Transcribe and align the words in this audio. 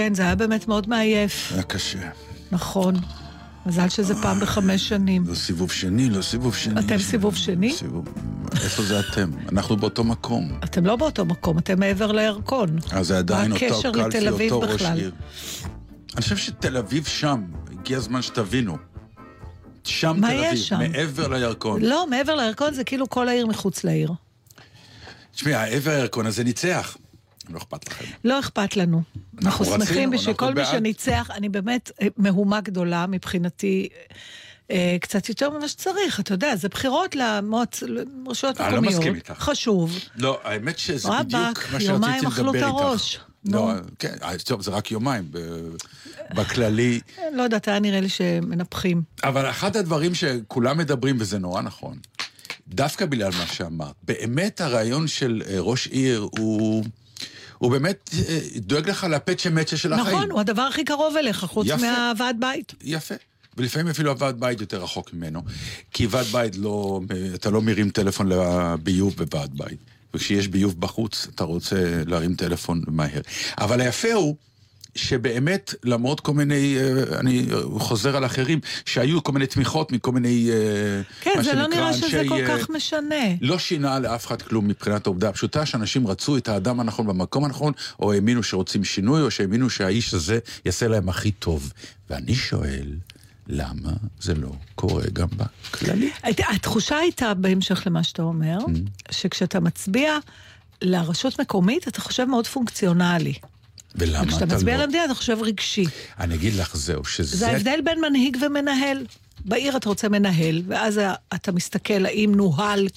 כן, 0.00 0.14
זה 0.14 0.22
היה 0.22 0.34
באמת 0.34 0.68
מאוד 0.68 0.88
מעייף. 0.88 1.52
היה 1.52 1.62
קשה. 1.62 2.10
נכון. 2.52 2.94
מזל 3.66 3.88
שזה 3.88 4.14
פעם 4.22 4.40
בחמש 4.40 4.88
שנים. 4.88 5.24
לא 5.26 5.34
סיבוב 5.34 5.72
שני, 5.72 6.10
לא 6.10 6.22
סיבוב 6.22 6.56
שני. 6.56 6.80
אתם 6.80 6.98
סיבוב 6.98 7.36
שני? 7.36 7.72
סיבוב... 7.72 8.08
איפה 8.52 8.82
זה 8.82 9.00
אתם? 9.00 9.30
אנחנו 9.52 9.76
באותו 9.76 10.04
מקום. 10.04 10.58
אתם 10.64 10.86
לא 10.86 10.96
באותו 10.96 11.24
מקום, 11.24 11.58
אתם 11.58 11.80
מעבר 11.80 12.12
לירקון. 12.12 12.78
אז 12.92 13.06
זה 13.06 13.18
עדיין 13.18 13.52
אותו 13.52 13.92
קלפי, 14.10 14.50
אותו 14.50 14.72
ראש 14.72 14.82
עיר. 14.82 15.12
אני 16.14 16.22
חושב 16.22 16.36
שתל 16.36 16.76
אביב 16.76 17.04
שם, 17.06 17.42
הגיע 17.72 17.96
הזמן 17.96 18.22
שתבינו. 18.22 18.76
שם 19.84 20.16
תל 20.20 20.44
אביב, 20.44 20.56
שם? 20.56 20.78
מעבר 20.78 21.28
לירקון. 21.28 21.82
לא, 21.82 22.06
מעבר 22.10 22.34
לירקון 22.34 22.74
זה 22.74 22.84
כאילו 22.84 23.08
כל 23.10 23.28
העיר 23.28 23.46
מחוץ 23.46 23.84
לעיר. 23.84 24.12
תשמעי, 25.32 25.54
העבר 25.54 25.90
הירקון 25.90 26.26
הזה 26.26 26.44
ניצח. 26.44 26.96
לא 27.52 27.58
אכפת 27.58 27.88
לכם. 27.88 28.04
לא 28.24 28.40
אכפת 28.40 28.76
לנו. 28.76 29.02
אנחנו 29.42 29.64
שמחים 29.64 30.10
בשביל 30.10 30.34
כל 30.34 30.54
מי 30.54 30.64
שניצח. 30.64 31.30
אני 31.34 31.48
באמת 31.48 31.90
אה, 32.02 32.06
מהומה 32.16 32.60
גדולה 32.60 33.06
מבחינתי. 33.06 33.88
אה, 34.70 34.96
קצת 35.00 35.28
יותר 35.28 35.50
ממה 35.50 35.68
שצריך, 35.68 36.20
אתה 36.20 36.34
יודע, 36.34 36.56
זה 36.56 36.68
בחירות 36.68 37.16
לרשויות 37.16 38.60
מקומיות. 38.60 38.60
אני 38.60 38.74
לא 38.74 38.82
מסכים 38.82 39.14
איתך. 39.14 39.32
חשוב. 39.38 39.98
לא, 40.16 40.40
האמת 40.44 40.78
שזה 40.78 41.08
בדיוק 41.20 41.58
מה 41.72 41.80
שרציתי 41.80 42.26
לדבר 42.26 42.54
איתך. 42.54 42.66
הראש. 42.66 43.20
לא, 43.44 43.72
כן, 43.98 44.14
אה, 44.22 44.38
טוב, 44.38 44.62
זה 44.62 44.70
רק 44.70 44.90
יומיים. 44.90 45.30
בכללי... 46.34 47.00
לא 47.32 47.42
יודעת, 47.42 47.68
היה 47.68 47.78
נראה 47.78 48.00
לי 48.00 48.08
שמנפחים. 48.08 49.02
אבל 49.24 49.50
אחד 49.50 49.76
הדברים 49.76 50.14
שכולם 50.14 50.78
מדברים, 50.78 51.16
וזה 51.18 51.38
נורא 51.38 51.62
נכון, 51.62 51.98
דווקא 52.68 53.06
בגלל 53.06 53.30
מה 53.38 53.46
שאמרת, 53.46 53.94
באמת 54.02 54.60
הרעיון 54.60 55.08
של 55.08 55.42
ראש 55.58 55.86
עיר 55.86 56.28
הוא... 56.38 56.84
הוא 57.60 57.70
באמת 57.70 58.10
אה, 58.28 58.38
דואג 58.56 58.90
לך 58.90 59.06
לפצ'ה 59.10 59.50
מצ'ה 59.50 59.76
של 59.76 59.92
החיים. 59.92 60.16
נכון, 60.16 60.30
הוא 60.30 60.40
הדבר 60.40 60.62
הכי 60.62 60.84
קרוב 60.84 61.16
אליך, 61.16 61.44
חוץ 61.44 61.66
מהוועד 61.68 62.36
בית. 62.40 62.74
יפה. 62.82 63.14
ולפעמים 63.56 63.88
אפילו 63.88 64.10
הוועד 64.10 64.40
בית 64.40 64.60
יותר 64.60 64.82
רחוק 64.82 65.14
ממנו. 65.14 65.42
כי 65.92 66.06
ועד 66.06 66.26
בית 66.26 66.56
לא, 66.56 67.00
אתה 67.34 67.50
לא 67.50 67.62
מרים 67.62 67.90
טלפון 67.90 68.28
לביוב 68.28 69.16
בוועד 69.16 69.50
בית. 69.58 69.78
וכשיש 70.14 70.48
ביוב 70.48 70.80
בחוץ, 70.80 71.26
אתה 71.34 71.44
רוצה 71.44 72.02
להרים 72.06 72.34
טלפון 72.34 72.82
מהר. 72.86 73.20
אבל 73.58 73.80
היפה 73.80 74.12
הוא... 74.12 74.36
שבאמת, 74.94 75.74
למרות 75.84 76.20
כל 76.20 76.32
מיני, 76.32 76.76
אה, 76.78 77.20
אני 77.20 77.46
חוזר 77.78 78.16
על 78.16 78.24
אחרים, 78.24 78.60
שהיו 78.84 79.22
כל 79.22 79.32
מיני 79.32 79.46
תמיכות 79.46 79.92
מכל 79.92 80.12
מיני, 80.12 80.50
אה, 80.50 81.02
כן, 81.20 81.42
זה 81.42 81.54
לא 81.54 81.66
נראה 81.66 81.92
שזה 81.92 82.22
כל 82.28 82.40
אה, 82.40 82.58
כך 82.58 82.70
משנה. 82.70 83.24
לא 83.40 83.58
שינה 83.58 83.98
לאף 83.98 84.26
אחד 84.26 84.42
כלום 84.42 84.68
מבחינת 84.68 85.06
העובדה 85.06 85.28
הפשוטה, 85.28 85.66
שאנשים 85.66 86.06
רצו 86.06 86.36
את 86.36 86.48
האדם 86.48 86.80
הנכון 86.80 87.06
במקום 87.06 87.44
הנכון, 87.44 87.72
או 88.00 88.12
האמינו 88.12 88.42
שרוצים 88.42 88.84
שינוי, 88.84 89.22
או 89.22 89.30
שהאמינו 89.30 89.70
שהאיש 89.70 90.14
הזה 90.14 90.38
יעשה 90.64 90.88
להם 90.88 91.08
הכי 91.08 91.30
טוב. 91.30 91.72
ואני 92.10 92.34
שואל, 92.34 92.94
למה 93.46 93.92
זה 94.20 94.34
לא 94.34 94.52
קורה 94.74 95.04
גם 95.12 95.28
בכללי? 95.36 96.10
התחושה 96.22 96.96
הייתה, 96.96 97.34
בהמשך 97.34 97.82
למה 97.86 98.02
שאתה 98.02 98.22
אומר, 98.22 98.58
mm. 98.58 99.12
שכשאתה 99.12 99.60
מצביע 99.60 100.18
לרשות 100.82 101.40
מקומית, 101.40 101.88
אתה 101.88 102.00
חושב 102.00 102.24
מאוד 102.24 102.46
פונקציונלי. 102.46 103.34
ולמה 103.94 104.22
אתה 104.22 104.30
לא... 104.30 104.36
כשאתה 104.36 104.46
מצביע 104.46 104.74
על 104.74 104.80
המדינה 104.80 105.04
אתה 105.04 105.14
חושב 105.14 105.38
רגשי. 105.42 105.84
אני 106.20 106.34
אגיד 106.34 106.54
לך 106.54 106.76
זהו, 106.76 107.04
שזה... 107.04 107.36
זה 107.36 107.48
ההבדל 107.48 107.80
בין 107.84 108.00
מנהיג 108.00 108.36
ומנהל. 108.42 109.06
בעיר 109.44 109.76
אתה 109.76 109.88
רוצה 109.88 110.08
מנהל, 110.08 110.62
ואז 110.66 111.00
אתה 111.34 111.52
מסתכל 111.52 112.06
האם 112.06 112.32
נוהל 112.34 112.88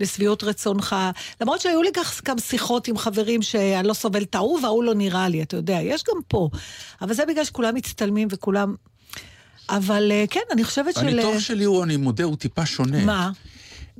לשביעות 0.00 0.44
רצונך. 0.44 0.96
למרות 1.40 1.60
שהיו 1.60 1.82
לי 1.82 1.90
כך 1.94 2.20
גם 2.24 2.38
שיחות 2.38 2.88
עם 2.88 2.98
חברים 2.98 3.42
שאני 3.42 3.88
לא 3.88 3.94
סובל 3.94 4.22
את 4.22 4.34
ההוא 4.34 4.60
וההוא 4.62 4.84
לא 4.84 4.94
נראה 4.94 5.28
לי, 5.28 5.42
אתה 5.42 5.56
יודע, 5.56 5.78
יש 5.82 6.02
גם 6.08 6.20
פה. 6.28 6.48
אבל 7.02 7.14
זה 7.14 7.26
בגלל 7.26 7.44
שכולם 7.44 7.74
מצטלמים 7.74 8.28
וכולם... 8.30 8.74
אבל 9.68 10.12
אה, 10.12 10.24
כן, 10.30 10.40
אני 10.52 10.64
חושבת 10.64 10.94
של... 10.94 11.00
הניתוח 11.00 11.38
שלי 11.38 11.64
הוא, 11.64 11.84
אני 11.84 11.96
מודה, 11.96 12.24
הוא 12.24 12.36
טיפה 12.36 12.66
שונה. 12.66 13.04
מה? 13.04 13.30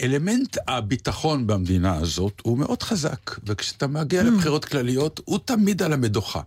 אלמנט 0.02 0.56
הביטחון 0.68 1.46
במדינה 1.46 1.96
הזאת 1.96 2.40
הוא 2.42 2.58
מאוד 2.58 2.82
חזק, 2.82 3.30
וכשאתה 3.46 3.86
מגיע 3.86 4.20
mm. 4.20 4.24
לבחירות 4.24 4.64
כלליות, 4.64 5.20
הוא 5.24 5.38
תמיד 5.44 5.82
על 5.82 5.92
המדוכה. 5.92 6.40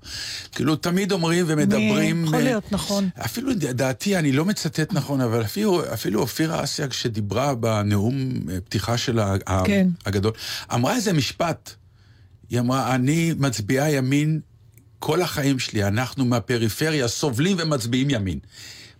כאילו, 0.51 0.75
תמיד 0.75 1.11
אומרים 1.11 1.45
ומדברים... 1.47 2.25
יכול 2.25 2.39
להיות, 2.39 2.71
נכון. 2.71 3.09
אפילו, 3.25 3.51
דעתי, 3.53 4.17
אני 4.17 4.31
לא 4.31 4.45
מצטט 4.45 4.93
נכון, 4.93 5.21
אבל 5.21 5.41
אפילו, 5.41 5.93
אפילו 5.93 6.21
אופירה 6.21 6.63
אסיה, 6.63 6.87
כשדיברה 6.87 7.55
בנאום 7.55 8.31
אה, 8.51 8.61
פתיחה 8.61 8.97
שלה 8.97 9.35
כן. 9.65 9.87
הגדול, 10.05 10.31
אמרה 10.73 10.95
איזה 10.95 11.13
משפט. 11.13 11.71
היא 12.49 12.59
אמרה, 12.59 12.95
אני 12.95 13.33
מצביעה 13.37 13.91
ימין 13.91 14.39
כל 14.99 15.21
החיים 15.21 15.59
שלי, 15.59 15.83
אנחנו 15.83 16.25
מהפריפריה 16.25 17.07
סובלים 17.07 17.57
ומצביעים 17.59 18.09
ימין. 18.09 18.39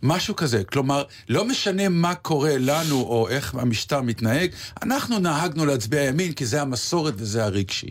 משהו 0.04 0.36
כזה. 0.36 0.64
כלומר, 0.64 1.04
לא 1.30 1.46
משנה 1.46 1.90
מה 1.90 2.16
קורה 2.16 2.58
לנו 2.58 3.02
או 3.02 3.30
איך 3.30 3.56
המשטר 3.56 4.02
מתנהג, 4.02 4.52
אנחנו 4.84 5.20
נהגנו 5.20 5.66
להצביע 5.66 6.04
ימין 6.04 6.34
כי 6.34 6.46
זה 6.46 6.62
המסורת 6.62 7.14
וזה 7.18 7.46
הרגשי. 7.46 7.90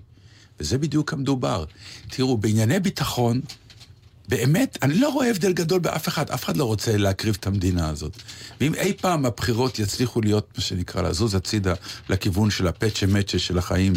וזה 0.61 0.79
בדיוק 0.79 1.13
המדובר. 1.13 1.65
תראו, 2.09 2.37
בענייני 2.37 2.81
ביטחון, 2.81 3.41
באמת, 4.29 4.79
אני 4.83 4.99
לא 4.99 5.09
רואה 5.09 5.31
הבדל 5.31 5.53
גדול 5.53 5.79
באף 5.79 6.09
אחד, 6.09 6.31
אף 6.31 6.45
אחד 6.45 6.57
לא 6.57 6.65
רוצה 6.65 6.97
להקריב 6.97 7.37
את 7.41 7.47
המדינה 7.47 7.89
הזאת. 7.89 8.13
ואם 8.61 8.75
אי 8.75 8.93
פעם 8.93 9.27
הבחירות 9.27 9.79
יצליחו 9.79 10.21
להיות, 10.21 10.49
מה 10.57 10.63
שנקרא, 10.63 11.03
לזוז 11.03 11.35
הצידה 11.35 11.75
לכיוון 12.09 12.51
של 12.51 12.67
הפצ'ה 12.67 13.07
מצ'ה 13.07 13.39
של 13.39 13.59
החיים, 13.59 13.93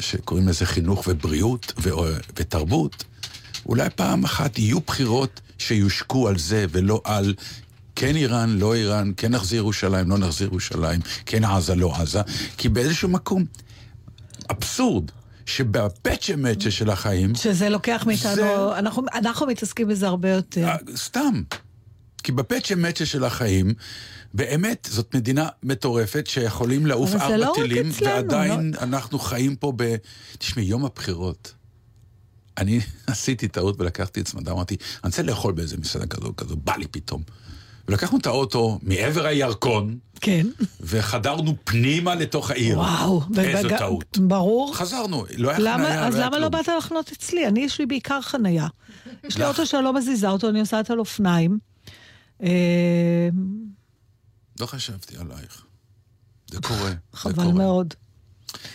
שקוראים 0.00 0.48
לזה 0.48 0.66
חינוך 0.66 1.04
ובריאות 1.08 1.72
ו- 1.82 1.90
ותרבות, 2.36 3.04
אולי 3.66 3.88
פעם 3.94 4.24
אחת 4.24 4.58
יהיו 4.58 4.80
בחירות 4.80 5.40
שיושקו 5.60 6.28
על 6.28 6.38
זה 6.38 6.66
ולא 6.70 7.00
על 7.04 7.34
כן 7.96 8.16
איראן, 8.16 8.58
לא 8.58 8.74
איראן, 8.74 9.12
כן 9.16 9.34
נחזיר 9.34 9.56
ירושלים, 9.58 10.10
לא 10.10 10.18
נחזיר 10.18 10.46
ירושלים, 10.46 11.00
כן 11.26 11.44
עזה, 11.44 11.74
לא 11.74 11.92
עזה, 11.96 12.20
כי 12.58 12.68
באיזשהו 12.68 13.08
מקום, 13.08 13.44
אבסורד. 14.50 15.10
שבפצ'ה 15.46 16.36
מצ'ה 16.36 16.70
של 16.70 16.90
החיים... 16.90 17.34
שזה 17.34 17.68
לוקח 17.68 18.04
מאיתנו, 18.06 18.34
זה... 18.34 18.78
אנחנו, 18.78 19.02
אנחנו 19.14 19.46
מתעסקים 19.46 19.88
בזה 19.88 20.06
הרבה 20.06 20.30
יותר. 20.30 20.68
אה, 20.68 20.76
סתם. 20.96 21.42
כי 22.22 22.32
בפצ'ה 22.32 22.76
מצ'ה 22.76 23.06
של 23.06 23.24
החיים, 23.24 23.74
באמת, 24.34 24.88
זאת 24.90 25.14
מדינה 25.14 25.48
מטורפת 25.62 26.26
שיכולים 26.26 26.86
לעוף 26.86 27.14
ארבע 27.14 27.36
לא 27.36 27.52
טילים, 27.54 27.90
ועדיין 28.04 28.72
לא... 28.74 28.80
אנחנו 28.80 29.18
חיים 29.18 29.56
פה 29.56 29.72
ב... 29.76 29.96
תשמעי, 30.38 30.64
יום 30.64 30.84
הבחירות. 30.84 31.52
אני 32.60 32.80
עשיתי 33.06 33.48
טעות 33.48 33.80
ולקחתי 33.80 34.20
את 34.20 34.26
צמדה, 34.26 34.52
אמרתי, 34.52 34.76
אני 35.04 35.08
רוצה 35.10 35.22
לאכול 35.22 35.52
באיזה 35.52 35.76
מסעדה 35.76 36.06
כזו, 36.06 36.32
כזו, 36.36 36.56
בא 36.56 36.76
לי 36.76 36.86
פתאום. 36.90 37.22
ולקחנו 37.88 38.18
את 38.18 38.26
האוטו 38.26 38.78
מעבר 38.82 39.26
הירקון, 39.26 39.98
כן. 40.20 40.46
וחדרנו 40.80 41.54
פנימה 41.64 42.14
לתוך 42.14 42.50
העיר. 42.50 42.78
וואו. 42.78 43.22
איזו 43.38 43.68
ובג- 43.68 43.78
טעות. 43.78 44.18
ברור. 44.18 44.74
חזרנו, 44.76 45.24
לא 45.36 45.50
היה 45.50 45.58
למה, 45.58 45.84
חניה, 45.84 46.06
אז 46.06 46.14
לא 46.14 46.20
למה 46.20 46.38
לא 46.38 46.48
כלום. 46.48 46.62
באת 46.62 46.68
לחנות 46.78 47.12
אצלי? 47.12 47.46
אני, 47.46 47.60
יש 47.60 47.78
לי 47.78 47.86
בעיקר 47.86 48.20
חנייה. 48.22 48.66
יש 49.24 49.36
לי. 49.38 49.44
אוטו 49.44 49.66
שאני 49.66 49.84
לא 49.84 49.92
מזיזה 49.94 50.28
אותו, 50.30 50.48
אני 50.48 50.58
נוסעת 50.58 50.90
על 50.90 50.98
אופניים. 50.98 51.58
אה, 52.42 53.28
לא 54.60 54.66
חשבתי 54.66 55.16
עלייך. 55.16 55.64
זה 56.50 56.60
קורה. 56.60 56.90
זה 56.90 56.94
חבל 57.12 57.34
קורה. 57.34 57.52
מאוד. 57.52 57.94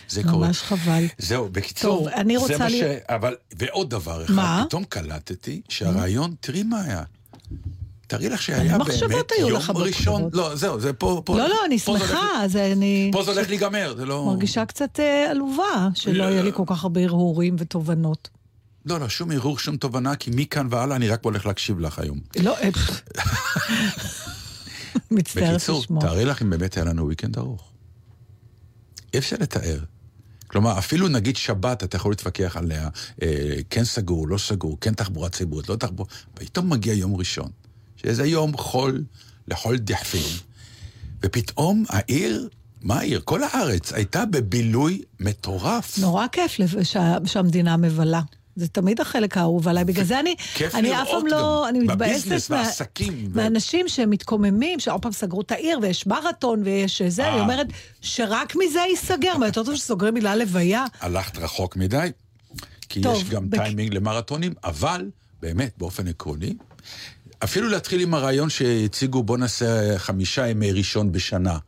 זה 0.08 0.22
קורה. 0.22 0.46
ממש 0.46 0.62
חבל. 0.62 1.04
זהו, 1.18 1.48
בקיצור, 1.52 1.98
טוב, 1.98 2.08
אני 2.08 2.34
זה 2.34 2.40
רוצה 2.40 2.58
מה 2.58 2.68
לי- 2.68 2.80
ש... 2.80 2.82
אבל, 3.08 3.34
ועוד 3.58 3.90
דבר 3.90 4.24
אחד, 4.24 4.34
מה? 4.34 4.64
פתאום 4.68 4.84
קלטתי 4.84 5.60
שהרעיון, 5.68 6.34
תראי 6.40 6.62
מה 6.62 6.80
היה. 6.82 7.02
תראי 8.06 8.28
לך 8.28 8.42
שהיה 8.42 8.78
באמת 8.78 9.32
יום 9.40 9.52
ראשון, 9.56 9.76
בבחירות? 9.76 10.34
לא, 10.34 10.54
זהו, 10.56 10.80
זה 10.80 10.92
פה, 10.92 11.22
פה. 11.24 11.38
לא, 11.38 11.48
לא, 11.48 11.56
אני 11.66 11.78
פה 11.78 11.92
זה 11.98 11.98
שמחה, 11.98 12.42
אז 12.44 12.56
אני 12.56 13.10
פה 13.12 13.22
זה 13.22 13.30
הולך 13.30 13.48
להיגמר, 13.48 13.94
זה 13.96 14.04
לא... 14.06 14.24
מרגישה 14.26 14.64
קצת 14.64 15.00
אה, 15.00 15.30
עלובה, 15.30 15.88
שלא 15.94 16.12
לא. 16.14 16.24
יהיה 16.24 16.42
לי 16.42 16.50
כל 16.54 16.62
כך 16.66 16.82
הרבה 16.82 17.04
הרהורים 17.04 17.56
ותובנות. 17.58 18.28
לא, 18.86 19.00
לא, 19.00 19.08
שום 19.08 19.30
ערעור, 19.30 19.58
שום 19.58 19.76
תובנה, 19.76 20.16
כי 20.16 20.30
מכאן 20.34 20.66
והלאה 20.70 20.96
אני 20.96 21.08
רק 21.08 21.24
הולך 21.24 21.46
להקשיב 21.46 21.80
לך 21.80 21.98
היום. 21.98 22.20
לא, 22.42 22.56
אה, 22.58 22.68
מצטערת 25.10 25.54
בקיצור, 25.54 25.80
לשמוע. 25.80 26.00
תארי 26.02 26.24
לך 26.24 26.42
אם 26.42 26.50
באמת 26.50 26.76
היה 26.76 26.84
לנו 26.84 27.04
וויקנד 27.04 27.38
ארוך. 27.38 27.72
אי 29.16 29.20
אפשר 29.20 29.36
לתאר. 29.40 29.78
כלומר, 30.46 30.78
אפילו 30.78 31.08
נגיד 31.08 31.36
שבת, 31.36 31.84
אתה 31.84 31.96
יכול 31.96 32.12
להתווכח 32.12 32.56
עליה, 32.56 32.88
אה, 33.22 33.28
כן 33.70 33.84
סגור, 33.84 34.28
לא 34.28 34.38
סגור, 34.38 34.78
כן 34.80 34.94
תחבורה 34.94 35.28
ציבורית, 35.28 35.68
לא 35.68 35.76
תחבורה... 35.76 36.08
פתאום 36.34 36.70
מגיע 36.70 36.94
יום 36.94 37.16
ראשון, 37.16 37.50
שזה 37.96 38.26
יום 38.26 38.56
חול 38.56 39.04
לכל 39.48 39.76
דחפין, 39.78 40.22
ופתאום 41.22 41.84
העיר, 41.88 42.48
מה 42.82 42.98
העיר? 42.98 43.20
כל 43.24 43.40
הארץ 43.42 43.92
הייתה 43.92 44.24
בבילוי 44.26 45.02
מטורף. 45.20 45.98
נורא 45.98 46.26
כיף 46.32 46.58
לב- 46.58 46.82
שה- 46.82 47.16
שהמדינה 47.26 47.76
מבלה. 47.76 48.20
זה 48.56 48.68
תמיד 48.68 49.00
החלק 49.00 49.36
האהוב 49.36 49.68
עליי, 49.68 49.84
בגלל 49.84 50.04
זה 50.04 50.20
אני, 50.20 50.34
אני 50.74 51.02
אף 51.02 51.08
פעם 51.10 51.26
לא, 51.26 51.68
אני 51.68 51.78
מתבאסת 51.78 52.50
מה- 52.50 52.56
והעסקים 52.56 53.28
ו- 53.32 53.36
מאנשים 53.36 53.88
שמתקוממים, 53.88 54.80
שעוד 54.80 55.02
פעם 55.02 55.12
סגרו 55.12 55.40
את 55.40 55.52
העיר 55.52 55.78
ויש 55.82 56.06
מרתון 56.06 56.62
ויש 56.64 57.02
זה, 57.02 57.28
אני 57.28 57.36
אה. 57.36 57.40
אומרת 57.40 57.66
שרק 58.00 58.56
מזה 58.56 58.80
ייסגר, 58.90 59.36
מה 59.36 59.46
יותר 59.46 59.64
טוב 59.64 59.76
שסוגרים 59.76 60.14
בגלל 60.14 60.38
לוויה. 60.38 60.84
הלכת 61.00 61.38
רחוק 61.38 61.76
מדי, 61.76 62.12
כי 62.88 63.00
יש 63.00 63.24
גם 63.24 63.48
טיימינג 63.48 63.94
למרתונים, 63.94 64.54
אבל 64.64 65.10
באמת, 65.42 65.72
באופן 65.78 66.08
עקרוני, 66.08 66.54
אפילו 67.44 67.68
להתחיל 67.68 68.00
עם 68.00 68.14
הרעיון 68.14 68.50
שהציגו, 68.50 69.22
בוא 69.22 69.38
נעשה 69.38 69.98
חמישה 69.98 70.48
ימי 70.48 70.72
ראשון 70.72 71.12
בשנה, 71.12 71.58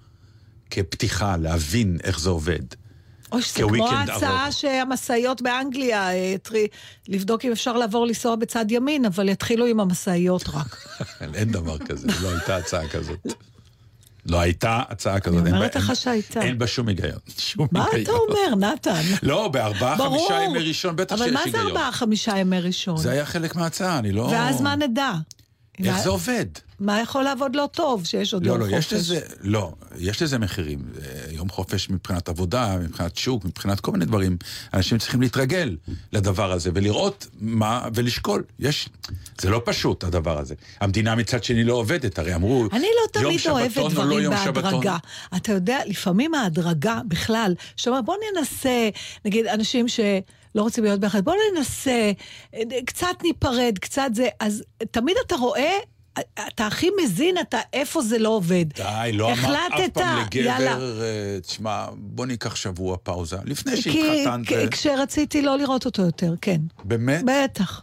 כפתיחה, 0.71 1.37
להבין 1.37 1.99
איך 2.05 2.21
זה 2.21 2.31
עובד. 2.31 2.63
אוי, 3.33 3.43
זה 3.55 3.63
כמו 3.69 3.89
ההצעה 3.89 4.45
ארוך. 4.45 4.55
שהמשאיות 4.55 5.43
באנגליה, 5.43 6.13
אה, 6.13 6.35
טרי- 6.43 6.67
לבדוק 7.09 7.45
אם 7.45 7.53
אפשר 7.53 7.73
לעבור 7.77 8.07
לנסוע 8.07 8.37
בצד 8.37 8.65
ימין, 8.71 9.05
אבל 9.05 9.29
יתחילו 9.29 9.67
עם 9.67 9.81
המשאיות 9.81 10.49
רק. 10.49 10.77
אין 11.35 11.53
דבר 11.53 11.79
כזה, 11.79 12.09
לא 12.23 12.29
הייתה 12.31 12.57
הצעה 12.57 12.89
כזאת. 12.89 13.27
לא 14.27 14.41
הייתה 14.41 14.83
הצעה 14.89 15.21
כזאת. 15.21 15.47
אין 15.47 15.55
אומרת 15.55 15.77
לך 15.77 15.97
שהייתה. 15.97 16.43
אין 16.43 16.59
בה 16.59 16.67
שום 16.67 16.89
היגיון. 16.89 17.19
שום 17.39 17.69
מה 17.73 17.87
היגיון. 17.93 18.03
אתה 18.03 18.35
אומר, 18.57 18.73
נתן? 18.73 19.03
לא, 19.23 19.49
בארבעה. 19.49 19.97
חמישה 19.97 20.43
ימי 20.45 20.59
ראשון 20.59 20.97
בטח 20.97 21.17
שיש 21.17 21.27
אבל 21.27 21.37
היגיון. 21.37 21.57
מה 21.57 21.63
זה 21.63 21.79
ארבעה, 21.79 21.93
חמישה 21.93 22.39
ימי 22.39 22.61
ראשון? 22.61 22.97
זה 22.97 23.11
היה 23.11 23.27
חלק 23.27 23.57
מההצעה, 23.57 23.99
אני 23.99 24.13
לא... 24.13 24.23
ואז 24.23 24.61
מה 24.61 24.77
נדע? 24.77 25.13
איך 25.85 25.95
מה- 25.97 26.03
זה 26.03 26.09
עובד? 26.09 26.47
מה 26.81 27.01
יכול 27.01 27.23
לעבוד 27.23 27.57
לא 27.57 27.69
טוב, 27.73 28.07
שיש 28.07 28.35
עוד 28.35 28.47
יום 28.47 28.61
לא, 28.61 28.65
חופש? 28.65 28.73
לא, 28.73 28.79
יש 28.79 28.93
לזה, 28.93 29.21
לא, 29.41 29.73
יש 29.99 30.23
לזה 30.23 30.39
מחירים. 30.39 30.79
אה, 31.03 31.33
יום 31.33 31.49
חופש 31.49 31.91
מבחינת 31.91 32.29
עבודה, 32.29 32.77
מבחינת 32.79 33.17
שוק, 33.17 33.45
מבחינת 33.45 33.81
כל 33.81 33.93
מיני 33.93 34.05
דברים. 34.05 34.37
אנשים 34.75 34.99
צריכים 34.99 35.21
להתרגל 35.21 35.77
לדבר 36.13 36.53
הזה 36.53 36.71
ולראות 36.75 37.27
מה, 37.41 37.89
ולשקול. 37.95 38.43
יש, 38.59 38.89
זה 39.41 39.51
לא 39.51 39.63
פשוט, 39.65 40.05
הדבר 40.05 40.39
הזה. 40.39 40.55
המדינה 40.81 41.15
מצד 41.15 41.45
שני 41.45 41.65
לא 41.65 41.75
עובדת, 41.75 42.19
הרי 42.19 42.35
אמרו, 42.35 42.67
אני 42.73 42.81
לא 43.03 43.21
תמיד 43.21 43.41
אוהבת 43.51 43.71
שבתון 43.71 43.97
או 43.97 44.05
לא 44.05 44.05
דברים 44.05 44.31
שבתון. 44.45 44.63
בהדרגה. 44.63 44.97
אתה 45.37 45.53
יודע, 45.53 45.79
לפעמים 45.87 46.35
ההדרגה 46.35 47.01
בכלל, 47.09 47.55
שאומר, 47.77 48.03
בוא 48.03 48.15
ננסה, 48.37 48.89
נגיד, 49.25 49.47
אנשים 49.47 49.89
ש... 49.89 50.01
לא 50.55 50.63
רוצים 50.63 50.85
להיות 50.85 51.01
ביחד, 51.01 51.25
בוא 51.25 51.35
ננסה, 51.57 52.13
קצת 52.87 53.07
ניפרד, 53.23 53.79
קצת 53.81 54.11
זה, 54.15 54.29
אז 54.41 54.63
תמיד 54.91 55.17
אתה 55.27 55.37
רואה, 55.37 55.73
אתה 56.49 56.67
הכי 56.67 56.89
מזין 57.03 57.35
אתה 57.41 57.59
איפה 57.73 58.03
זה 58.03 58.19
לא 58.19 58.29
עובד. 58.29 58.65
די, 58.75 59.11
לא 59.13 59.33
אמרת 59.33 59.73
אף 59.73 59.89
פעם 59.93 60.27
יאללה. 60.35 60.71
לגבר, 60.73 61.03
אה, 61.03 61.41
תשמע, 61.41 61.87
בוא 61.97 62.27
ניקח 62.27 62.55
שבוע 62.57 62.97
פאוזה. 63.03 63.37
לפני 63.45 63.77
שהתחתנת, 63.77 64.47
כי- 64.49 64.69
כשרציתי 64.71 65.43
לא 65.43 65.59
לראות 65.59 65.87
אותו 65.87 66.03
יותר, 66.03 66.35
כן. 66.41 66.61
באמת? 66.85 67.25
בטח. 67.27 67.83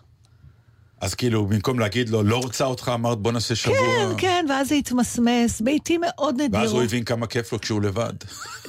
אז 1.06 1.14
כאילו, 1.14 1.46
במקום 1.46 1.80
להגיד 1.80 2.10
לו, 2.10 2.24
לא 2.24 2.38
רוצה 2.38 2.66
אותך, 2.66 2.92
אמרת 2.94 3.18
בוא 3.18 3.32
נעשה 3.32 3.56
שבוע. 3.56 3.76
כן, 3.78 4.08
כן, 4.18 4.46
ואז 4.50 4.70
זה 4.70 4.76
התמסמס, 4.76 5.62
בעיתים 5.62 6.02
מאוד 6.02 6.36
נדירות. 6.36 6.64
ואז 6.64 6.72
הוא 6.72 6.84
הבין 6.84 7.04
כמה 7.04 7.28
כיף 7.28 7.54
לו 7.54 7.62
כשהוא 7.62 7.82
לבד. 7.82 8.14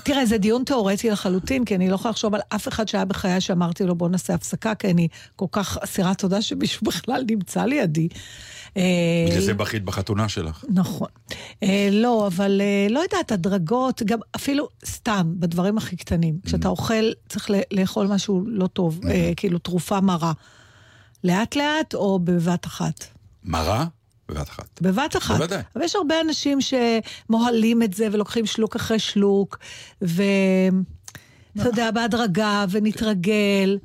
תראה, 0.05 0.27
זה 0.27 0.39
דיון 0.39 0.65
תיאורטי 0.65 1.11
לחלוטין, 1.11 1.65
כי 1.65 1.75
אני 1.75 1.91
לא 1.91 1.95
יכולה 1.95 2.11
לחשוב 2.11 2.35
על 2.35 2.41
אף 2.49 2.69
אחד 2.69 2.89
שהיה 2.89 3.05
בחיי 3.05 3.41
שאמרתי 3.41 3.85
לו 3.85 3.95
בוא 3.95 4.09
נעשה 4.09 4.35
הפסקה, 4.35 4.75
כי 4.75 4.91
אני 4.91 5.09
כל 5.37 5.47
כך 5.53 5.79
אסירת 5.81 6.19
תודה 6.19 6.43
שמישהו 6.43 6.87
בכלל 6.89 7.25
נמצא 7.31 7.65
לידי. 7.65 8.09
אה, 8.77 8.83
בגלל 9.29 9.41
זה 9.41 9.55
בכית 9.55 9.85
בחתונה 9.85 10.29
שלך. 10.29 10.65
נכון. 10.69 11.09
אה, 11.63 11.89
לא, 11.93 12.27
אבל 12.27 12.61
אה, 12.61 12.87
לא 12.91 13.01
יודעת, 13.01 13.33
הדרגות, 13.33 14.03
גם 14.03 14.19
אפילו 14.37 14.69
סתם, 14.87 15.33
בדברים 15.39 15.79
הכי 15.79 15.97
קטנים. 15.97 16.39
כשאתה 16.47 16.69
אוכל, 16.69 17.05
צריך 17.29 17.51
לאכול 17.71 18.07
משהו 18.07 18.45
לא 18.47 18.67
טוב, 18.67 19.01
אה, 19.09 19.33
כאילו 19.37 19.59
תרופה 19.59 20.01
מרה. 20.01 20.33
לאט-לאט 21.25 21.95
או 21.95 22.19
בבת 22.19 22.67
אחת? 22.67 23.05
מרה? 23.45 23.85
בבת 24.29 24.49
אחת. 24.49 24.83
בבת 24.83 25.17
אחת. 25.17 25.37
בוודאי. 25.37 25.63
אבל 25.77 25.85
יש 25.85 25.97
הרבה 25.97 26.21
אנשים 26.21 26.59
שמוהלים 26.61 27.83
את 27.83 27.95
זה 27.95 28.09
ולוקחים 28.13 28.47
שלוק 28.47 28.77
אחרי 28.77 28.99
שלוק, 28.99 29.59
ואתה 30.03 31.65
יודע, 31.65 31.91
בהדרגה, 31.91 32.65
ונתרגל, 32.71 33.79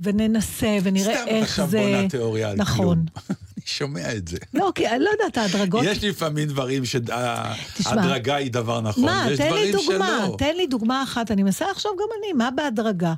וננסה, 0.00 0.78
ונראה 0.82 1.16
סתם 1.16 1.26
איך 1.26 1.44
עכשיו 1.44 1.68
זה... 1.68 1.78
בונה 1.78 2.08
תיאוריה 2.08 2.50
על 2.50 2.56
נכון. 2.56 2.86
כלום. 2.86 3.04
אני 3.56 3.66
שומע 3.66 4.12
את 4.16 4.28
זה. 4.28 4.36
לא, 4.54 4.72
כי 4.74 4.88
אני 4.88 5.04
לא 5.04 5.10
יודעת, 5.10 5.38
ההדרגות... 5.38 5.84
יש 5.84 6.04
לפעמים 6.04 6.48
דברים 6.48 6.82
שההדרגה 6.84 8.34
היא 8.34 8.50
דבר 8.50 8.80
נכון, 8.80 9.04
מה, 9.04 9.26
יש 9.30 9.38
תן 9.38 9.44
לי 9.44 9.48
דברים 9.48 9.72
דוגמה, 9.72 10.24
שלא. 10.26 10.36
תן 10.38 10.56
לי 10.56 10.66
דוגמה 10.66 11.02
אחת, 11.02 11.30
אני 11.30 11.42
מנסה 11.42 11.70
לחשוב 11.70 11.92
גם 11.98 12.06
אני, 12.18 12.32
מה 12.32 12.50
בהדרגה? 12.50 13.14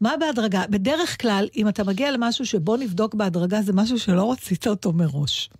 מה 0.00 0.14
בהדרגה? 0.20 0.62
בדרך 0.70 1.20
כלל, 1.22 1.48
אם 1.56 1.68
אתה 1.68 1.84
מגיע 1.84 2.10
למשהו 2.10 2.46
שבוא 2.46 2.76
נבדוק 2.76 3.14
בהדרגה, 3.14 3.62
זה 3.62 3.72
משהו 3.72 3.98
שלא 3.98 4.32
רצית 4.32 4.66
אותו 4.66 4.92
מראש. 4.92 5.50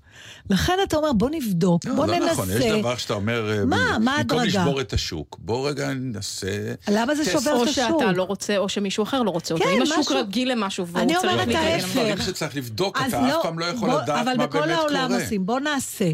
לכן 0.50 0.72
אתה 0.84 0.96
אומר, 0.96 1.12
בוא 1.12 1.28
נבדוק, 1.32 1.84
לא, 1.84 1.94
בוא 1.94 2.06
לא 2.06 2.14
ננסה. 2.18 2.32
נכון, 2.32 2.48
יש 2.50 2.64
דבר 2.80 2.96
שאתה 2.96 3.14
אומר, 3.14 3.50
אה, 3.58 3.64
מה? 3.64 3.76
ב- 3.76 3.76
מה 3.76 3.96
במקום 3.98 4.08
ההדרגה? 4.08 4.44
לשבור 4.44 4.80
את 4.80 4.92
השוק, 4.92 5.36
בוא 5.40 5.68
רגע 5.68 5.94
ננסה... 5.94 6.46
למה 6.90 7.14
זה. 7.14 7.24
שובר 7.24 7.52
או 7.52 7.62
את 7.62 7.68
השוק? 7.68 7.84
שאתה 8.00 8.12
לא 8.12 8.22
רוצה, 8.22 8.56
או 8.56 8.68
שמישהו 8.68 9.02
אחר 9.04 9.22
לא 9.22 9.30
רוצה 9.30 9.54
אותו. 9.54 9.64
כן, 9.64 9.70
אם 9.76 9.82
השוק 9.82 9.98
משהו- 9.98 10.16
רגיל 10.18 10.52
למשהו 10.52 10.86
והוא 10.86 11.00
אני 11.02 11.12
צריך 11.14 11.24
אומרת 11.32 11.48
להתרגל 11.48 11.66
ההפך. 11.66 11.86
יש. 11.86 11.92
דברים 11.92 12.16
שצריך 12.18 12.56
לבדוק, 12.56 13.00
אז 13.00 13.14
אתה 13.14 13.28
אף 13.28 13.42
פעם 13.42 13.58
לא 13.58 13.64
יכול 13.64 13.90
בוא- 13.90 14.02
לדעת 14.02 14.22
אבל 14.22 14.36
מה 14.36 14.46
בכל 14.46 14.60
באמת 14.60 14.78
העולם 14.78 15.06
קורה. 15.08 15.22
עושים, 15.22 15.46
בוא 15.46 15.60
נעשה. 15.60 16.10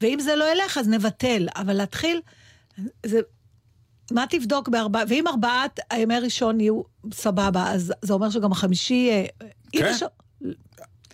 ואם 0.00 0.18
זה 0.20 0.36
לא 0.36 0.44
ילך, 0.52 0.78
אז 0.78 0.88
נבטל. 0.88 1.48
אבל 1.56 1.72
להתחיל, 1.72 2.20
זה... 3.06 3.20
מה 4.10 4.24
תבדוק 4.30 4.68
בארבעה, 4.68 5.02
ואם 5.08 5.28
ארבעת 5.28 5.80
הימי 5.90 6.18
ראשון 6.18 6.60
יהיו 6.60 6.82
סבבה, 7.14 7.70
אז 7.70 7.92
זה 8.02 8.12
אומר 8.12 8.30
שגם 8.30 8.52
החמישי... 8.52 9.10
אה, 9.10 9.26
כן. 9.72 9.90
יש- 9.90 10.02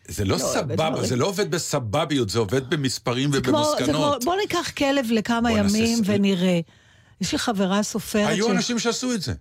זה 0.08 0.24
לא 0.24 0.34
לא, 0.34 0.38
סבבה, 0.38 0.90
בדברים. 0.90 1.06
זה 1.06 1.16
לא 1.16 1.26
עובד 1.26 1.50
בסבביות, 1.50 2.28
זה 2.28 2.38
עובד 2.38 2.70
במספרים 2.70 3.30
ובמסקנות. 3.32 4.24
בוא 4.24 4.36
ניקח 4.36 4.70
כלב 4.78 5.06
לכמה 5.10 5.52
ימים 5.52 5.98
ונראה. 6.04 6.60
יש 7.20 7.32
לי 7.32 7.38
חברה 7.38 7.82
סופרת 7.82 8.28
היו. 8.28 8.50
אנשים 8.50 8.78
שעשו 8.78 9.14
את 9.14 9.22
זה. 9.22 9.32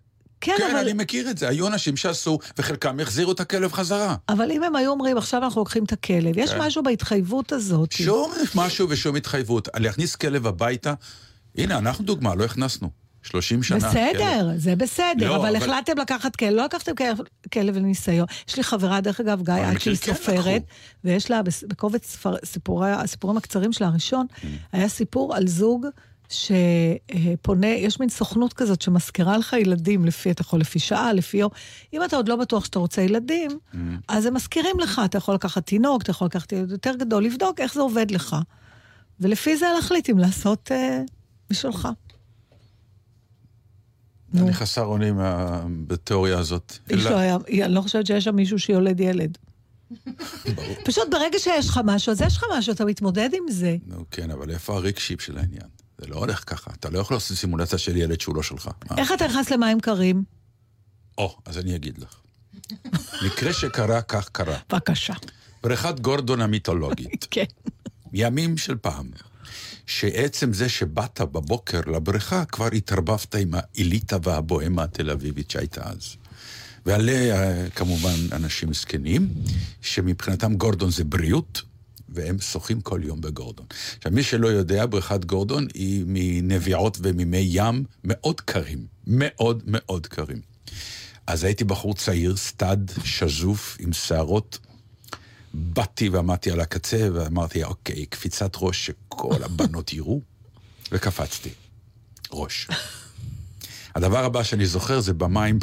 כן, 0.42 0.56
כן, 0.58 0.70
אבל... 0.72 0.80
אני 0.80 0.94
מכיר 0.94 1.30
את 1.30 1.38
זה. 1.38 1.50
היו 1.50 1.68
אנשים 1.68 1.98
שעשו, 1.98 2.40
וחלקם 2.58 3.00
החזירו 3.00 3.32
את 3.32 3.40
הכלב 3.40 3.74
חזרה. 3.74 4.16
אבל 4.30 4.52
אם 4.52 4.64
הם 4.64 4.76
היו 4.76 4.92
אומרים, 4.92 5.18
עכשיו 5.18 5.44
אנחנו 5.44 5.62
לוקחים 5.62 5.84
את 5.84 5.92
הכלב, 5.92 6.38
יש 6.38 6.52
כן. 6.52 6.62
משהו 6.62 6.84
בהתחייבות 6.84 7.52
הזאת. 7.52 7.92
שום 7.92 8.32
משהו 8.56 8.90
ושום 8.90 9.16
התחייבות. 9.16 9.68
להכניס 9.78 10.16
כלב 10.16 10.48
הביתה, 10.48 10.94
הנה, 11.58 11.78
אנחנו 11.78 12.06
דוגמה, 12.06 12.36
לא 12.36 12.44
הכנסנו. 12.44 13.01
30 13.24 13.64
שנה. 13.64 13.78
בסדר, 13.78 14.12
כלב. 14.18 14.58
זה 14.58 14.76
בסדר, 14.76 15.30
לא, 15.30 15.36
אבל 15.36 15.56
אבל- 15.56 15.56
החלטתם 15.56 15.98
לקחת 16.02 16.36
כלב, 16.36 16.54
לא 16.54 16.66
לקחתם 16.66 16.92
כלב- 17.54 17.78
לניסיון. 17.78 18.26
יש 18.48 18.58
לי 18.58 18.64
חברה, 18.64 19.02
דרך 19.02 19.20
אגב, 19.20 19.42
גיא, 19.44 19.54
עד 19.54 19.78
שהיא 19.82 19.98
כן 19.98 20.14
סופרת, 20.14 20.38
לקחו. 20.38 20.66
ויש 21.04 21.32
לה 21.32 21.42
בקובץ 21.68 22.06
ספר- 22.06 22.36
סיפורי- 22.46 22.92
הסיפורים 22.92 23.38
הקצרים 23.38 23.74
שלה 23.74 23.88
הראשון, 23.88 24.26
Mm. 24.32 24.46
היה 24.72 24.90
סיפור 24.90 25.36
על 25.36 25.48
זוג 25.48 25.86
שפונה, 26.30 27.68
יש 27.68 28.00
מין 28.00 28.10
סוכנות 28.10 28.54
כזאת 28.54 28.82
שמזכירה 28.82 29.38
לך 29.38 29.54
ילדים, 29.54 30.06
לפי, 30.06 30.32
אתה 30.32 30.42
יכול 30.42 30.60
לפי 30.60 30.80
שעה, 30.80 31.14
לפי 31.14 31.38
יום. 31.38 31.50
אם 31.94 32.04
אתה 32.04 32.16
עוד 32.16 32.30
לא 32.30 32.36
בטוח 32.36 32.66
שאתה 32.66 32.80
רוצה 32.80 33.02
ילדים, 33.02 33.52
Mm. 33.52 33.78
אז 34.08 34.26
הם 34.26 34.34
מזכירים 34.34 34.80
לך, 34.80 35.02
אתה 35.06 35.18
יכול 35.18 35.36
לקחת 35.36 35.66
תינוק, 35.66 36.02
אתה 36.02 36.12
יכול 36.12 36.26
לקחת 36.28 36.52
ילד 36.52 36.72
יותר 36.72 36.96
גדול, 36.96 37.24
לבדוק 37.24 37.60
איך 37.60 37.74
זה 37.74 37.82
עובד 37.82 38.12
לך. 38.12 38.36
ולפי 39.20 39.58
זה 39.58 39.66
להחליט 39.76 40.10
אם 40.10 40.18
לעשות 40.18 40.72
אה, 40.72 41.02
משלך. 41.52 41.88
נו. 44.34 44.46
אני 44.46 44.54
חסר 44.54 44.84
אונים 44.84 45.16
מה- 45.16 45.64
בתיאוריה 45.88 46.40
הזאת. 46.40 46.78
איש 46.90 47.06
לא 47.06 47.18
היה, 47.18 47.38
אני 47.66 47.74
לא 47.74 47.82
חושבת 47.82 48.06
שיש 48.08 48.24
שם 48.24 48.36
מישהו 48.36 48.60
שיולד 48.60 49.00
ילד. 49.00 49.38
פשוט 50.86 51.04
ברגע 51.12 51.40
שיש 51.40 51.68
לך 51.70 51.80
משהו, 51.86 52.12
אז 52.12 52.22
יש 52.22 52.38
לך 52.38 52.44
משהו, 52.58 52.74
אתה 52.74 52.86
מתמודד 52.86 53.30
עם 53.34 53.52
זה. 53.52 53.76
נו, 53.86 54.06
כן, 54.12 54.32
אבל 54.32 54.52
איפה 54.52 54.76
הריקשיפ 54.76 55.22
של 55.22 55.38
העניין? 55.38 55.68
זה 55.98 56.08
לא 56.08 56.16
הולך 56.16 56.44
ככה. 56.48 56.72
אתה 56.80 56.90
לא 56.90 57.00
יכול 57.00 57.16
לעשות 57.18 57.38
סימולציה 57.38 57.78
של 57.78 57.98
ילד 57.98 58.22
שהוא 58.22 58.36
לא 58.36 58.44
שלך. 58.44 58.70
איך 58.98 59.12
אתה 59.12 59.28
נכנס 59.28 59.50
למים 59.52 59.80
קרים? 59.80 60.24
או, 61.18 61.38
אז 61.46 61.58
אני 61.58 61.76
אגיד 61.76 61.98
לך. 61.98 62.16
מקרה 63.26 63.54
שקרה, 63.54 64.02
כך 64.02 64.30
קרה. 64.30 64.58
בבקשה. 64.70 65.14
בריכת 65.64 66.00
גורדון 66.00 66.42
המיתולוגית. 66.42 67.28
כן. 67.32 67.44
ימים 68.14 68.58
של 68.58 68.76
פעם. 68.76 69.12
שעצם 69.86 70.54
זה 70.54 70.70
שבאת 70.70 71.22
בבוקר 71.22 71.82
לבריכה, 71.88 72.46
כבר 72.46 72.68
התערבבת 72.68 73.36
עם 73.36 73.52
האליטה 73.54 74.18
והבוהמה 74.24 74.84
התל 74.84 75.10
אביבית 75.10 75.52
שהייתה 75.52 75.82
אז. 75.84 76.16
ועליה 76.86 77.70
כמובן 77.70 78.16
אנשים 78.32 78.74
זקנים, 78.74 79.30
שמבחינתם 79.82 80.56
גורדון 80.56 80.92
זה 80.92 81.04
בריאות, 81.04 81.62
והם 82.10 82.40
שוחים 82.40 82.82
כל 82.82 83.02
יום 83.04 83.22
בגורדון. 83.22 83.66
עכשיו, 83.98 84.12
מי 84.12 84.24
שלא 84.24 84.48
יודע, 84.48 84.86
בריכת 84.86 85.26
גורדון 85.26 85.68
היא 85.74 86.04
מנביעות 86.08 86.98
וממי 87.02 87.48
ים 87.52 87.84
מאוד 88.04 88.42
קרים. 88.42 88.86
מאוד 89.08 89.64
מאוד 89.66 90.08
קרים. 90.08 90.42
אז 91.28 91.44
הייתי 91.44 91.64
בחור 91.64 91.94
צעיר, 91.94 92.38
סטאד, 92.38 92.92
שזוף, 93.04 93.78
עם 93.80 93.94
שערות. 93.94 94.60
באתי 95.54 96.10
ועמדתי 96.10 96.52
על 96.52 96.60
הקצה 96.60 97.08
ואמרתי, 97.14 97.64
אוקיי, 97.64 98.06
קפיצת 98.06 98.52
ראש 98.56 98.86
שכל 98.86 99.44
הבנות 99.44 99.94
יראו, 99.94 100.22
וקפצתי. 100.92 101.50
ראש. 102.32 102.68
הדבר 103.96 104.26
הבא 104.26 104.44
שאני 104.44 104.66
זוכר 104.66 105.00
זה 105.00 105.14
במים, 105.14 105.60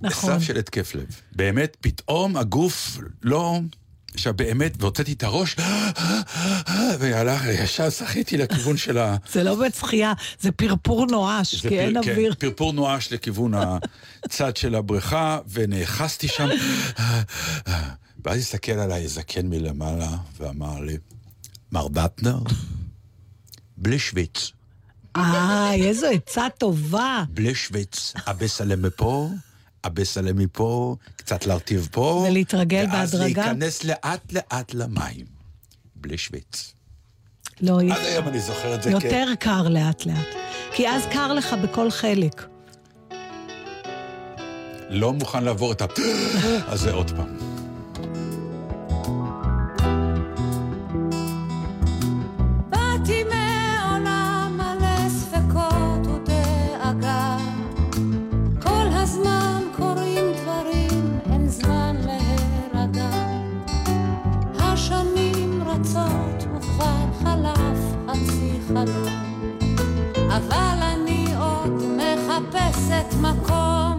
נכון. 0.00 0.32
בסף 0.32 0.46
של 0.46 0.58
התקף 0.58 0.94
לב. 0.94 1.06
באמת, 1.32 1.76
פתאום 1.80 2.36
הגוף 2.36 2.98
לא... 3.22 3.60
עכשיו 4.14 4.34
באמת, 4.34 4.72
והוצאתי 4.78 5.12
את 5.12 5.22
הראש, 5.22 5.56
והלך, 6.98 7.42
ישר 7.44 7.90
שחיתי 7.90 8.36
לכיוון 8.36 8.76
של 8.76 8.98
ה... 8.98 9.16
זה 9.32 9.42
לא 9.42 9.54
באמת 9.54 9.74
שחייה, 9.74 10.12
זה 10.40 10.52
פרפור 10.52 11.06
נואש, 11.06 11.66
כי 11.66 11.80
אין 11.80 12.02
כן, 12.02 12.10
אוויר. 12.10 12.34
פרפור 12.38 12.72
נואש 12.72 13.12
לכיוון 13.12 13.52
הצד 14.24 14.56
של 14.56 14.74
הבריכה, 14.74 15.38
ונאחזתי 15.52 16.28
שם. 16.28 16.48
ואז 18.26 18.38
הסתכל 18.38 18.72
עליי 18.72 19.08
זקן 19.08 19.46
מלמעלה, 19.46 20.16
ואמר 20.38 20.80
לי, 20.80 20.96
מר 21.72 21.88
דטנר, 21.88 22.38
בלי 23.76 23.98
שוויץ, 23.98 24.52
אה, 25.16 25.74
איזו 25.74 26.06
עצה 26.06 26.46
טובה. 26.58 27.24
בלי 27.30 27.54
שוויץ, 27.54 28.12
אבסלם 28.26 28.82
מפה, 28.82 29.30
אבסלם 29.86 30.38
מפה, 30.38 30.96
קצת 31.16 31.46
להרטיב 31.46 31.88
פה. 31.92 32.26
ולהתרגל 32.28 32.86
ואז 32.92 33.12
בהדרגה? 33.12 33.42
להיכנס 33.42 33.84
לאט-לאט 33.84 34.74
למים. 34.74 35.26
בלי 35.96 36.18
שוויץ. 36.18 36.74
לא, 37.60 37.80
עד 37.80 38.04
היום 38.04 38.28
אני 38.28 38.40
זוכר 38.40 38.74
את 38.74 38.82
זה 38.82 38.90
כ... 38.90 39.04
יותר 39.04 39.28
קר 39.40 39.68
לאט-לאט. 39.68 40.26
כי 40.72 40.88
אז 40.88 41.02
קר 41.12 41.32
לך 41.32 41.52
בכל 41.62 41.90
חלק. 41.90 42.46
לא 44.90 45.12
מוכן 45.12 45.44
לעבור 45.44 45.72
את 45.72 45.82
ה... 45.82 45.86
הזה 46.72 46.92
עוד 46.92 47.10
פעם. 47.10 47.45
השנים 65.80 66.06
רצות 66.06 66.48
וכבר 66.54 67.06
חלף 67.22 67.78
חצי 68.08 68.58
חלום 68.68 69.26
אבל 70.28 70.78
אני 70.82 71.26
עוד 71.38 71.82
מחפשת 71.96 73.14
מקום 73.20 73.95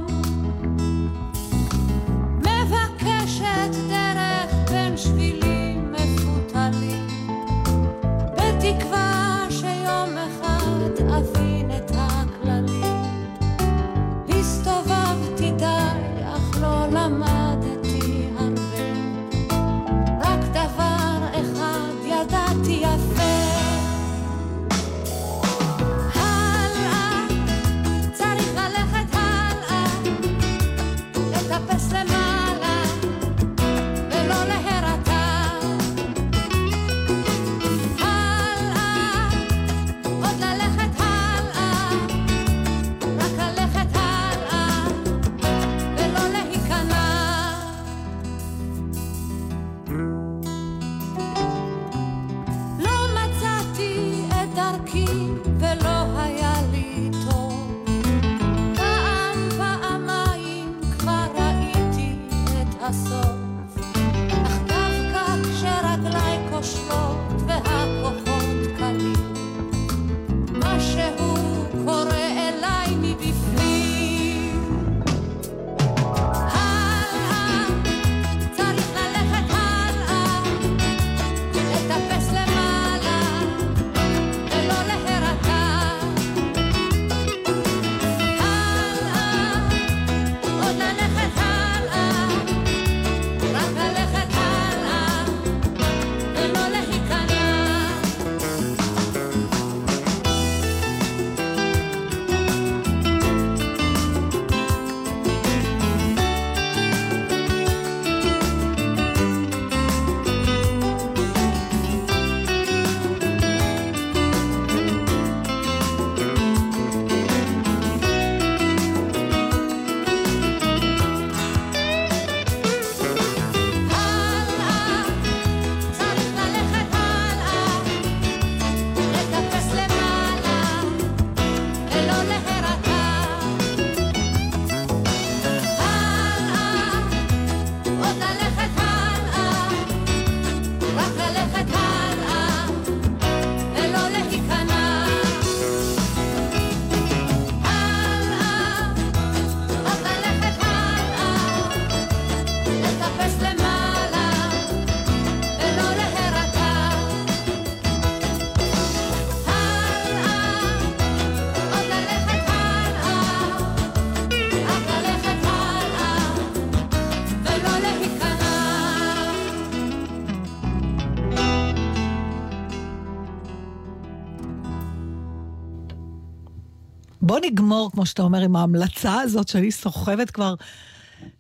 נגמור, 177.48 177.92
כמו 177.92 178.06
שאתה 178.06 178.22
אומר, 178.22 178.42
עם 178.42 178.56
ההמלצה 178.56 179.22
הזאת 179.22 179.48
שאני 179.48 179.72
סוחבת 179.72 180.32
כבר 180.32 180.56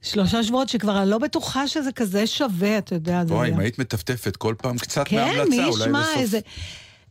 שלושה 0.01 0.43
שבועות, 0.43 0.69
שכבר 0.69 1.01
אני 1.01 1.09
לא 1.09 1.17
בטוחה 1.17 1.67
שזה 1.67 1.91
כזה 1.91 2.27
שווה, 2.27 2.77
אתה 2.77 2.95
יודע. 2.95 3.23
וואי, 3.27 3.53
אם 3.53 3.59
היית 3.59 3.79
מטפטפת 3.79 4.35
כל 4.35 4.55
פעם 4.57 4.77
קצת 4.77 5.07
כן, 5.07 5.15
מההמלצה, 5.15 5.49
מי 5.49 5.63
אולי 5.65 5.83
ישמע 5.83 6.01
בסוף... 6.01 6.17
איזה... 6.17 6.39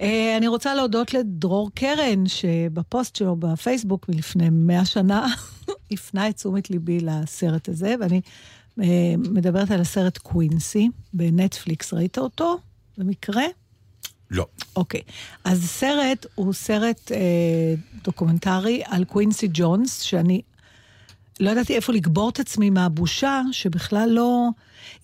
אה, 0.00 0.36
אני 0.36 0.48
רוצה 0.48 0.74
להודות 0.74 1.14
לדרור 1.14 1.70
קרן, 1.74 2.26
שבפוסט 2.26 3.16
שלו 3.16 3.36
בפייסבוק 3.36 4.08
מלפני 4.08 4.48
מאה 4.50 4.84
שנה, 4.84 5.26
הפנה 5.92 6.28
את 6.28 6.36
תשומת 6.36 6.70
ליבי 6.70 7.00
לסרט 7.00 7.68
הזה, 7.68 7.94
ואני 8.00 8.20
אה, 8.80 9.14
מדברת 9.18 9.70
על 9.70 9.80
הסרט 9.80 10.18
קווינסי 10.18 10.88
בנטפליקס. 11.12 11.92
ראית 11.92 12.18
אותו 12.18 12.58
במקרה? 12.98 13.44
לא. 14.30 14.46
אוקיי. 14.76 15.00
אז 15.44 15.64
הסרט 15.64 16.26
הוא 16.34 16.52
סרט 16.52 17.12
אה, 17.12 17.16
דוקומנטרי 18.04 18.82
על 18.86 19.04
קווינסי 19.04 19.48
ג'ונס, 19.52 20.00
שאני 20.00 20.40
לא 21.40 21.50
ידעתי 21.50 21.76
איפה 21.76 21.92
לקבור 21.92 22.28
את 22.28 22.40
עצמי 22.40 22.70
מהבושה, 22.70 23.40
שבכלל 23.52 24.08
לא... 24.12 24.48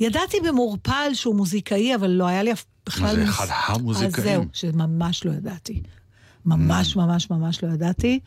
ידעתי 0.00 0.36
במעורפל 0.40 1.10
שהוא 1.14 1.34
מוזיקאי, 1.36 1.94
אבל 1.94 2.10
לא 2.10 2.26
היה 2.26 2.42
לי 2.42 2.52
אף 2.52 2.64
בכלל... 2.86 3.16
זה, 3.16 3.24
מוס- 3.24 3.28
אחד 3.30 3.46
המוזיקאים? 3.66 4.14
אז 4.16 4.22
זהו, 4.22 4.44
שממש 4.52 5.24
לא 5.24 5.32
ידעתי. 5.32 5.82
ממש 6.46 6.96
ממש 6.96 7.30
ממש 7.30 7.62
לא 7.62 7.68
ידעתי, 7.68 8.20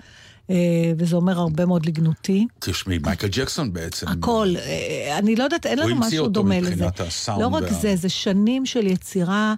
אה, 0.49 0.55
וזה 0.97 1.15
אומר 1.15 1.39
הרבה 1.39 1.65
מאוד 1.65 1.85
לגנותי. 1.85 2.47
תשמעי, 2.59 2.97
מייקל 2.97 3.27
ג'קסון 3.31 3.73
בעצם. 3.73 4.07
הכל, 4.07 4.53
אה, 4.57 5.17
אני 5.17 5.35
לא 5.35 5.43
יודעת, 5.43 5.65
אין 5.65 5.79
הוא 5.79 5.85
לנו 5.89 5.95
המציא 5.95 6.07
משהו 6.07 6.19
אותו 6.19 6.31
דומה 6.33 6.59
לזה. 6.59 6.69
מבחינת 6.71 6.99
הסאונד 6.99 7.41
לא 7.41 7.47
רק 7.47 7.63
וה- 7.63 7.73
זה, 7.73 7.95
זה 7.95 8.09
שנים 8.09 8.65
של 8.65 8.87
יצירה, 8.87 9.53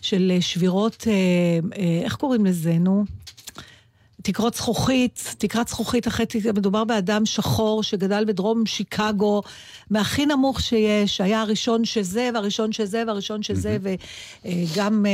של 0.00 0.32
אה, 0.34 0.40
שבירות, 0.40 1.06
אה, 1.06 1.12
אה, 1.78 2.00
איך 2.04 2.16
קוראים 2.16 2.46
לזה, 2.46 2.72
נו? 2.72 3.04
תקרות 4.22 4.54
זכוכית, 4.54 5.34
תקרת 5.38 5.68
זכוכית 5.68 6.08
אחרי, 6.08 6.26
מדובר 6.54 6.84
באדם 6.84 7.26
שחור 7.26 7.82
שגדל 7.82 8.24
בדרום 8.24 8.66
שיקגו, 8.66 9.42
מהכי 9.90 10.26
נמוך 10.26 10.60
שיש, 10.60 11.20
היה 11.20 11.40
הראשון 11.40 11.84
שזה, 11.84 12.30
והראשון 12.34 12.72
שזה, 12.72 13.02
והראשון 13.06 13.42
שזה, 13.42 13.78
וגם 14.44 15.06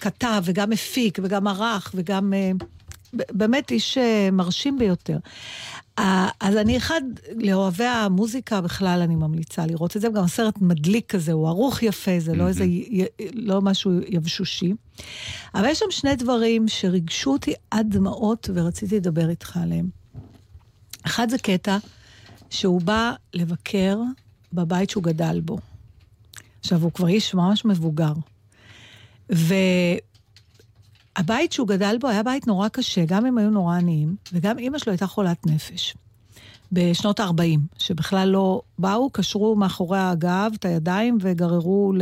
כתב, 0.00 0.42
וגם 0.44 0.72
הפיק, 0.72 1.18
וגם 1.22 1.48
ערך, 1.48 1.92
וגם... 1.94 2.32
באמת 3.12 3.70
איש 3.70 3.98
אה, 3.98 4.28
מרשים 4.32 4.78
ביותר. 4.78 5.18
אז 5.96 6.56
אני 6.56 6.76
אחד, 6.76 7.00
לאוהבי 7.36 7.84
המוזיקה 7.84 8.60
בכלל, 8.60 9.00
אני 9.02 9.16
ממליצה 9.16 9.66
לראות 9.66 9.96
את 9.96 10.00
זה, 10.00 10.08
גם 10.08 10.24
הסרט 10.24 10.58
מדליק 10.60 11.12
כזה, 11.12 11.32
הוא 11.32 11.48
ערוך 11.48 11.82
יפה, 11.82 12.10
זה 12.18 12.34
לא 12.34 12.48
איזה, 12.48 12.64
לא 13.32 13.60
משהו 13.62 13.92
יבשושי. 14.08 14.72
אבל 15.54 15.68
יש 15.68 15.78
שם 15.78 15.90
שני 15.90 16.16
דברים 16.16 16.68
שריגשו 16.68 17.32
אותי 17.32 17.54
עד 17.70 17.86
דמעות 17.90 18.50
ורציתי 18.54 18.96
לדבר 18.96 19.30
איתך 19.30 19.56
עליהם. 19.62 19.88
אחד 21.06 21.28
זה 21.30 21.38
קטע 21.38 21.78
שהוא 22.50 22.80
בא 22.80 23.12
לבקר 23.34 23.98
בבית 24.52 24.90
שהוא 24.90 25.02
גדל 25.02 25.40
בו. 25.40 25.58
עכשיו, 26.60 26.82
הוא 26.82 26.92
כבר 26.92 27.08
איש 27.08 27.34
ממש 27.34 27.64
מבוגר. 27.64 28.12
והבית 31.18 31.52
שהוא 31.52 31.68
גדל 31.68 31.96
בו 32.00 32.08
היה 32.08 32.22
בית 32.22 32.46
נורא 32.46 32.68
קשה, 32.68 33.04
גם 33.04 33.26
הם 33.26 33.38
היו 33.38 33.50
נורא 33.50 33.76
עניים, 33.76 34.16
וגם 34.32 34.58
אימא 34.58 34.78
שלו 34.78 34.92
הייתה 34.92 35.06
חולת 35.06 35.46
נפש. 35.46 35.94
בשנות 36.72 37.20
ה-40, 37.20 37.60
שבכלל 37.78 38.28
לא 38.28 38.62
באו, 38.78 39.10
קשרו 39.10 39.56
מאחורי 39.56 39.98
הגב 39.98 40.50
את 40.54 40.64
הידיים 40.64 41.18
וגררו 41.20 41.92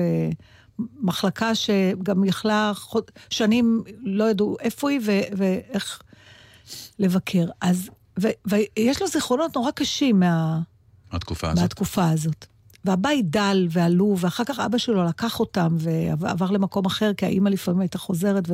למחלקה 1.00 1.54
שגם 1.54 2.24
יכלה 2.24 2.72
שנים, 3.30 3.82
לא 4.02 4.30
ידעו 4.30 4.56
איפה 4.61 4.90
היא 4.90 5.00
ו- 5.06 5.37
ואיך 5.37 6.02
לבקר. 6.98 7.44
אז, 7.61 7.90
ו- 8.22 8.28
ויש 8.46 9.00
לו 9.00 9.06
זיכרונות 9.06 9.56
נורא 9.56 9.70
קשים 9.70 10.20
מה... 10.20 10.61
התקופה 11.12 11.48
הזאת. 11.48 11.62
מהתקופה 11.62 12.11
הזאת. 12.11 12.46
והבית 12.84 13.30
דל 13.30 13.66
ועלוב, 13.70 14.24
ואחר 14.24 14.44
כך 14.44 14.58
אבא 14.58 14.78
שלו 14.78 15.04
לקח 15.04 15.40
אותם 15.40 15.76
ועבר 16.18 16.50
למקום 16.50 16.86
אחר, 16.86 17.14
כי 17.14 17.26
האימא 17.26 17.48
לפעמים 17.48 17.80
הייתה 17.80 17.98
חוזרת 17.98 18.44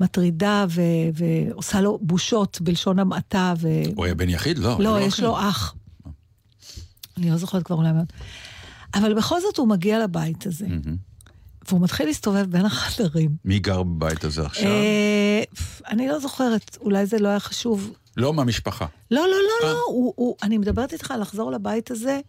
ומטרידה 0.00 0.64
ו- 0.68 0.80
ועושה 1.14 1.80
לו 1.80 1.98
בושות 2.02 2.58
בלשון 2.60 2.98
המעטה. 2.98 3.54
ו... 3.58 3.68
הוא 3.96 4.04
היה 4.04 4.14
בן 4.14 4.28
יחיד? 4.28 4.58
לא. 4.58 4.76
לא, 4.80 4.88
הוא 4.88 4.98
יש 4.98 5.14
אחי. 5.14 5.22
לו 5.22 5.38
אח. 5.38 5.74
אני 7.16 7.30
לא 7.30 7.36
זוכרת 7.36 7.62
כבר 7.62 7.76
אולי 7.76 7.92
מאוד. 7.92 8.12
אבל 8.94 9.14
בכל 9.14 9.40
זאת 9.40 9.56
הוא 9.56 9.68
מגיע 9.68 10.04
לבית 10.04 10.46
הזה. 10.46 10.66
והוא 11.68 11.80
מתחיל 11.80 12.06
להסתובב 12.06 12.46
בין 12.50 12.66
החדרים. 12.66 13.30
מי 13.44 13.58
גר 13.58 13.82
בבית 13.82 14.24
הזה 14.24 14.46
עכשיו? 14.46 14.66
אה, 14.70 15.42
אני 15.90 16.08
לא 16.08 16.18
זוכרת, 16.18 16.78
אולי 16.80 17.06
זה 17.06 17.18
לא 17.18 17.28
היה 17.28 17.40
חשוב. 17.40 17.92
לא 18.16 18.32
מהמשפחה. 18.32 18.86
לא, 19.10 19.20
לא, 19.20 19.28
לא, 19.28 19.68
אה. 19.68 19.72
לא, 19.72 20.34
אני 20.42 20.58
מדברת 20.58 20.92
איתך 20.92 21.10
על 21.10 21.20
לחזור 21.20 21.52
לבית 21.52 21.90
הזה. 21.90 22.20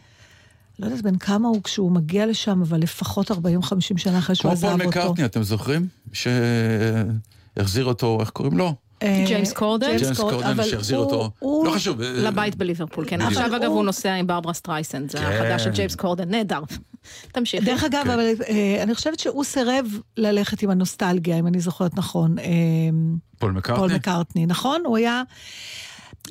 לא 0.79 0.85
יודעת 0.85 1.01
בן 1.01 1.17
כמה 1.17 1.47
הוא 1.47 1.63
כשהוא 1.63 1.91
מגיע 1.91 2.25
לשם, 2.25 2.61
אבל 2.61 2.79
לפחות 2.79 3.31
40-50 3.31 3.35
שנה 3.97 4.17
אחרי 4.19 4.35
שהוא 4.35 4.43
כמו 4.43 4.51
עזב 4.51 4.67
פול 4.71 4.75
אותו. 4.81 4.89
מקארטני, 4.89 5.25
אתם 5.25 5.43
זוכרים? 5.43 5.87
שהחזיר 6.13 7.85
אותו, 7.85 8.17
איך 8.21 8.29
קוראים 8.29 8.57
לו? 8.57 8.73
אה, 9.03 9.23
ג'יימס 9.27 9.53
קורדן? 9.53 9.97
ג'יימס 9.97 10.19
קורדן, 10.19 10.63
שהחזיר 10.63 10.97
אותו. 10.97 11.29
לא 11.41 11.71
חשוב. 11.75 12.01
אה, 12.01 12.13
לבית 12.13 12.55
בליברפול, 12.55 13.05
כן. 13.07 13.21
עכשיו, 13.21 13.55
אגב, 13.55 13.63
הוא- 13.71 13.83
נוסע 13.83 14.13
עם 14.13 14.27
ברברה 14.27 14.53
סטרייסנד, 14.53 15.11
זה 15.11 15.17
כן. 15.17 15.23
החדש 15.25 15.63
של 15.63 15.69
ג'יימס 15.69 15.95
קורדן, 15.95 16.29
נהדר. 16.29 16.61
תמשיך. 17.33 17.63
דרך 17.65 17.83
אגב, 17.83 18.01
כן. 18.03 18.09
אבל 18.09 18.19
אה, 18.49 18.83
אני 18.83 18.95
חושבת 18.95 19.19
שהוא 19.19 19.43
סירב 19.43 19.85
ללכת 20.17 20.61
עם 20.61 20.69
הנוסטלגיה, 20.69 21.39
אם 21.39 21.47
אני 21.47 21.59
זוכרת 21.59 21.97
נכון. 21.97 22.35
פול 23.39 23.51
מקארטני? 23.51 23.87
פול 23.87 23.95
מקארטני, 23.95 24.45
נכון? 24.45 24.81
הוא 24.85 24.97
היה... 24.97 25.23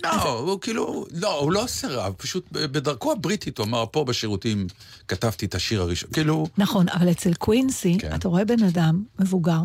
לא, 0.02 0.38
הוא 0.38 0.60
כאילו, 0.60 1.06
לא, 1.12 1.40
הוא 1.40 1.52
לא 1.52 1.64
סירב, 1.66 2.14
פשוט 2.16 2.48
בדרכו 2.52 3.12
הבריטית, 3.12 3.58
הוא 3.58 3.66
אמר, 3.66 3.84
פה 3.90 4.04
בשירותים 4.04 4.66
כתבתי 5.08 5.46
את 5.46 5.54
השיר 5.54 5.82
הראשון. 5.82 6.10
כאילו, 6.12 6.46
נכון, 6.58 6.88
אבל 6.88 7.10
אצל 7.10 7.34
קווינסי, 7.34 7.98
כן. 7.98 8.14
אתה 8.14 8.28
רואה 8.28 8.44
בן 8.44 8.62
אדם 8.62 9.02
מבוגר 9.18 9.60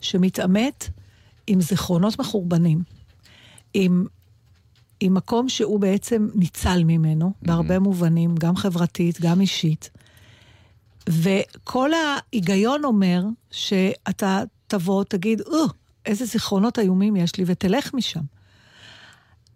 שמתעמת 0.00 0.88
עם 1.46 1.60
זיכרונות 1.60 2.18
מחורבנים, 2.18 2.82
עם, 3.74 4.06
עם 5.00 5.14
מקום 5.14 5.48
שהוא 5.48 5.80
בעצם 5.80 6.28
ניצל 6.34 6.84
ממנו, 6.84 7.32
בהרבה 7.42 7.78
מובנים, 7.78 8.34
גם 8.34 8.56
חברתית, 8.56 9.20
גם 9.20 9.40
אישית. 9.40 9.90
וכל 11.08 11.90
ההיגיון 11.92 12.84
אומר 12.84 13.22
שאתה 13.50 14.42
תבוא, 14.66 15.04
תגיד, 15.04 15.42
איזה 16.06 16.24
זיכרונות 16.24 16.78
איומים 16.78 17.16
יש 17.16 17.36
לי, 17.36 17.44
ותלך 17.46 17.94
משם. 17.94 18.20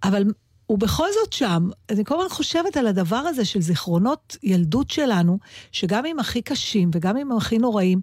אבל 0.05 0.25
הוא 0.67 0.79
בכל 0.79 1.09
זאת 1.23 1.33
שם. 1.33 1.69
אני 1.91 2.05
כל 2.05 2.15
הזמן 2.15 2.29
חושבת 2.29 2.77
על 2.77 2.87
הדבר 2.87 3.17
הזה 3.17 3.45
של 3.45 3.61
זיכרונות 3.61 4.37
ילדות 4.43 4.91
שלנו, 4.91 5.39
שגם 5.73 6.07
אם 6.07 6.19
הכי 6.19 6.43
קשים 6.43 6.91
וגם 6.95 7.17
אם 7.17 7.33
הכי 7.33 7.59
נוראים, 7.59 8.01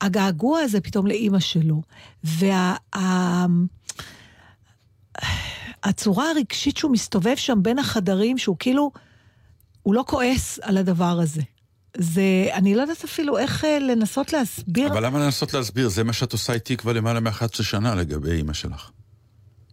הגעגוע 0.00 0.60
הזה 0.60 0.80
פתאום 0.80 1.06
לאימא 1.06 1.40
שלו, 1.40 1.82
וה... 2.24 2.76
ה- 2.96 3.46
הצורה 5.82 6.30
הרגשית 6.30 6.76
שהוא 6.76 6.92
מסתובב 6.92 7.36
שם 7.36 7.58
בין 7.62 7.78
החדרים, 7.78 8.38
שהוא 8.38 8.56
כאילו, 8.58 8.90
הוא 9.82 9.94
לא 9.94 10.04
כועס 10.06 10.58
על 10.62 10.76
הדבר 10.76 11.18
הזה. 11.22 11.42
זה, 11.96 12.22
אני 12.52 12.74
לא 12.74 12.80
יודעת 12.80 13.04
אפילו 13.04 13.38
איך 13.38 13.64
אה, 13.64 13.78
לנסות 13.78 14.32
להסביר 14.32 14.88
אבל 14.88 15.06
למה 15.06 15.18
לנסות 15.18 15.54
להסביר? 15.54 15.88
זה 15.88 16.04
מה 16.04 16.12
שאת 16.12 16.32
עושה 16.32 16.52
איתי 16.52 16.76
כבר 16.76 16.92
למעלה 16.92 17.20
מ-11 17.20 17.62
שנה 17.62 17.94
לגבי 17.94 18.30
אימא 18.30 18.52
שלך. 18.52 18.90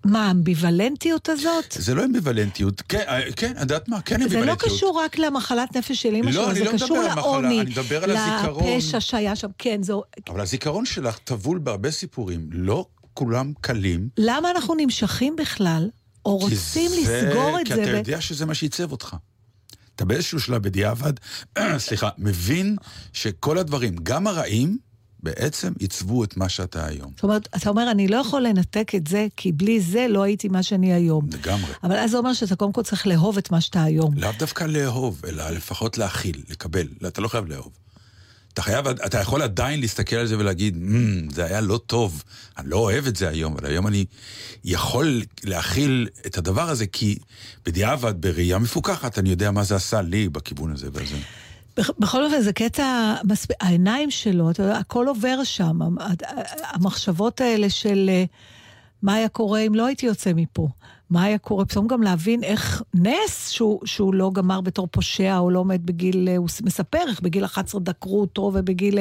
מה, 0.05 0.27
האמביוולנטיות 0.27 1.29
הזאת. 1.29 1.65
זה 1.79 1.95
לא 1.95 2.05
אמביוולנטיות, 2.05 2.81
כן, 2.89 3.03
אה, 3.07 3.31
כן, 3.35 3.51
את 3.55 3.61
יודעת 3.61 3.89
מה? 3.89 4.01
כן 4.01 4.17
זה 4.19 4.23
אמביוולנטיות. 4.23 4.63
לא 4.71 4.75
קשור 4.75 5.01
רק 5.05 5.17
למחלת 5.17 5.75
נפש 5.77 6.01
של 6.01 6.13
אימא 6.15 6.25
לא, 6.29 6.31
שלו, 6.45 6.53
זה 6.55 6.63
לא 6.63 6.71
קשור 6.71 6.97
לעוני. 7.15 7.63
לפשע 7.63 8.99
שהיה 8.99 9.35
שם. 9.35 9.47
כן, 9.57 9.83
זו... 9.83 10.03
אבל 10.29 10.41
הזיכרון 10.41 10.85
שלך 10.85 11.17
טבול 11.17 11.57
בהרבה 11.59 11.91
סיפורים, 11.91 12.47
לא 12.51 12.85
כולם 13.13 13.53
קלים. 13.61 14.09
למה 14.17 14.51
אנחנו 14.51 14.75
נמשכים 14.75 15.35
בכלל, 15.35 15.89
או 16.25 16.39
כי 16.39 16.43
רוצים 16.55 16.91
זה- 16.91 17.21
לסגור 17.27 17.59
את 17.61 17.67
כי 17.67 17.75
זה? 17.75 17.83
אתה 17.83 17.91
ב- 17.91 17.95
יודע 17.95 18.21
שזה 18.21 18.45
מה 18.45 18.53
שעיצב 18.53 18.91
אותך. 18.91 19.15
אתה 19.95 20.05
באיזשהו 20.05 20.39
שלב 20.39 20.63
בדיעבד, 20.63 21.13
סליחה, 21.77 22.09
מבין 22.17 22.75
שכל 23.13 23.57
הדברים, 23.57 23.95
גם 24.03 24.27
הרעים, 24.27 24.77
בעצם 25.23 25.73
עיצבו 25.79 26.23
את 26.23 26.37
מה 26.37 26.49
שאתה 26.49 26.85
היום. 26.85 27.11
זאת 27.15 27.23
אומרת, 27.23 27.49
אתה 27.55 27.69
אומר, 27.69 27.91
אני 27.91 28.07
לא 28.07 28.17
יכול 28.17 28.41
לנתק 28.41 28.91
את 28.95 29.07
זה, 29.07 29.27
כי 29.37 29.51
בלי 29.51 29.81
זה 29.81 30.07
לא 30.09 30.23
הייתי 30.23 30.47
מה 30.47 30.63
שאני 30.63 30.93
היום. 30.93 31.27
לגמרי. 31.33 31.71
אבל 31.83 31.95
אז 31.95 32.11
זה 32.11 32.17
אומר 32.17 32.33
שאתה 32.33 32.55
קודם 32.55 32.71
כל 32.71 32.83
צריך 32.83 33.07
לאהוב 33.07 33.37
את 33.37 33.51
מה 33.51 33.61
שאתה 33.61 33.83
היום. 33.83 34.13
לאו 34.17 34.29
דווקא 34.39 34.63
לאהוב, 34.63 35.21
אלא 35.27 35.49
לפחות 35.49 35.97
להכיל, 35.97 36.43
לקבל. 36.49 36.87
לא, 37.01 37.07
אתה 37.07 37.21
לא 37.21 37.27
חייב 37.27 37.45
לאהוב. 37.45 37.71
אתה 38.53 38.61
חייב, 38.61 38.87
אתה 38.87 39.19
יכול 39.19 39.41
עדיין 39.41 39.79
להסתכל 39.79 40.15
על 40.15 40.27
זה 40.27 40.37
ולהגיד, 40.37 40.75
mm, 40.75 41.33
זה 41.33 41.45
היה 41.45 41.61
לא 41.61 41.79
טוב, 41.87 42.23
אני 42.57 42.69
לא 42.69 42.77
אוהב 42.77 43.07
את 43.07 43.15
זה 43.15 43.29
היום, 43.29 43.53
אבל 43.53 43.65
היום 43.65 43.87
אני 43.87 44.05
יכול 44.63 45.21
להכיל 45.43 46.07
את 46.25 46.37
הדבר 46.37 46.69
הזה, 46.69 46.85
כי 46.87 47.17
בדיעבד, 47.65 48.21
בראייה 48.21 48.59
מפוקחת, 48.59 49.19
אני 49.19 49.29
יודע 49.29 49.51
מה 49.51 49.63
זה 49.63 49.75
עשה 49.75 50.01
לי 50.01 50.29
בכיוון 50.29 50.73
הזה 50.73 50.87
והזה. 50.93 51.15
בכ- 51.77 51.99
בכל 51.99 52.23
אופן, 52.25 52.41
זה 52.41 52.53
קטע, 52.53 53.15
העיניים 53.61 54.11
שלו, 54.11 54.51
אתה 54.51 54.63
יודע, 54.63 54.77
הכל 54.77 55.07
עובר 55.07 55.43
שם, 55.43 55.81
המ- 55.81 55.97
המחשבות 56.73 57.41
האלה 57.41 57.69
של... 57.69 58.09
אה, 58.13 58.23
מה 59.01 59.13
היה 59.13 59.29
קורה 59.29 59.59
אם 59.59 59.75
לא 59.75 59.85
הייתי 59.85 60.05
יוצא 60.05 60.31
מפה? 60.35 60.67
מה 61.09 61.23
היה 61.23 61.37
קורה? 61.37 61.65
פתאום 61.65 61.87
גם 61.87 62.01
להבין 62.03 62.43
איך 62.43 62.81
נס 62.93 63.49
שהוא, 63.49 63.79
שהוא 63.85 64.13
לא 64.13 64.31
גמר 64.33 64.61
בתור 64.61 64.87
פושע, 64.91 65.37
או 65.37 65.51
לא 65.51 65.65
מת 65.65 65.81
בגיל, 65.81 66.29
הוא 66.37 66.47
מספר 66.63 66.97
איך 67.07 67.21
בגיל 67.21 67.45
11 67.45 67.81
דקרו 67.81 68.21
אותו, 68.21 68.41
ובגיל... 68.53 68.99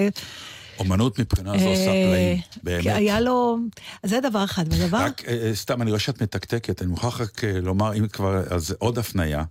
אומנות 0.79 1.19
מבחינה 1.19 1.59
זו 1.59 1.65
עושה 1.69 1.85
פלאים, 1.85 2.39
באמת. 2.63 2.87
היה 2.87 3.21
לו... 3.21 3.59
זה 4.03 4.21
דבר 4.21 4.45
אחד. 4.45 4.65
ודבר... 4.73 4.99
רק, 4.99 5.23
אה, 5.29 5.51
סתם, 5.55 5.83
אני 5.83 5.91
רואה 5.91 6.01
שאת 6.01 6.23
מתקתקת, 6.23 6.83
אני 6.83 6.91
מוכרח 6.91 7.21
רק 7.21 7.45
אה, 7.45 7.61
לומר, 7.61 7.95
אם 7.95 8.09
כבר, 8.09 8.43
אז 8.51 8.75
עוד 8.79 8.99
הפנייה. 8.99 9.45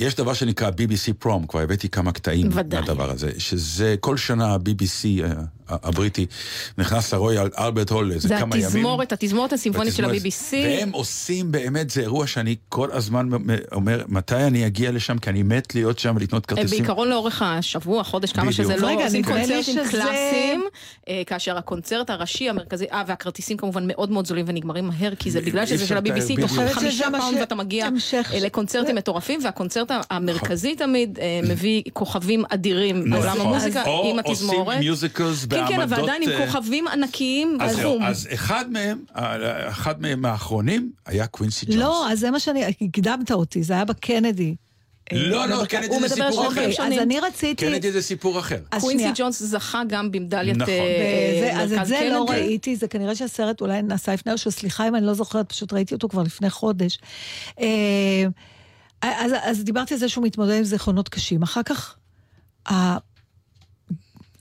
יש 0.00 0.14
דבר 0.14 0.32
שנקרא 0.32 0.68
BBC 0.70 1.12
פרום, 1.18 1.46
כבר 1.46 1.60
הבאתי 1.60 1.88
כמה 1.88 2.12
קטעים 2.12 2.48
ודאי. 2.54 2.80
מהדבר 2.80 3.10
הזה, 3.10 3.30
שזה 3.38 3.94
כל 4.00 4.16
שנה 4.16 4.46
ה-BBC 4.46 5.24
אה, 5.24 5.32
הבריטי 5.70 6.26
נכנס 6.78 7.14
לרויאל 7.14 7.48
אלברט 7.58 7.90
הול 7.90 8.12
איזה 8.12 8.28
כמה 8.28 8.40
ימים. 8.40 8.60
זה 8.60 8.66
התזמורת, 8.66 9.12
התזמורת 9.12 9.52
הסימפונית 9.52 9.94
של 9.94 10.04
ה-BBC. 10.04 10.52
והם 10.52 10.90
עושים 10.92 11.52
באמת, 11.52 11.90
זה 11.90 12.00
אירוע 12.00 12.26
שאני 12.26 12.56
כל 12.68 12.92
הזמן 12.92 13.28
אומר, 13.72 14.02
מתי 14.08 14.34
אני 14.34 14.66
אגיע 14.66 14.92
לשם, 14.92 15.18
כי 15.18 15.30
אני 15.30 15.42
מת 15.42 15.74
להיות 15.74 15.98
שם 15.98 16.14
ולקנות 16.16 16.46
כרטיסים. 16.46 16.78
בעיקרון 16.78 17.08
לאורך 17.08 17.42
השבוע, 17.42 18.04
חודש, 18.04 18.32
כמה. 18.32 18.52
שזה 18.52 18.76
לא, 18.76 18.86
רגע, 18.86 19.04
עושים 19.04 19.24
קונצרטים 19.24 19.76
קלאסיים, 19.90 20.64
אה, 21.08 21.22
כאשר 21.26 21.58
הקונצרט 21.58 22.10
הראשי, 22.10 22.48
המרכזי, 22.48 22.84
אה, 22.92 23.02
והכרטיסים 23.06 23.56
כמובן 23.56 23.86
מאוד 23.86 24.10
מאוד 24.10 24.26
זולים 24.26 24.44
ונגמרים 24.48 24.86
מהר, 24.86 25.14
כי 25.14 25.30
זה 25.30 25.40
בגלל 25.40 25.66
שזה 25.66 25.86
של 25.86 25.96
ה-BBC. 25.96 26.40
תוך 26.40 26.52
חמישה 26.72 27.06
פאונד 27.18 27.38
ואתה 27.40 27.54
מגיע. 27.54 27.88
אה, 28.14 28.40
לקונצרטים 28.40 28.96
מטורפים, 28.96 29.40
והקונצרט 29.44 29.90
המרכזי 30.10 30.74
תמיד 30.74 31.18
אה, 31.18 31.40
מביא 31.48 31.82
כוכבים 31.92 32.44
אדירים 32.48 33.10
בעולם 33.10 33.26
נכון. 33.26 33.40
המוזיקה 33.40 33.82
או 33.86 34.10
עם 34.10 34.18
התזמורת. 34.18 34.66
עושים 34.66 34.80
מיוזיקלס 34.80 35.44
כן, 35.68 35.76
כן, 35.76 35.80
אבל. 35.80 36.02
עדיין 36.02 36.22
עם 36.22 36.28
אה, 36.30 36.46
כוכבים 36.46 36.88
ענקיים 36.88 37.58
בזום. 37.58 38.02
אז 38.02 38.28
אחד 38.34 38.70
מהם, 38.70 38.98
אה, 39.16 39.68
אחד 39.68 40.02
מהם 40.02 40.24
האחרונים 40.24 40.90
היה 41.06 41.26
קווינסי 41.26 41.66
ג'ונס. 41.66 41.78
לא, 41.78 42.10
אז 42.10 42.20
זה 42.20 42.30
מה 42.30 42.40
שאני... 42.40 42.64
הקדמת 42.80 43.32
אותי, 43.32 43.62
זה 43.62 43.72
היה 43.72 43.84
בקנדי. 43.84 44.54
לא, 45.12 45.46
לא, 45.46 45.60
אה, 45.60 45.66
קנדי 45.66 46.08
זה 46.08 46.08
סיפור 46.08 46.48
אחר. 46.48 46.68
אז 46.68 46.98
אני 46.98 47.20
רציתי... 47.20 47.66
קנדי 47.66 47.92
זה 47.92 48.02
סיפור 48.02 48.38
אחר. 48.38 48.60
קווינסי. 48.80 49.10
ג'ונס 49.14 49.42
זכה 49.42 49.82
גם 49.88 50.10
במדליית 50.10 50.56
נכון. 50.56 50.74
אז 51.54 51.72
את 51.72 51.86
זה 51.86 52.08
לא. 52.12 52.26
ראיתי, 52.28 52.76
זה 52.76 52.88
כנראה 52.88 53.14
שהסרט 53.14 53.60
אולי 53.60 53.82
נעשה 53.82 54.14
לפני, 54.14 54.32
או 54.32 54.38
שסליחה 54.38 54.88
אם 54.88 54.96
אני 54.96 55.06
לא 55.06 55.14
זוכרת, 55.14 55.48
פשוט 55.48 55.72
ראיתי 55.72 55.94
אותו 55.94 56.08
כבר 56.08 56.22
לפני 56.22 56.50
חודש. 56.50 56.98
אז, 59.02 59.32
אז 59.42 59.64
דיברתי 59.64 59.94
על 59.94 60.00
זה 60.00 60.08
שהוא 60.08 60.24
מתמודד 60.24 60.54
עם 60.54 60.64
זיכרונות 60.64 61.08
קשים. 61.08 61.42
אחר 61.42 61.62
כך, 61.62 61.96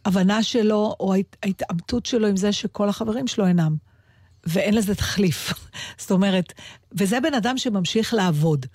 ההבנה 0.10 0.44
שלו, 0.44 0.96
או 1.00 1.14
ההת- 1.14 1.36
ההתעמתות 1.44 2.06
שלו 2.06 2.28
עם 2.28 2.38
זה 2.38 2.52
שכל 2.52 2.90
החברים 2.90 3.28
שלו 3.28 3.48
אינם. 3.48 3.76
ואין 4.46 4.74
לזה 4.74 4.96
תחליף. 4.96 5.54
זאת 6.02 6.12
אומרת, 6.12 6.54
וזה 6.92 7.20
בן 7.20 7.34
אדם 7.34 7.58
שממשיך 7.58 8.14
לעבוד. 8.14 8.66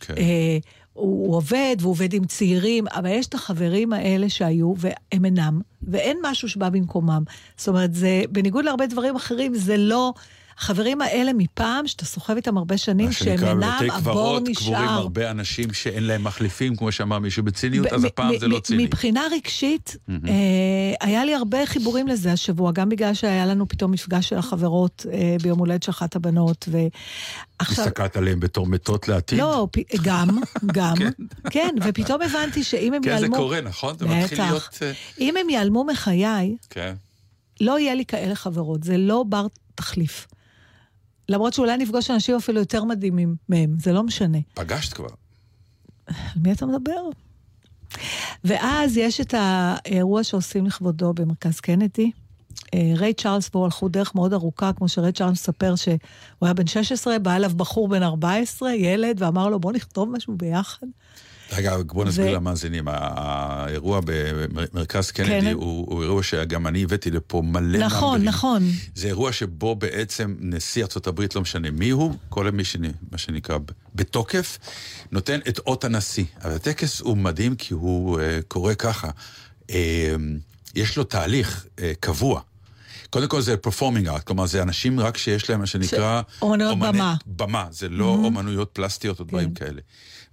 כן. 0.00 0.14
אה, 0.16 0.58
הוא, 0.92 1.26
הוא 1.26 1.36
עובד, 1.36 1.76
והוא 1.80 1.90
עובד 1.90 2.12
עם 2.12 2.24
צעירים, 2.24 2.84
אבל 2.94 3.06
יש 3.10 3.26
את 3.26 3.34
החברים 3.34 3.92
האלה 3.92 4.28
שהיו, 4.28 4.74
והם 4.76 5.24
אינם, 5.24 5.60
ואין 5.82 6.16
משהו 6.22 6.48
שבא 6.48 6.68
במקומם. 6.68 7.22
זאת 7.56 7.68
אומרת, 7.68 7.94
זה, 7.94 8.22
בניגוד 8.30 8.64
להרבה 8.64 8.86
דברים 8.86 9.16
אחרים, 9.16 9.54
זה 9.54 9.76
לא... 9.76 10.12
החברים 10.58 11.00
האלה 11.00 11.32
מפעם, 11.32 11.86
שאתה 11.86 12.04
סוחב 12.04 12.36
איתם 12.36 12.56
הרבה 12.56 12.78
שנים, 12.78 13.06
מה 13.06 13.12
שהם 13.12 13.36
שנקרא, 13.36 13.48
אינם, 13.48 13.60
בבתי 13.60 13.90
הבור 13.90 14.00
קברות 14.00 14.42
קבורים 14.56 14.82
נשאר. 14.82 14.90
הרבה 14.90 15.30
אנשים 15.30 15.72
שאין 15.72 16.04
להם 16.04 16.24
מחליפים, 16.24 16.76
כמו 16.76 16.92
שאמר 16.92 17.18
מישהו 17.18 17.42
בציניות, 17.42 17.86
אז 17.86 18.04
הפעם 18.04 18.38
זה 18.38 18.48
לא 18.48 18.60
ציני. 18.60 18.84
מבחינה 18.84 19.22
רגשית, 19.32 19.96
אה, 20.08 20.14
היה 21.00 21.24
לי 21.24 21.34
הרבה 21.34 21.66
חיבורים 21.66 22.08
לזה 22.08 22.32
השבוע, 22.32 22.72
גם 22.72 22.88
בגלל 22.88 23.14
שהיה 23.14 23.46
לנו 23.46 23.68
פתאום 23.68 23.90
מפגש 23.92 24.28
של 24.28 24.38
החברות 24.38 25.06
אה, 25.12 25.36
ביום 25.42 25.58
הולדת 25.58 25.82
של 25.82 25.90
אחת 25.90 26.16
הבנות, 26.16 26.68
ועכשיו... 26.68 27.84
הסתכלת 27.84 28.16
עליהם 28.16 28.40
בתור 28.40 28.66
מתות 28.66 29.08
לעתיד? 29.08 29.38
לא, 29.38 29.66
גם, 30.02 30.38
גם, 30.66 30.94
כן, 31.50 31.74
ופתאום 31.84 32.22
הבנתי 32.22 32.64
שאם 32.64 32.92
הם 32.94 33.02
כן, 33.02 33.10
זה 33.10 33.16
ייעלמו... 33.16 33.36
קורה, 33.36 33.60
נכון? 33.60 33.98
זה 33.98 34.06
מתחיל 34.06 34.38
בטח. 34.38 34.50
להיות... 34.50 34.78
אה, 34.82 34.92
אם 35.20 35.34
הם 35.36 35.50
ייעלמו 35.50 35.84
מחיי, 35.84 36.56
כן. 36.70 36.94
לא 37.60 37.78
יהיה 37.78 37.94
לי 37.94 38.04
כאלה 38.04 38.34
חברות, 38.34 38.84
זה 38.84 38.96
לא 38.96 39.24
בר 39.28 39.46
תחליף. 39.74 40.26
למרות 41.28 41.52
שאולי 41.52 41.76
נפגוש 41.76 42.10
אנשים 42.10 42.36
אפילו 42.36 42.60
יותר 42.60 42.84
מדהימים 42.84 43.36
מהם, 43.48 43.76
זה 43.78 43.92
לא 43.92 44.02
משנה. 44.02 44.38
פגשת 44.54 44.92
כבר. 44.92 45.08
על 46.06 46.14
מי 46.36 46.52
אתה 46.52 46.66
מדבר? 46.66 47.08
ואז 48.44 48.96
יש 48.96 49.20
את 49.20 49.34
האירוע 49.38 50.24
שעושים 50.24 50.66
לכבודו 50.66 51.12
במרכז 51.12 51.60
קנדי. 51.60 52.10
אה, 52.74 52.92
ריי 52.96 53.14
צ'ארלס 53.14 53.50
והוא 53.52 53.64
הלכו 53.64 53.88
דרך 53.88 54.14
מאוד 54.14 54.32
ארוכה, 54.32 54.72
כמו 54.72 54.88
שריי 54.88 55.12
צ'ארלס 55.12 55.32
מספר 55.32 55.76
שהוא 55.76 55.98
היה 56.42 56.54
בן 56.54 56.66
16, 56.66 57.18
בא 57.18 57.36
אליו 57.36 57.50
בחור 57.56 57.88
בן 57.88 58.02
14, 58.02 58.72
ילד, 58.72 59.22
ואמר 59.22 59.48
לו, 59.48 59.60
בוא 59.60 59.72
נכתוב 59.72 60.10
משהו 60.10 60.36
ביחד. 60.36 60.86
רגע, 61.52 61.76
בוא 61.86 62.04
נסביר 62.04 62.26
ו- 62.30 62.34
למאזינים. 62.34 62.84
האירוע 62.88 64.00
במרכז 64.04 65.10
קנדי 65.10 65.40
כן. 65.40 65.52
הוא 65.52 65.86
הוא 65.94 66.02
אירוע 66.02 66.22
שגם 66.22 66.66
אני 66.66 66.82
הבאתי 66.82 67.10
לפה 67.10 67.42
מלא 67.44 67.78
נכון, 67.78 68.02
מהמרים. 68.10 68.28
נכון. 68.28 68.68
זה 68.94 69.06
אירוע 69.08 69.32
שבו 69.32 69.74
בעצם 69.76 70.34
נשיא 70.40 70.84
ארה"ב, 70.84 71.20
לא 71.34 71.40
משנה 71.40 71.70
מי 71.70 71.90
הוא, 71.90 72.14
כל 72.28 72.50
מי 72.50 72.64
שני, 72.64 72.88
מה 73.12 73.18
שנקרא 73.18 73.58
בתוקף, 73.94 74.58
נותן 75.12 75.38
את 75.48 75.58
אות 75.58 75.84
הנשיא. 75.84 76.24
אבל 76.44 76.52
הטקס 76.54 77.00
הוא 77.00 77.16
מדהים 77.16 77.54
כי 77.56 77.74
הוא 77.74 78.18
uh, 78.18 78.22
קורה 78.48 78.74
ככה. 78.74 79.08
Uh, 79.62 79.72
יש 80.74 80.96
לו 80.96 81.04
תהליך 81.04 81.66
uh, 81.76 81.80
קבוע. 82.00 82.40
קודם 83.10 83.28
כל 83.28 83.40
זה 83.40 83.56
פרפורמינג 83.56 84.08
ארט, 84.08 84.24
כלומר 84.24 84.46
זה 84.46 84.62
אנשים 84.62 85.00
רק 85.00 85.16
שיש 85.16 85.50
להם 85.50 85.60
מה 85.60 85.66
שנקרא... 85.66 86.22
אומנויות 86.42 86.72
אומני- 86.72 86.88
במה. 86.92 87.14
במה, 87.26 87.66
זה 87.70 87.88
לא 87.88 88.04
אומנויות 88.24 88.70
פלסטיות 88.72 89.20
או 89.20 89.24
דברים 89.24 89.54
כן. 89.54 89.64
כאלה. 89.66 89.80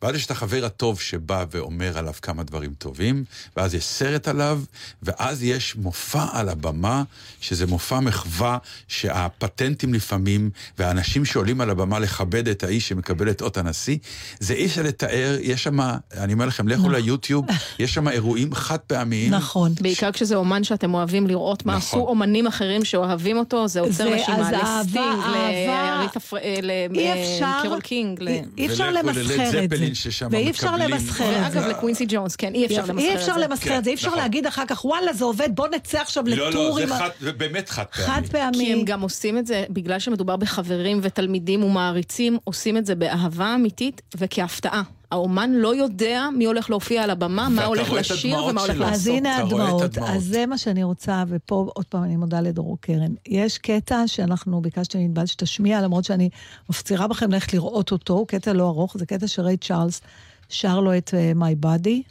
ואז 0.04 0.16
יש 0.16 0.26
את 0.26 0.32
החבר 0.32 0.66
הטוב 0.66 1.00
שבא 1.02 1.46
ואומר 1.52 1.98
עליו 1.98 2.14
כמה 2.22 2.44
דברים 2.44 2.74
טובים, 2.78 3.24
ואז 3.58 3.76
יש 3.76 3.86
סרט 3.86 4.28
עליו, 4.28 4.62
ואז 5.04 5.44
יש 5.44 5.76
מופע 5.76 6.26
על 6.32 6.50
הבמה, 6.50 7.04
שזה 7.42 7.66
מופע 7.68 8.00
מחווה 8.00 8.58
שהפטנטים 8.88 9.94
לפעמים, 9.94 10.50
והאנשים 10.78 11.26
שעולים 11.26 11.62
על 11.62 11.70
הבמה 11.70 12.00
לכבד 12.00 12.48
את 12.48 12.64
האיש 12.64 12.88
שמקבל 12.90 13.30
את 13.30 13.42
אות 13.42 13.58
הנשיא, 13.58 13.98
זה 14.40 14.54
אי 14.54 14.66
אפשר 14.66 14.82
לתאר, 14.82 15.38
יש 15.42 15.64
שם, 15.64 15.78
אני 16.18 16.34
אומר 16.34 16.46
לכם, 16.46 16.68
לכו 16.68 16.80
נכון. 16.80 16.92
ליוטיוב, 16.96 17.46
יש 17.80 17.94
שם 17.94 18.08
אירועים 18.08 18.54
חד 18.56 18.78
פעמיים. 18.78 19.34
נכון. 19.34 19.72
בעיקר 19.82 20.12
כשזה 20.12 20.36
אומן 20.36 20.64
שאתם 20.64 20.94
אוהבים 20.94 21.28
לראות 21.28 21.66
מה 21.66 21.76
נכון. 21.78 22.00
עשו 22.00 22.08
אומנים 22.10 22.48
אחרים 22.48 22.86
שאוהבים 22.86 23.38
אותו, 23.38 23.68
זה 23.68 23.80
עוצר 23.80 24.10
נשימה 24.16 24.52
לסטינג, 24.52 24.98
אהבה. 24.98 25.96
לאריתה 25.98 26.20
פר- 26.20 26.38
אה, 26.38 26.60
אי 26.96 27.14
אפשר- 27.36 27.60
לקרול 27.64 27.82
קינג. 27.82 28.22
ל- 28.22 28.28
אי- 28.58 28.68
אפשר 28.68 28.92
למסחר 28.92 29.22
את 29.64 29.70
זה. 29.70 29.93
זפלין 29.94 30.12
ששם 30.14 30.28
ואי 30.32 30.50
אפשר 30.50 30.72
מקבלים- 30.72 30.90
למסחר 30.92 31.32
את 31.32 31.54
ואגב, 31.54 31.62
זה. 31.64 31.68
לקווינסי 31.68 32.06
ג'ונס, 32.10 32.36
כן, 32.36 32.56
אי 32.56 32.66
אפשר 32.66 32.86
למסחר 32.86 32.94
את 32.94 32.98
זה. 33.00 33.08
אי 33.10 33.16
אפשר 33.16 33.38
למסחר 33.38 33.78
את 33.78 33.84
זה, 33.84 33.90
אי 33.90 33.96
אפשר 33.96 34.08
נכון. 34.08 34.20
להגיד 34.20 34.46
אחר 34.48 34.64
כך, 34.68 34.86
וואלה, 34.86 35.14
זה 35.14 35.26
עובד, 35.26 35.50
בוא 35.56 35.68
נצא 35.68 36.02
עכשיו 36.02 36.24
לא, 36.28 36.36
לא, 36.36 36.50
לטור 36.50 36.80
עם 36.80 36.92
ה... 36.92 36.98
חד- 36.98 37.10
זה 37.20 37.32
באמת 37.32 37.70
חד 37.70 37.84
פעמי. 37.96 38.08
חד 38.08 38.22
פעמי. 38.32 38.58
כי 38.58 38.74
הם 38.74 38.86
גם 38.86 39.02
עושים 39.02 39.38
את 39.38 39.48
זה, 39.48 39.64
בגלל 39.70 40.00
שמדובר 40.00 40.36
בחברים 40.36 41.00
ותלמידים 41.04 41.64
ומעריצים, 41.64 42.38
עושים 42.44 42.78
את 42.78 42.86
זה 42.86 42.96
באהבה 42.96 43.56
אמיתית 43.56 44.02
וכהפתעה. 44.18 44.82
האומן 45.14 45.52
לא 45.52 45.76
יודע 45.76 46.30
מי 46.38 46.46
הולך 46.46 46.70
להופיע 46.70 47.04
על 47.04 47.10
הבמה, 47.10 47.50
מה 47.50 47.66
הולך 47.66 47.92
לשיר 47.92 48.44
ומה 48.44 48.62
הולך. 48.62 48.78
לעשות. 48.78 48.94
אז 48.94 49.08
הנה 49.08 49.38
הדמעות. 49.38 49.98
אז 49.98 50.24
זה 50.24 50.46
מה 50.46 50.58
שאני 50.58 50.84
רוצה, 50.84 51.24
ופה 51.28 51.72
עוד 51.76 51.86
פעם 51.86 52.04
אני 52.04 52.16
מודה 52.16 52.42
לדרור 52.42 52.78
קרן. 52.82 53.14
יש 53.28 53.58
קטע 53.58 54.04
שאנחנו 54.08 54.62
ביקשתי 54.62 54.98
מענבל 54.98 55.26
שתשמיע, 55.26 55.82
למרות 55.82 56.06
שאני 56.06 56.30
מפצירה 56.70 57.08
בכם 57.08 57.32
ללכת 57.32 57.54
לראות 57.54 57.92
אותו, 57.92 58.14
הוא 58.14 58.28
קטע 58.28 58.54
לא 58.54 58.64
ארוך, 58.64 58.98
זה 58.98 59.06
קטע 59.06 59.28
שריי 59.28 59.58
צ'ארלס 59.58 60.02
שר 60.50 60.80
לו 60.80 60.98
את 60.98 61.10
uh, 61.10 61.38
My 61.38 61.66
Body, 61.66 62.02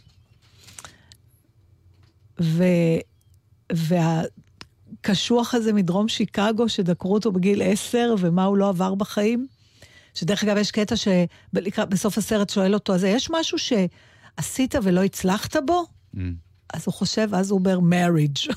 ו... 2.40 2.64
והקשוח 3.72 5.54
הזה 5.54 5.72
מדרום 5.72 6.08
שיקגו, 6.08 6.68
שדקרו 6.68 7.14
אותו 7.14 7.32
בגיל 7.32 7.62
עשר, 7.62 8.14
ומה 8.18 8.44
הוא 8.44 8.56
לא 8.56 8.68
עבר 8.68 8.94
בחיים. 8.94 9.46
שדרך 10.14 10.44
אגב, 10.44 10.56
יש 10.56 10.70
קטע 10.70 10.94
שבסוף 10.96 12.18
הסרט 12.18 12.50
שואל 12.50 12.74
אותו, 12.74 12.94
אז 12.94 13.04
יש 13.04 13.30
משהו 13.30 13.58
שעשית 13.58 14.74
ולא 14.82 15.04
הצלחת 15.04 15.56
בו? 15.66 15.84
Mm. 16.14 16.18
אז 16.74 16.82
הוא 16.86 16.94
חושב, 16.94 17.28
אז 17.34 17.50
הוא 17.50 17.58
אומר 17.58 17.78
marriage. 17.78 18.54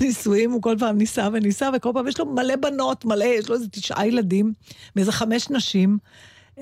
נישואים, 0.00 0.50
הוא 0.52 0.62
כל 0.62 0.76
פעם 0.78 0.98
ניסה 0.98 1.28
וניסה, 1.32 1.68
וכל 1.76 1.90
פעם 1.94 2.08
יש 2.08 2.18
לו 2.20 2.26
מלא 2.26 2.56
בנות, 2.56 3.04
מלא, 3.04 3.24
יש 3.24 3.48
לו 3.48 3.54
איזה 3.54 3.68
תשעה 3.68 4.06
ילדים, 4.06 4.52
מאיזה 4.96 5.12
חמש 5.12 5.50
נשים. 5.50 5.98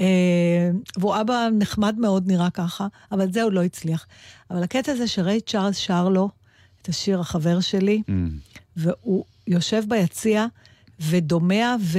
אה, 0.01 0.71
והוא 0.99 1.21
אבא 1.21 1.49
נחמד 1.59 1.99
מאוד, 1.99 2.27
נראה 2.27 2.51
ככה, 2.51 2.87
אבל 3.12 3.33
זה 3.33 3.43
הוא 3.43 3.53
לא 3.53 3.62
הצליח. 3.62 4.07
אבל 4.51 4.62
הקטע 4.62 4.93
הזה 4.93 5.09
שריי 5.09 5.40
צ'ארלס 5.40 5.77
שר 5.77 6.09
לו 6.09 6.29
את 6.83 6.88
השיר 6.88 7.21
החבר 7.21 7.61
שלי, 7.61 8.03
Mm. 8.09 8.12
והוא 8.77 9.25
יושב 9.47 9.83
ביציע 9.88 10.47
ודומע, 11.01 11.77
ו... 11.81 11.99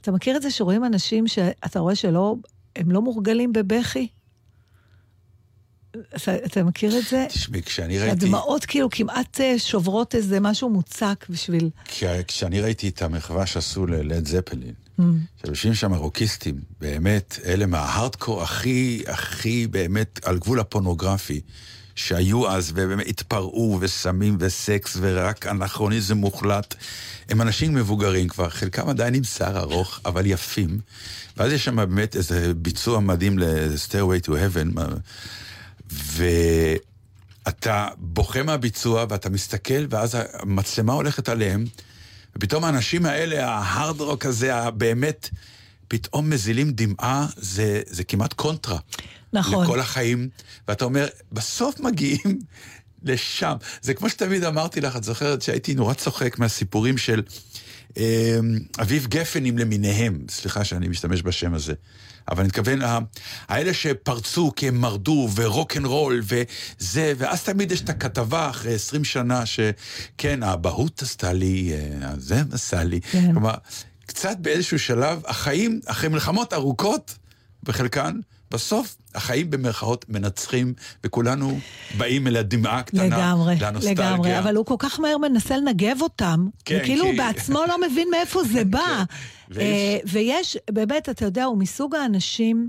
אתה 0.00 0.12
מכיר 0.12 0.36
את 0.36 0.42
זה 0.42 0.50
שרואים 0.50 0.84
אנשים 0.84 1.26
שאתה 1.26 1.80
רואה 1.80 1.94
שלא, 1.94 2.36
הם 2.76 2.90
לא 2.90 3.02
מורגלים 3.02 3.52
בבכי? 3.52 4.08
אתה, 6.16 6.34
אתה 6.34 6.62
מכיר 6.64 6.98
את 6.98 7.04
זה? 7.10 7.26
תשמעי, 7.28 7.62
כשאני 7.62 7.98
ראיתי... 7.98 8.26
הדמעות 8.26 8.64
כאילו 8.64 8.90
כמעט 8.90 9.40
אה, 9.40 9.58
שוברות 9.58 10.14
איזה 10.14 10.40
משהו 10.40 10.70
מוצק 10.70 11.26
בשביל... 11.28 11.70
כשאני 12.28 12.60
ראיתי 12.60 12.88
את 12.88 13.02
המחווה 13.02 13.46
שעשו 13.46 13.86
ללד 13.86 14.26
זפלין, 14.26 14.74
mm. 15.00 15.02
שיושבים 15.44 15.74
שם 15.74 15.94
רוקיסטים, 15.94 16.60
באמת, 16.80 17.38
אלה 17.44 17.66
מההארדקור 17.66 18.42
הכי, 18.42 19.02
הכי 19.06 19.66
באמת 19.66 20.20
על 20.24 20.38
גבול 20.38 20.60
הפורנוגרפי. 20.60 21.40
שהיו 21.94 22.50
אז, 22.50 22.72
ובאמת 22.74 23.08
התפרעו, 23.08 23.78
וסמים 23.80 24.36
וסקס, 24.40 24.96
ורק 25.00 25.46
אנכרוניזם 25.46 26.16
מוחלט. 26.16 26.74
הם 27.32 27.42
אנשים 27.42 27.74
מבוגרים 27.74 28.28
כבר, 28.28 28.48
חלקם 28.48 28.88
עדיין 28.88 29.14
עם 29.14 29.24
שיער 29.24 29.58
ארוך, 29.58 30.00
אבל 30.04 30.26
יפים. 30.26 30.80
ואז 31.36 31.52
יש 31.52 31.64
שם 31.64 31.76
באמת 31.76 32.16
איזה 32.16 32.54
ביצוע 32.54 33.00
מדהים 33.00 33.38
ל-Stairway 33.38 34.26
to 34.26 34.30
Heaven, 34.30 34.80
ואתה 37.46 37.88
בוכה 37.98 38.42
מהביצוע, 38.42 39.04
ואתה 39.08 39.30
מסתכל, 39.30 39.86
ואז 39.90 40.16
המצלמה 40.32 40.92
הולכת 40.92 41.28
עליהם, 41.28 41.64
ופתאום 42.36 42.64
האנשים 42.64 43.06
האלה, 43.06 43.48
ההארד 43.48 44.00
רוק 44.00 44.26
הזה, 44.26 44.56
הבאמת, 44.56 45.28
פתאום 45.88 46.30
מזילים 46.30 46.72
דמעה, 46.72 47.26
זה, 47.36 47.82
זה 47.86 48.04
כמעט 48.04 48.32
קונטרה. 48.32 48.78
נכון. 49.32 49.64
לכל 49.64 49.80
החיים, 49.80 50.28
ואתה 50.68 50.84
אומר, 50.84 51.06
בסוף 51.32 51.80
מגיעים 51.80 52.38
לשם. 53.04 53.54
זה 53.82 53.94
כמו 53.94 54.08
שתמיד 54.08 54.44
אמרתי 54.44 54.80
לך, 54.80 54.96
את 54.96 55.04
זוכרת 55.04 55.42
שהייתי 55.42 55.74
נורא 55.74 55.94
צוחק 55.94 56.38
מהסיפורים 56.38 56.98
של 56.98 57.22
אה, 57.96 58.38
אביב 58.80 59.06
גפנים 59.06 59.58
למיניהם, 59.58 60.18
סליחה 60.30 60.64
שאני 60.64 60.88
משתמש 60.88 61.22
בשם 61.22 61.54
הזה. 61.54 61.74
אבל 62.28 62.40
אני 62.40 62.48
מתכוון, 62.48 62.80
האלה 63.48 63.74
שפרצו 63.74 64.52
כי 64.56 64.68
הם 64.68 64.80
מרדו, 64.80 65.28
ורוק 65.34 65.76
אנד 65.76 65.86
רול, 65.86 66.22
וזה, 66.24 67.12
ואז 67.18 67.42
תמיד 67.42 67.72
יש 67.72 67.80
את 67.80 67.88
הכתבה 67.88 68.50
אחרי 68.50 68.74
20 68.74 69.04
שנה, 69.04 69.46
שכן, 69.46 70.42
האבהות 70.42 71.02
עשתה 71.02 71.32
לי, 71.32 71.72
אה, 71.72 72.12
זה 72.18 72.42
עשה 72.52 72.84
לי. 72.84 73.00
כן. 73.00 73.32
כלומר, 73.32 73.54
קצת 74.06 74.36
באיזשהו 74.38 74.78
שלב, 74.78 75.22
החיים, 75.26 75.80
אחרי 75.86 76.08
מלחמות 76.08 76.52
ארוכות, 76.52 77.18
בחלקן, 77.62 78.20
בסוף 78.52 78.96
החיים 79.14 79.50
במרכאות 79.50 80.04
מנצחים, 80.08 80.74
וכולנו 81.04 81.58
באים 81.98 82.26
אל 82.26 82.36
הדמעה 82.36 82.78
הקטנה, 82.78 83.04
לגמרי, 83.04 83.56
לאנוסטלגיה. 83.60 84.10
לגמרי, 84.10 84.38
אבל 84.38 84.56
הוא 84.56 84.66
כל 84.66 84.74
כך 84.78 85.00
מהר 85.00 85.18
מנסה 85.18 85.56
לנגב 85.56 86.02
אותם, 86.02 86.48
כן, 86.64 86.78
וכאילו 86.82 87.04
כי... 87.04 87.10
הוא 87.10 87.18
בעצמו 87.18 87.60
לא 87.68 87.80
מבין 87.90 88.08
מאיפה 88.10 88.44
זה 88.44 88.64
בא. 88.74 88.78
כן, 88.78 89.04
ויש... 89.50 89.60
אה, 89.60 89.98
ויש, 90.12 90.56
באמת, 90.70 91.08
אתה 91.08 91.24
יודע, 91.24 91.44
הוא 91.44 91.58
מסוג 91.58 91.94
האנשים... 91.94 92.68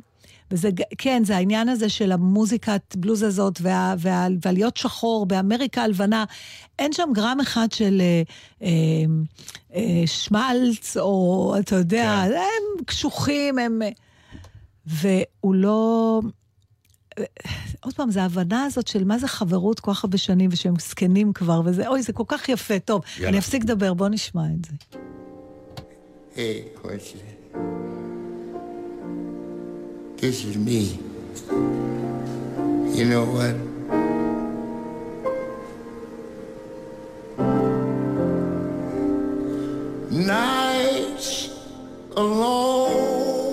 וזה, 0.52 0.70
כן, 0.98 1.24
זה 1.24 1.36
העניין 1.38 1.70
הזה 1.70 1.90
של 1.90 2.12
המוזיקת 2.12 2.96
בלוז 2.96 3.24
הזאת, 3.24 3.60
וה, 3.62 3.96
וה, 3.98 4.28
והלהיות 4.42 4.78
שחור 4.78 5.26
באמריקה 5.26 5.84
הלבנה. 5.84 6.26
אין 6.80 6.94
שם 6.94 7.10
גרם 7.14 7.38
אחד 7.42 7.72
של 7.72 8.02
אה, 8.02 8.22
אה, 8.64 8.70
אה, 9.76 10.08
שמלץ, 10.08 10.98
או 10.98 11.56
אתה 11.60 11.76
יודע, 11.76 12.24
כן. 12.28 12.34
הם 12.34 12.86
קשוחים, 12.86 13.60
הם... 13.60 13.80
והוא 14.86 15.56
לא... 15.56 16.22
עוד 17.82 17.94
פעם, 17.94 18.12
זה 18.12 18.22
ההבנה 18.22 18.64
הזאת 18.64 18.88
של 18.88 19.04
מה 19.04 19.18
זה 19.18 19.28
חברות 19.28 19.80
כל 19.80 19.94
כך 19.94 20.04
הרבה 20.04 20.18
שנים 20.18 20.50
ושהם 20.54 20.74
זקנים 20.80 21.34
כבר, 21.34 21.62
וזה, 21.66 21.88
אוי, 21.88 22.02
זה 22.02 22.14
כל 22.14 22.24
כך 22.28 22.50
יפה. 22.50 22.80
טוב, 22.80 23.02
יאללה. 23.16 23.30
אני 23.30 23.40
אפסיק 23.40 23.64
לדבר, 23.64 23.94
בוא 23.94 24.08
נשמע 24.10 24.44
את 24.60 24.66
זה. 24.66 25.00
Hey. 26.36 26.40
This 30.18 30.46
is 30.46 30.56
me. 30.68 30.82
You 32.98 33.06
know 33.12 33.26
what? 33.36 33.56
Nights 40.12 41.30
alone 42.16 43.53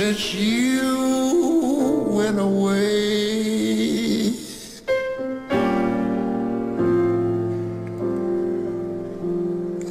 since 0.00 0.32
you 0.32 2.06
went 2.08 2.38
away. 2.40 4.32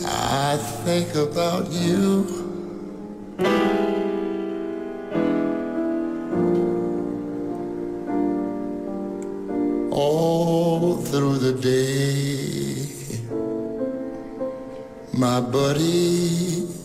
I 0.04 0.58
think 0.84 1.14
about 1.14 1.72
you. 1.72 2.26
All 9.92 10.98
through 10.98 11.38
the 11.38 11.54
day, 11.54 12.88
my 15.14 15.40
buddy. 15.40 16.79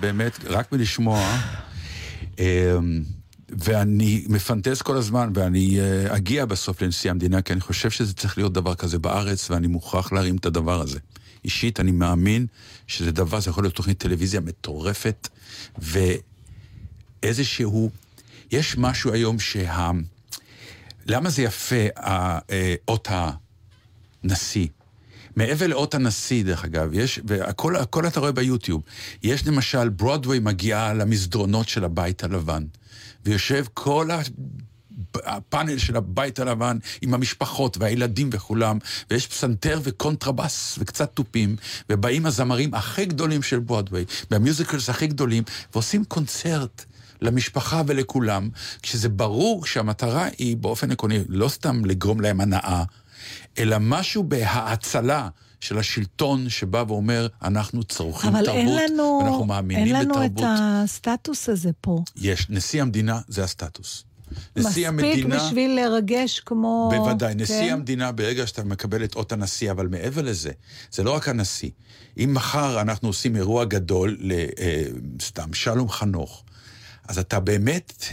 באמת, 0.00 0.38
רק 0.44 0.72
מלשמוע, 0.72 1.40
אמ, 2.38 2.44
ואני 3.48 4.24
מפנטז 4.28 4.82
כל 4.82 4.96
הזמן, 4.96 5.30
ואני 5.34 5.80
אה, 5.80 6.16
אגיע 6.16 6.44
בסוף 6.44 6.82
לנשיא 6.82 7.10
המדינה, 7.10 7.42
כי 7.42 7.52
אני 7.52 7.60
חושב 7.60 7.90
שזה 7.90 8.14
צריך 8.14 8.38
להיות 8.38 8.52
דבר 8.52 8.74
כזה 8.74 8.98
בארץ, 8.98 9.50
ואני 9.50 9.66
מוכרח 9.66 10.12
להרים 10.12 10.36
את 10.36 10.46
הדבר 10.46 10.80
הזה. 10.80 10.98
אישית, 11.44 11.80
אני 11.80 11.90
מאמין 11.90 12.46
שזה 12.86 13.12
דבר, 13.12 13.40
זה 13.40 13.50
יכול 13.50 13.64
להיות 13.64 13.74
תוכנית 13.74 13.98
טלוויזיה 13.98 14.40
מטורפת, 14.40 15.28
ואיזשהו... 17.22 17.90
יש 18.52 18.78
משהו 18.78 19.12
היום 19.12 19.38
שה... 19.38 19.90
למה 21.06 21.30
זה 21.30 21.42
יפה, 21.42 21.86
אה, 21.98 22.74
אות 22.88 23.08
הנשיא? 24.24 24.66
מעבר 25.40 25.66
לאות 25.66 25.94
הנשיא, 25.94 26.44
דרך 26.44 26.64
אגב, 26.64 26.88
יש, 26.92 27.20
והכל 27.24 27.76
הכל 27.76 28.06
אתה 28.06 28.20
רואה 28.20 28.32
ביוטיוב. 28.32 28.82
יש 29.22 29.46
למשל, 29.46 29.88
ברודווי 29.88 30.38
מגיעה 30.38 30.94
למסדרונות 30.94 31.68
של 31.68 31.84
הבית 31.84 32.24
הלבן, 32.24 32.64
ויושב 33.24 33.64
כל 33.74 34.08
הפאנל 35.14 35.78
של 35.78 35.96
הבית 35.96 36.38
הלבן 36.38 36.78
עם 37.02 37.14
המשפחות 37.14 37.76
והילדים 37.78 38.30
וכולם, 38.32 38.78
ויש 39.10 39.26
פסנתר 39.26 39.80
וקונטרבס 39.82 40.76
וקצת 40.78 41.10
תופים, 41.14 41.56
ובאים 41.90 42.26
הזמרים 42.26 42.74
הכי 42.74 43.04
גדולים 43.04 43.42
של 43.42 43.58
ברודווי, 43.58 44.04
והמיוזיקלס 44.30 44.90
הכי 44.90 45.06
גדולים, 45.06 45.42
ועושים 45.72 46.04
קונצרט. 46.04 46.84
למשפחה 47.22 47.82
ולכולם, 47.86 48.48
כשזה 48.82 49.08
ברור 49.08 49.66
שהמטרה 49.66 50.28
היא 50.38 50.56
באופן 50.56 50.90
עקרוני 50.90 51.18
לא 51.28 51.48
סתם 51.48 51.84
לגרום 51.84 52.20
להם 52.20 52.40
הנאה, 52.40 52.84
אלא 53.60 53.76
משהו 53.80 54.22
בהאצלה. 54.22 55.28
של 55.60 55.78
השלטון 55.78 56.48
שבא 56.48 56.84
ואומר, 56.88 57.26
אנחנו 57.42 57.84
צורכים 57.84 58.30
תרבות, 58.30 58.80
לנו, 58.90 59.20
ואנחנו 59.24 59.44
מאמינים 59.44 59.96
בתרבות. 59.96 60.16
אבל 60.16 60.22
אין 60.22 60.32
לנו 60.36 60.40
את 60.40 60.84
הסטטוס 60.84 61.48
הזה 61.48 61.70
פה. 61.80 62.02
יש, 62.16 62.46
נשיא 62.50 62.82
המדינה 62.82 63.20
זה 63.28 63.44
הסטטוס. 63.44 64.04
נשיא 64.56 64.88
המדינה... 64.88 65.36
מספיק 65.36 65.48
בשביל 65.48 65.80
לרגש 65.80 66.40
כמו... 66.40 66.90
בוודאי, 66.96 67.34
נשיא 67.34 67.66
כן? 67.66 67.72
המדינה, 67.72 68.12
ברגע 68.12 68.46
שאתה 68.46 68.64
מקבל 68.64 69.04
את 69.04 69.14
אות 69.14 69.32
הנשיא, 69.32 69.70
אבל 69.70 69.88
מעבר 69.88 70.22
לזה, 70.22 70.50
זה 70.92 71.02
לא 71.02 71.10
רק 71.10 71.28
הנשיא. 71.28 71.70
אם 72.18 72.34
מחר 72.34 72.80
אנחנו 72.80 73.08
עושים 73.08 73.36
אירוע 73.36 73.64
גדול 73.64 74.18
לסתם 74.20 75.48
אה, 75.48 75.54
שלום 75.54 75.88
חנוך, 75.88 76.44
אז 77.08 77.18
אתה 77.18 77.40
באמת 77.40 78.04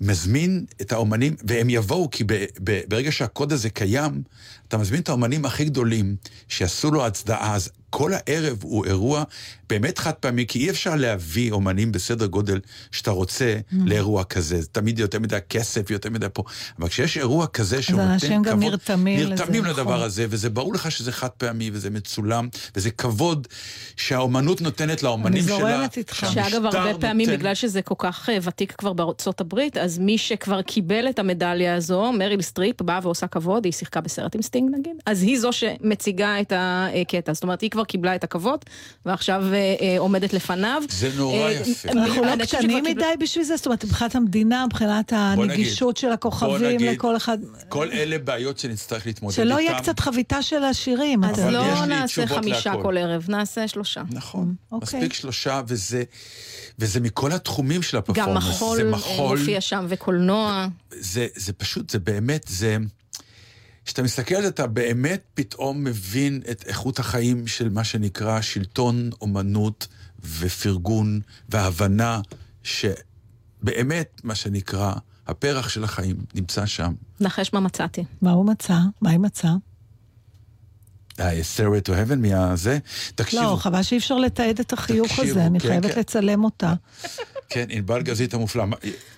מזמין 0.00 0.64
את 0.80 0.92
האומנים, 0.92 1.36
והם 1.44 1.70
יבואו, 1.70 2.10
כי 2.10 2.24
ב, 2.24 2.32
ב, 2.64 2.80
ברגע 2.88 3.12
שהקוד 3.12 3.52
הזה 3.52 3.70
קיים, 3.70 4.22
אתה 4.70 4.78
מזמין 4.78 5.00
את 5.00 5.08
האומנים 5.08 5.44
הכי 5.44 5.64
גדולים, 5.64 6.16
שיעשו 6.48 6.90
לו 6.90 7.06
הצדעה, 7.06 7.54
אז 7.54 7.70
כל 7.90 8.12
הערב 8.14 8.58
הוא 8.62 8.86
אירוע 8.86 9.24
באמת 9.70 9.98
חד 9.98 10.12
פעמי, 10.12 10.46
כי 10.46 10.58
אי 10.58 10.70
אפשר 10.70 10.94
להביא 10.94 11.52
אומנים 11.52 11.92
בסדר 11.92 12.26
גודל 12.26 12.60
שאתה 12.90 13.10
רוצה 13.10 13.56
mm. 13.58 13.76
לאירוע 13.86 14.24
כזה. 14.24 14.60
זה 14.60 14.66
תמיד 14.66 14.98
יותר 14.98 15.18
מדי 15.18 15.38
כסף, 15.48 15.90
יותר 15.90 16.10
מדי 16.10 16.26
פה. 16.32 16.42
אבל 16.78 16.88
כשיש 16.88 17.16
אירוע 17.16 17.46
כזה 17.46 17.82
שנותן 17.82 18.02
כבוד... 18.02 18.14
אז 18.14 18.24
אנשים 18.24 18.42
גם 18.42 18.60
נרתמים 18.60 19.20
לזה. 19.20 19.28
נרתמים 19.28 19.64
לדבר 19.64 19.82
נכון. 19.82 20.00
הזה, 20.00 20.26
וזה 20.30 20.50
ברור 20.50 20.74
לך 20.74 20.90
שזה 20.90 21.12
חד 21.12 21.28
פעמי, 21.28 21.70
וזה 21.72 21.90
מצולם, 21.90 22.48
וזה 22.76 22.90
כבוד 22.90 23.48
שהאומנות 23.96 24.60
נותנת 24.60 25.02
לאומנים 25.02 25.42
שלה. 25.42 25.56
אני 25.56 25.60
זורמת 25.60 25.96
איתך. 25.96 26.26
שאגב, 26.32 26.64
הרבה 26.64 26.98
פעמים, 27.00 27.26
נותן... 27.26 27.38
בגלל 27.38 27.54
שזה 27.54 27.82
כל 27.82 27.94
כך 27.98 28.28
אה, 28.28 28.38
ותיק 28.42 28.72
כבר 28.72 28.92
בארצות 28.92 29.40
הברית, 29.40 29.76
אז 29.76 29.98
מי 29.98 30.18
שכבר 30.18 30.62
קיבל 30.62 31.08
את 31.10 31.18
המדליה 31.18 31.74
הזו, 31.74 32.12
מריל 32.12 32.42
סטריפ, 32.42 32.82
באה 32.82 33.00
ועושה 33.02 33.26
כבוד, 33.26 33.64
היא 33.64 33.72
שיחקה 33.72 34.00
בסרט 34.00 34.34
עם 34.34 34.42
סטינג 34.42 34.74
נגיד, 34.78 34.96
אז 35.06 35.22
היא 35.22 35.40
זו 35.40 35.52
שמציגה 35.52 36.40
את 36.40 36.52
הקטע. 36.56 37.32
זאת 37.32 37.42
אומרת, 37.42 37.60
היא 37.60 37.70
כבר 37.70 37.79
קיבלה 37.84 38.14
את 38.14 38.24
הכבוד, 38.24 38.64
ועכשיו 39.06 39.44
אה, 39.52 39.74
אה, 39.80 39.94
עומדת 39.98 40.32
לפניו. 40.32 40.82
זה 40.90 41.10
נורא 41.16 41.36
אה, 41.36 41.52
יפה. 41.52 41.88
אנחנו 41.90 42.24
לא 42.24 42.44
קטנים 42.44 42.84
מדי 42.84 43.04
בשביל 43.20 43.44
זה? 43.44 43.56
זאת 43.56 43.66
אומרת, 43.66 43.84
מבחינת 43.84 44.14
המדינה, 44.14 44.66
מבחינת 44.66 45.12
הנגישות 45.16 45.96
של 45.96 46.12
הכוכבים 46.12 46.80
לכל 46.80 47.16
אחד... 47.16 47.38
כל 47.68 47.88
אלה 47.92 48.18
בעיות 48.18 48.58
שנצטרך 48.58 49.06
להתמודד 49.06 49.38
איתן. 49.38 49.50
שלא 49.50 49.60
יהיה 49.60 49.80
קצת 49.80 50.00
חביתה 50.00 50.42
של 50.42 50.64
השירים. 50.64 51.24
אז 51.24 51.38
לא 51.38 51.84
נעשה 51.86 52.26
חמישה 52.26 52.72
כל 52.82 52.98
ערב, 52.98 53.26
נעשה 53.28 53.68
שלושה. 53.68 54.02
נכון, 54.10 54.54
אוקיי. 54.72 54.98
מספיק 54.98 55.12
שלושה, 55.12 55.62
וזה... 55.66 56.02
וזה 56.78 57.00
מכל 57.00 57.32
התחומים 57.32 57.82
של 57.82 57.96
הפרפורמנס. 57.96 58.28
גם 58.28 58.36
מחול, 58.36 58.82
מחול 58.82 59.38
מופיע 59.38 59.60
שם 59.60 59.86
וקולנוע. 59.88 60.66
זה, 60.90 61.26
זה 61.34 61.52
פשוט, 61.52 61.90
זה 61.90 61.98
באמת, 61.98 62.44
זה... 62.48 62.76
כשאתה 63.84 64.02
מסתכל 64.02 64.34
על 64.34 64.42
זה, 64.42 64.48
אתה 64.48 64.66
באמת 64.66 65.22
פתאום 65.34 65.84
מבין 65.84 66.42
את 66.50 66.64
איכות 66.66 66.98
החיים 66.98 67.46
של 67.46 67.68
מה 67.68 67.84
שנקרא 67.84 68.40
שלטון, 68.40 69.10
אומנות 69.20 69.86
ופרגון 70.38 71.20
והבנה 71.48 72.20
שבאמת, 72.62 74.20
מה 74.24 74.34
שנקרא, 74.34 74.92
הפרח 75.26 75.68
של 75.68 75.84
החיים 75.84 76.16
נמצא 76.34 76.66
שם. 76.66 76.94
נחש 77.20 77.52
מה 77.52 77.60
מצאתי. 77.60 78.04
מה 78.22 78.30
הוא 78.30 78.46
מצא? 78.46 78.78
מה 79.00 79.10
היא 79.10 79.18
מצאה? 79.18 79.54
ה-Stairway 81.18 81.88
to 81.88 81.90
Heaven 81.90 82.16
מהזה, 82.16 82.78
תקשיבו. 83.14 83.42
לא, 83.42 83.56
חבל 83.56 83.82
שאי 83.82 83.98
אפשר 83.98 84.16
לתעד 84.16 84.60
את 84.60 84.72
החיוך 84.72 85.08
תקשיבו, 85.08 85.30
הזה, 85.30 85.46
אני 85.46 85.60
כן, 85.60 85.68
חייבת 85.68 85.94
כן. 85.94 86.00
לצלם 86.00 86.44
אותה. 86.44 86.74
כן, 87.50 87.64
ענבל 87.68 88.02
גזית 88.02 88.34
המופלא. 88.34 88.64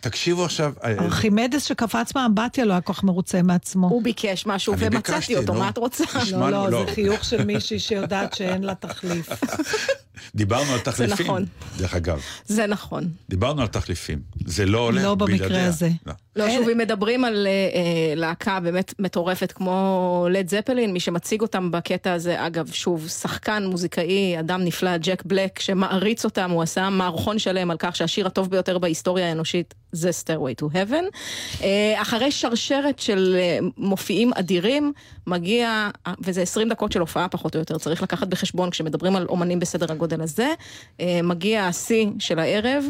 תקשיבו 0.00 0.44
עכשיו... 0.44 0.72
אה, 0.84 0.92
ארכימדס 0.92 1.64
שקפץ 1.64 2.14
מהאמבטיה 2.14 2.64
לא 2.64 2.72
היה 2.72 2.80
כל 2.80 2.92
כך 2.92 3.04
מרוצה 3.04 3.42
מעצמו. 3.42 3.88
הוא 3.88 4.02
ביקש 4.02 4.46
משהו 4.46 4.74
ומצאתי 4.78 5.36
אותו, 5.36 5.54
מה 5.54 5.68
את 5.68 5.78
רוצה? 5.78 6.04
לא, 6.32 6.50
לא, 6.50 6.84
זה 6.84 6.92
חיוך 6.92 7.24
של 7.24 7.44
מישהי 7.44 7.78
שיודעת 7.78 8.34
שאין 8.34 8.62
לה 8.62 8.74
תחליף. 8.74 9.28
דיברנו 10.34 10.72
על 10.72 10.78
תחליפים, 10.78 11.16
זה 11.16 11.22
נכון. 11.24 11.44
דרך 11.78 11.94
אגב. 11.94 12.20
זה 12.46 12.66
נכון. 12.66 13.08
דיברנו 13.28 13.62
על 13.62 13.68
תחליפים. 13.68 14.18
זה 14.46 14.66
לא 14.66 14.78
הולך 14.78 15.04
לא 15.04 15.14
במקרה 15.14 15.66
הזה. 15.66 15.88
לא, 16.06 16.12
לא 16.36 16.50
שוב, 16.50 16.68
אם 16.68 16.78
מדברים 16.78 17.24
על 17.24 17.46
אה, 17.46 18.14
להקה 18.16 18.60
באמת 18.60 18.94
מטורפת 18.98 19.52
כמו 19.52 20.26
לד 20.30 20.48
זפלין, 20.48 20.92
מי 20.92 21.00
שמציג 21.00 21.40
אותם 21.40 21.70
בקטע 21.70 22.12
הזה, 22.12 22.46
אגב, 22.46 22.70
שוב, 22.72 23.08
שחקן, 23.08 23.66
מוזיקאי, 23.66 24.40
אדם 24.40 24.64
נפלא, 24.64 24.96
ג'ק 24.96 25.22
בלק, 25.26 25.58
שמעריץ 25.58 26.24
אותם, 26.24 26.50
הוא 26.50 26.62
עשה 26.62 26.90
מערכון 26.90 27.38
שלם 27.38 27.70
על 27.70 27.76
כך 27.78 27.96
שהשיר 27.96 28.21
הטוב 28.26 28.50
ביותר 28.50 28.78
בהיסטוריה 28.78 29.28
האנושית 29.28 29.74
זה 29.92 30.10
Stairway 30.10 30.64
to 30.64 30.74
Heaven. 30.74 31.04
אה, 31.62 32.02
אחרי 32.02 32.32
שרשרת 32.32 32.98
של 32.98 33.36
אה, 33.38 33.58
מופיעים 33.76 34.32
אדירים, 34.34 34.92
מגיע, 35.26 35.90
וזה 36.20 36.42
20 36.42 36.68
דקות 36.68 36.92
של 36.92 37.00
הופעה 37.00 37.28
פחות 37.28 37.54
או 37.54 37.60
יותר, 37.60 37.78
צריך 37.78 38.02
לקחת 38.02 38.28
בחשבון 38.28 38.70
כשמדברים 38.70 39.16
על 39.16 39.26
אומנים 39.28 39.60
בסדר 39.60 39.92
הגודל 39.92 40.20
הזה, 40.20 40.48
אה, 41.00 41.20
מגיע 41.22 41.66
השיא 41.66 42.06
של 42.18 42.38
הערב, 42.38 42.84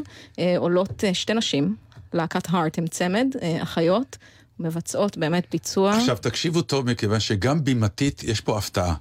עולות 0.59 1.05
שתי 1.13 1.35
נשים, 1.35 1.77
להקת 2.13 2.47
הארט 2.51 2.79
עם 2.79 2.87
צמד, 2.87 3.27
אחיות, 3.63 4.17
מבצעות 4.59 5.19
באמת 5.19 5.47
ביצוע. 5.53 5.97
עכשיו 5.97 6.17
תקשיבו 6.21 6.63
טוב, 6.63 6.91
מכיוון 6.91 7.21
שגם 7.21 7.65
בימתית 7.65 8.25
יש 8.25 8.41
פה 8.41 8.59
הפתעה. 8.59 8.95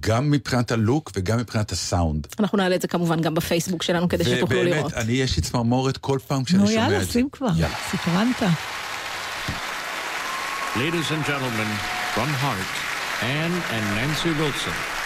גם 0.00 0.30
מבחינת 0.30 0.70
הלוק 0.72 1.10
וגם 1.16 1.38
מבחינת 1.38 1.72
הסאונד. 1.72 2.26
אנחנו 2.40 2.58
נעלה 2.58 2.74
את 2.74 2.82
זה 2.82 2.88
כמובן 2.88 3.20
גם 3.20 3.34
בפייסבוק 3.34 3.82
שלנו 3.82 4.08
כדי 4.08 4.24
שתוכלו 4.24 4.62
לראות. 4.62 4.78
ובאמת, 4.78 4.94
אני, 4.94 5.12
יש 5.12 5.36
לי 5.36 5.42
צמרמורת 5.42 5.96
כל 5.96 6.18
פעם 6.26 6.44
כשאני 6.44 6.66
שומע 6.66 6.72
את 6.72 6.80
זה. 6.80 6.86
נו 6.86 6.92
יאללה, 6.92 7.06
שים 7.06 7.28
כבר, 7.32 7.48
סקרנת. 7.90 8.42
Ladies 10.76 11.10
and 11.10 11.24
gentlemen, 11.26 11.70
from 12.14 12.30
Heart, 12.42 12.72
Anne 13.22 13.56
and 13.74 13.86
Nancy 13.96 14.30
Wilson. 14.40 14.99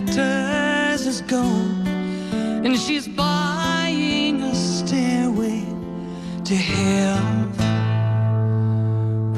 glitters 0.00 1.06
is 1.06 1.20
gold, 1.20 1.86
and 2.66 2.76
she's 2.76 3.06
buying 3.06 4.42
a 4.42 4.54
stairway 4.54 5.64
to 6.44 6.56
hell. 6.56 7.22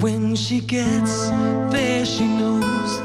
When 0.01 0.35
she 0.35 0.61
gets 0.61 1.29
there, 1.71 2.07
she 2.07 2.25
knows 2.25 3.01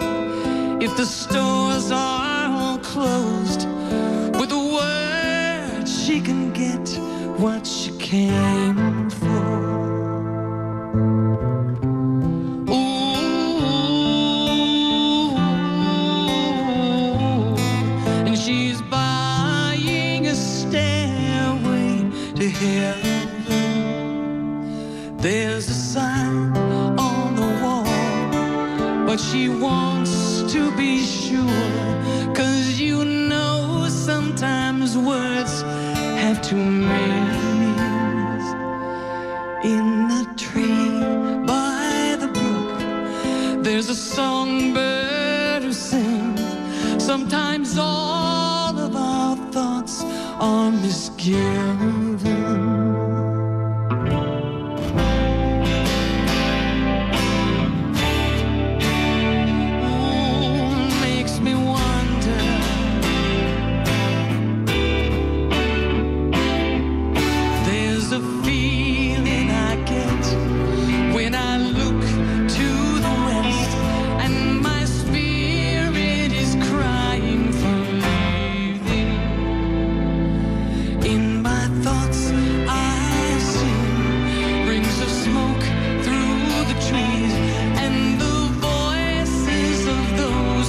if 0.81 0.95
the 0.95 1.05
stores 1.05 1.91
are 1.91 2.49
all 2.51 2.77
closed, 2.77 3.67
with 4.39 4.51
a 4.51 4.63
word 4.77 5.87
she 5.87 6.21
can 6.21 6.53
get 6.53 6.87
what 7.37 7.67
she 7.67 7.91
came 7.97 9.09
for. 9.09 9.20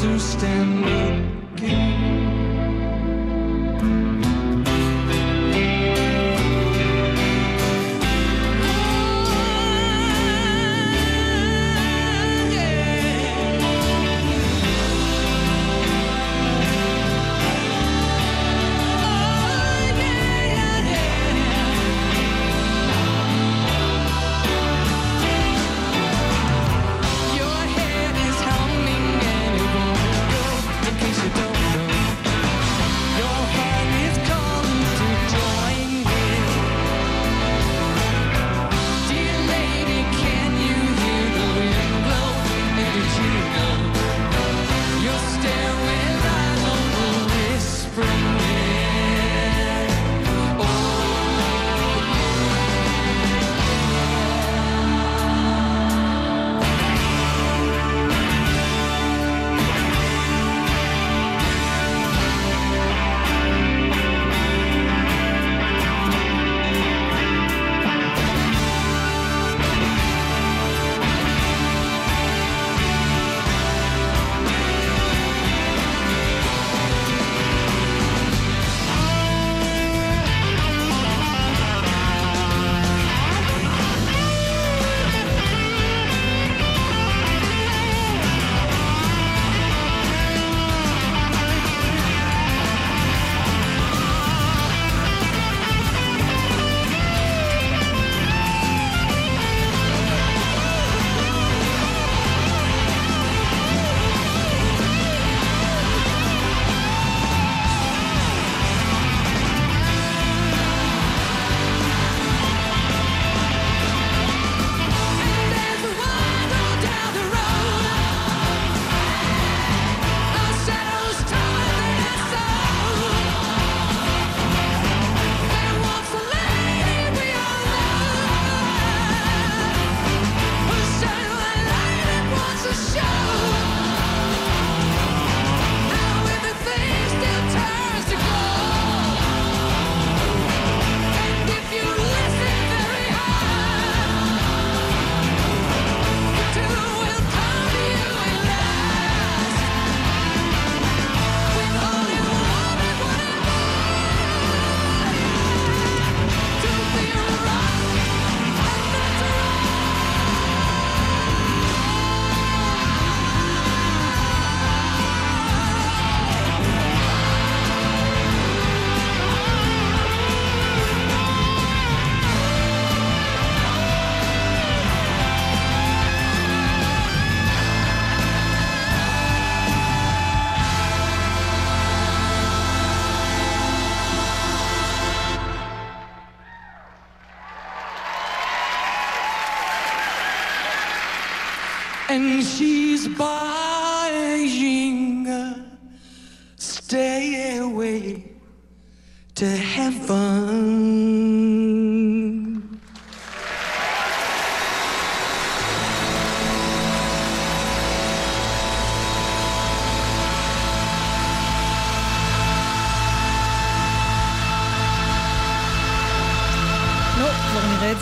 to 0.03 0.19
stand 0.19 0.85
up. 0.85 1.42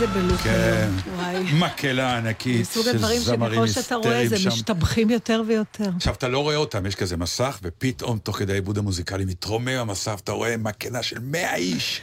זה 0.01 0.07
בלופ 0.07 0.41
כן. 0.43 0.51
היום. 0.51 0.99
וואי. 1.17 1.53
מקהלה 1.53 2.17
ענקית 2.17 2.61
מסוג 2.61 2.85
של 2.85 2.91
הדברים 2.91 3.21
זמרים 3.21 3.67
שככל 3.67 3.83
שאתה 3.83 3.95
רואה, 3.95 4.19
היסטריים 4.19 4.29
זה 4.29 4.39
שם. 4.39 4.49
משתבחים 4.49 5.11
יותר 5.11 5.43
ויותר. 5.47 5.91
עכשיו, 5.97 6.15
אתה 6.15 6.29
לא 6.29 6.39
רואה 6.39 6.57
אותם, 6.57 6.87
יש 6.87 6.95
כזה 6.95 7.17
מסך, 7.17 7.59
ופתאום, 7.63 8.19
תוך 8.19 8.39
כדי 8.39 8.53
העיבוד 8.53 8.79
המוזיקלי, 8.79 9.25
מתרומם 9.25 9.69
המסך, 9.69 10.19
אתה 10.25 10.33
רואה 10.33 10.57
מקהלה 10.57 11.03
של 11.03 11.19
100 11.23 11.55
איש. 11.55 12.01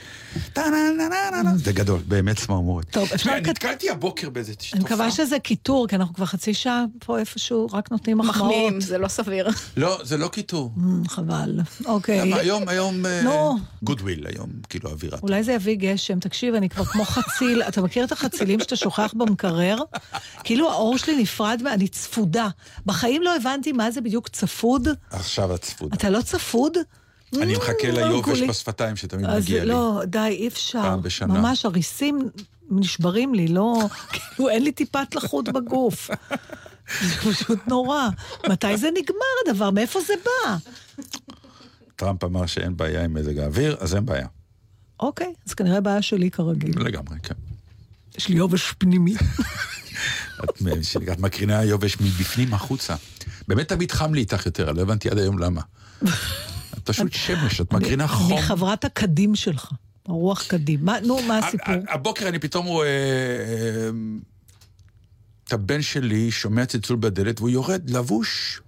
זה 1.55 1.71
גדול, 1.73 1.99
באמת 2.07 2.37
צמרמורת. 2.37 2.85
טוב, 2.91 3.09
אפשר 3.15 3.31
כת- 3.43 3.47
נתקלתי 3.47 3.89
הבוקר 3.89 4.29
באיזה 4.29 4.55
תופעה. 4.55 4.71
אני 4.73 4.83
מקווה 4.83 5.11
שזה 5.11 5.39
קיטור, 5.39 5.87
כי 5.87 5.95
אנחנו 5.95 6.13
כבר 6.13 6.25
חצי 6.25 6.53
שעה 6.53 6.85
פה 7.05 7.19
איפשהו, 7.19 7.67
רק 7.73 7.91
נותנים 7.91 8.17
מחמאות. 8.17 8.35
מחמיאים, 8.51 8.81
זה 8.81 8.97
לא 8.97 9.07
סביר. 9.07 9.49
לא, 9.77 9.99
זה 10.03 10.17
לא 10.17 10.27
קיטור. 10.27 10.71
Mm, 10.77 11.09
חבל. 11.09 11.59
אוקיי. 11.85 12.33
היום, 12.33 12.69
היום, 12.69 13.05
נו. 13.23 13.57
goodwill, 13.83 14.27
היום, 14.27 14.49
כאילו, 14.69 14.89
אווירה. 14.89 15.17
אולי 15.23 15.43
זה 15.43 15.53
יביא 15.53 15.75
גשם. 15.75 16.19
תקשיב, 16.19 16.53
אני 16.55 16.69
כבר 16.69 16.85
כמו 16.85 17.05
חציל. 17.05 17.61
אתה 17.63 17.81
מכיר 17.81 18.03
את 18.03 18.11
החצילים 18.11 18.59
שאתה 18.59 18.75
שוכח 18.75 19.13
במקרר? 19.17 19.77
כאילו 20.43 20.71
העור 20.71 20.97
שלי 20.97 21.21
נפרד, 21.21 21.61
ואני 21.65 21.87
צפודה. 21.87 22.47
בחיים 22.85 23.21
לא 23.21 23.35
הבנתי 23.35 23.71
מה 23.71 23.91
זה 23.91 24.01
בדיוק 24.01 24.27
צפוד. 24.27 24.87
עכשיו 25.11 25.53
הצפות. 25.53 25.93
אתה 25.93 26.09
לא 26.09 26.21
צפוד? 26.21 26.73
אני 27.33 27.55
מחכה 27.57 27.91
לא 27.91 28.01
ליובש. 28.01 28.41
בשפתיים 28.41 28.95
שתמיד 28.95 29.27
מגיע 29.29 29.63
לי. 29.63 29.69
לא, 29.69 30.01
די, 30.05 30.19
אי 30.19 30.47
אפשר. 30.47 30.81
פעם 30.81 31.01
בשנה. 31.01 31.33
ממש, 31.33 31.65
הריסים 31.65 32.29
נשברים 32.69 33.35
לי, 33.35 33.47
לא... 33.47 33.79
כאילו, 34.13 34.49
אין 34.49 34.63
לי 34.63 34.71
טיפת 34.71 35.15
לחות 35.15 35.49
בגוף. 35.49 36.09
זה 37.01 37.15
פשוט 37.15 37.59
נורא. 37.67 38.09
מתי 38.49 38.77
זה 38.77 38.89
נגמר 39.01 39.25
הדבר? 39.47 39.71
מאיפה 39.71 39.99
זה 40.01 40.13
בא? 40.25 40.57
טראמפ 41.95 42.23
אמר 42.23 42.45
שאין 42.45 42.77
בעיה 42.77 43.03
עם 43.03 43.13
מזג 43.13 43.39
האוויר, 43.39 43.77
אז 43.79 43.95
אין 43.95 44.05
בעיה. 44.05 44.27
אוקיי, 44.99 45.33
אז 45.47 45.53
כנראה 45.53 45.81
בעיה 45.81 46.01
שלי 46.01 46.31
כרגיל. 46.31 46.81
לגמרי, 46.81 47.17
כן. 47.23 47.35
יש 48.17 48.27
לי 48.27 48.35
יובש 48.35 48.73
פנימי. 48.77 49.15
את, 51.11 51.19
מקרינה 51.19 51.63
יובש 51.63 51.97
מבפנים 52.01 52.53
החוצה. 52.53 52.95
באמת 53.47 53.67
תמיד 53.67 53.91
חם 53.91 54.13
לי 54.13 54.21
איתך 54.21 54.45
יותר, 54.45 54.71
לא 54.71 54.81
הבנתי 54.81 55.09
עד 55.09 55.17
היום 55.17 55.39
למה. 55.39 55.61
פשוט 56.87 57.13
שמש, 57.13 57.61
את 57.61 57.73
מקרינה 57.73 58.07
חום. 58.07 58.33
אני 58.33 58.41
חברת 58.41 58.85
הקדים 58.85 59.35
שלך. 59.35 59.71
הרוח 60.05 60.43
קדים. 60.47 60.85
מה, 60.85 60.99
נו, 60.99 61.21
מה 61.27 61.37
הסיפור? 61.37 61.75
הבוקר 61.89 62.27
אני 62.27 62.39
פתאום 62.39 62.65
רואה 62.65 62.87
אה, 62.87 63.89
את 65.43 65.53
הבן 65.53 65.81
שלי 65.81 66.31
שומע 66.31 66.65
צלצול 66.65 66.97
בדלת 66.99 67.39
והוא 67.39 67.49
יורד 67.49 67.89
לבוש 67.89 68.61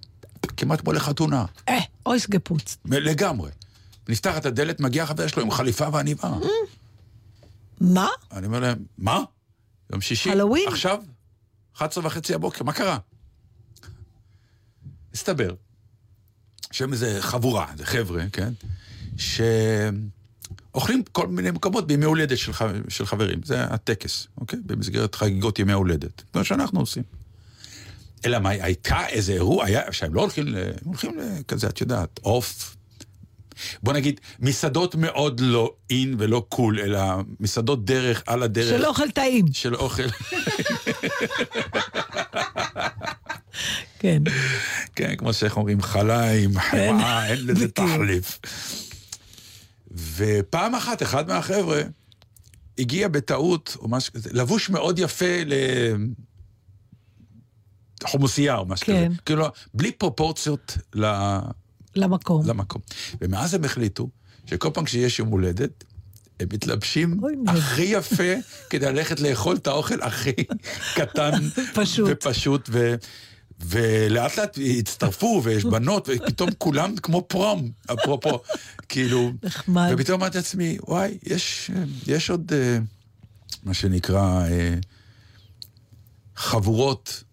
כמעט 0.56 0.80
כמו 0.80 0.92
לחתונה. 0.92 1.44
אה, 1.68 1.78
אוי 2.06 2.20
סגפוץ. 2.20 2.76
לגמרי. 2.84 3.50
נפתח 4.08 4.36
את 4.36 4.46
הדלת, 4.46 4.80
מגיע 4.80 5.06
חבר 5.06 5.26
שלו 5.26 5.42
עם 5.42 5.50
חליפה 5.50 5.88
ועניבה. 5.92 6.32
מה? 7.80 8.08
אני 8.32 8.46
אומר 8.46 8.60
להם, 8.60 8.78
מה? 8.98 9.20
יום 9.92 10.00
שישי? 10.00 10.30
הלואוין? 10.30 10.68
עכשיו? 10.68 10.98
11 11.76 12.06
וחצי 12.06 12.34
הבוקר, 12.34 12.64
מה 12.64 12.72
קרה? 12.72 12.98
הסתבר 15.14 15.54
שהם 16.80 16.92
איזה 16.92 17.16
חבורה, 17.20 17.66
זה 17.76 17.86
חבר'ה, 17.86 18.22
כן? 18.32 18.52
שאוכלים 19.16 21.02
כל 21.12 21.26
מיני 21.26 21.50
מקומות 21.50 21.86
בימי 21.86 22.04
הולדת 22.04 22.38
של, 22.38 22.52
ח... 22.52 22.62
של 22.88 23.06
חברים. 23.06 23.40
זה 23.44 23.64
הטקס, 23.64 24.26
אוקיי? 24.40 24.58
במסגרת 24.66 25.14
חגיגות 25.14 25.58
ימי 25.58 25.72
הולדת. 25.72 26.22
כמו 26.32 26.44
שאנחנו 26.44 26.80
עושים. 26.80 27.02
אלא 28.24 28.38
מה, 28.38 28.50
הייתה 28.50 29.06
איזה 29.08 29.32
אירוע, 29.32 29.64
היה, 29.64 29.92
שהם 29.92 30.14
לא 30.14 30.20
הולכים 30.20 30.48
ל... 30.48 30.56
הולכים 30.84 31.18
לכזה, 31.18 31.66
את 31.66 31.80
יודעת, 31.80 32.20
עוף. 32.22 32.76
בוא 33.82 33.92
נגיד, 33.92 34.20
מסעדות 34.38 34.94
מאוד 34.94 35.40
לא 35.40 35.74
אין 35.90 36.14
ולא 36.18 36.46
קול, 36.48 36.80
אלא 36.80 37.00
מסעדות 37.40 37.84
דרך, 37.84 38.22
על 38.26 38.42
הדרך. 38.42 38.78
של 38.78 38.86
אוכל 38.86 39.10
טעים. 39.10 39.46
של 39.52 39.74
אוכל. 39.74 40.02
כן. 44.00 44.22
כן, 44.96 45.16
כמו 45.16 45.32
שאיך 45.32 45.56
אומרים, 45.56 45.82
חליים, 45.82 46.58
חמאה, 46.60 47.26
אין 47.26 47.46
לזה. 47.46 47.68
תחליף. 47.68 48.38
ופעם 50.16 50.74
אחת, 50.74 51.02
אחד 51.02 51.28
מהחבר'ה 51.28 51.82
הגיע 52.78 53.08
בטעות, 53.08 53.76
או 53.80 53.88
משהו 53.88 54.12
כזה, 54.12 54.30
לבוש 54.32 54.70
מאוד 54.70 54.98
יפה 54.98 55.26
לחומוסייה 58.02 58.56
או 58.56 58.66
משהו 58.66 58.86
כן. 58.86 59.08
כזה. 59.08 59.16
כאילו, 59.26 59.46
בלי 59.74 59.92
פרופורציות 59.92 60.78
ל- 60.94 61.38
למקום. 61.96 62.46
למקום. 62.46 62.82
ומאז 63.20 63.54
הם 63.54 63.64
החליטו 63.64 64.08
שכל 64.46 64.70
פעם 64.74 64.84
כשיש 64.84 65.18
יום 65.18 65.28
הולדת, 65.28 65.84
הם 66.40 66.48
מתלבשים. 66.52 67.20
הכי 67.46 67.82
יפה 67.82 68.32
כדי 68.70 68.86
ללכת 68.92 69.20
לאכול 69.20 69.56
את 69.56 69.66
האוכל 69.66 70.02
הכי 70.02 70.32
קטן 70.96 71.30
פשוט. 71.74 72.08
ופשוט. 72.12 72.68
ו... 72.72 72.94
ולאט 73.64 74.38
לאט 74.38 74.58
הצטרפו, 74.78 75.40
ויש 75.44 75.64
בנות, 75.64 76.08
ופתאום 76.08 76.50
כולם 76.58 76.96
כמו 76.96 77.22
פרום, 77.28 77.70
אפרופו, 77.92 78.40
כאילו... 78.88 79.32
נחמד. 79.42 79.90
ופתאום 79.94 80.20
אמרתי 80.20 80.38
לעצמי, 80.38 80.78
וואי, 80.88 81.18
יש, 81.22 81.70
יש 82.06 82.30
עוד, 82.30 82.52
אה, 82.52 82.78
מה 83.64 83.74
שנקרא, 83.74 84.44
אה, 84.48 84.74
חבורות, 86.36 87.24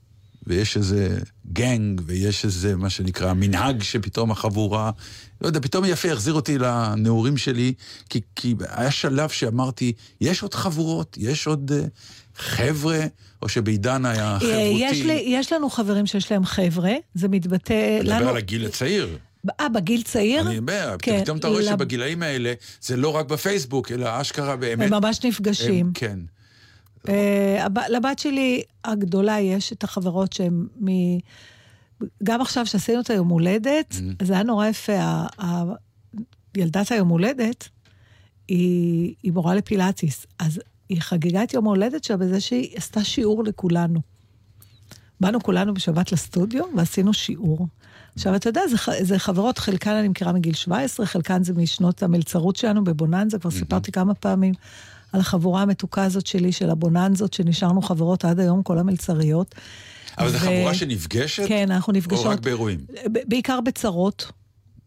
ויש 0.48 0.78
איזה 0.78 1.20
גנג, 1.54 2.02
ויש 2.06 2.46
איזה, 2.46 2.76
מה 2.76 2.90
שנקרא, 2.90 3.34
מנהג 3.34 3.84
שפתאום 3.84 4.32
החבורה... 4.32 4.92
לא 5.42 5.48
יודע, 5.48 5.60
פתאום 5.60 5.86
יפה 5.86 6.12
החזיר 6.12 6.34
אותי 6.34 6.58
לנעורים 6.58 7.38
שלי, 7.38 7.74
כי, 8.10 8.22
כי 8.36 8.56
היה 8.70 8.92
שלב 8.92 9.30
שאמרתי, 9.30 9.94
יש 10.22 10.44
עוד 10.44 10.54
חבורות, 10.54 11.18
יש 11.20 11.48
עוד 11.48 11.72
אה, 11.76 11.84
חבר'ה, 12.38 13.00
או 13.42 13.50
שבעידן 13.50 14.06
היה 14.06 14.38
חברותי. 14.40 14.56
אה, 14.56 14.90
יש, 14.92 15.02
לי, 15.02 15.24
יש 15.28 15.54
לנו 15.54 15.70
חברים 15.70 16.06
שיש 16.06 16.32
להם 16.32 16.46
חבר'ה, 16.46 16.92
זה 17.14 17.28
מתבטא 17.28 17.74
אני 18.02 18.10
מדבר. 18.10 18.30
על 18.30 18.38
הגיל 18.38 18.66
הצעיר. 18.66 19.18
אה, 19.60 19.70
בגיל 19.70 20.02
צעיר? 20.02 20.48
אני 20.48 20.58
אומר, 20.58 20.96
כן, 21.02 21.22
פתאום 21.24 21.38
אתה 21.38 21.48
רואה 21.48 21.62
לב- 21.62 21.68
שבגילאים 21.70 22.24
האלה, 22.24 22.54
זה 22.82 22.98
לא 22.98 23.16
רק 23.16 23.26
בפייסבוק, 23.26 23.92
אלא 23.92 24.22
אשכרה 24.22 24.56
באמת. 24.56 24.92
הם 24.92 25.04
ממש 25.04 25.26
נפגשים. 25.26 25.86
הם- 25.86 25.92
כן. 25.94 26.20
אה, 27.10 27.66
לבת 27.90 28.20
שלי 28.20 28.62
הגדולה 28.86 29.40
יש 29.40 29.74
את 29.74 29.84
החברות 29.84 30.34
שהן 30.34 30.68
מ... 30.84 30.88
גם 32.24 32.42
עכשיו 32.42 32.66
שעשינו 32.66 33.00
את 33.02 33.10
היום 33.10 33.28
הולדת, 33.30 33.92
Mm-hmm. 33.92 34.26
זה 34.26 34.34
היה 34.34 34.44
נורא 34.44 34.68
יפה. 34.68 34.94
ה- 35.00 35.64
ילדת 36.58 36.92
היום 36.92 37.10
הולדת, 37.10 37.70
היא, 38.48 39.14
היא 39.24 39.32
מורה 39.32 39.56
לפילאטיס, 39.56 40.26
אז 40.40 40.60
היא 40.90 41.02
חגגה 41.02 41.44
את 41.44 41.54
יום 41.54 41.66
ההולדת 41.66 42.04
שלה 42.04 42.18
בזה 42.18 42.40
שהיא 42.40 42.78
עשתה 42.78 43.04
שיעור 43.04 43.44
לכולנו. 43.44 44.00
באנו 45.20 45.44
כולנו 45.44 45.74
בשבת 45.74 46.12
לסטודיו 46.12 46.64
ועשינו 46.76 47.14
שיעור. 47.14 47.68
עכשיו, 48.16 48.36
אתה 48.36 48.50
יודע, 48.50 48.62
זה, 48.70 48.78
זה 49.02 49.20
חברות, 49.20 49.58
חלקן 49.58 49.92
אני 49.92 50.08
מכירה 50.08 50.32
מגיל 50.34 50.54
17, 50.54 51.06
חלקן 51.06 51.44
זה 51.44 51.54
משנות 51.54 52.04
המלצרות 52.04 52.56
שלנו 52.56 52.84
בבוננזה, 52.84 53.40
כבר 53.40 53.52
סיפרתי 53.52 53.92
כמה 53.92 54.14
פעמים 54.14 54.54
על 55.14 55.20
החבורה 55.20 55.62
המתוקה 55.62 56.04
הזאת 56.04 56.28
שלי, 56.28 56.52
של 56.52 56.70
הבוננזות, 56.70 57.34
שנשארנו 57.34 57.82
חברות 57.82 58.26
עד 58.26 58.40
היום, 58.40 58.64
כל 58.64 58.78
המלצריות. 58.78 59.56
אבל 60.18 60.30
זו 60.30 60.38
ו- 60.38 60.40
חבורה 60.40 60.74
שנפגשת? 60.74 61.44
כן, 61.48 61.72
אנחנו 61.72 61.94
נפגשות. 61.94 62.26
או 62.26 62.32
רק 62.32 62.40
באירועים? 62.40 62.80
בעיקר 63.06 63.62
בצרות. 63.62 64.32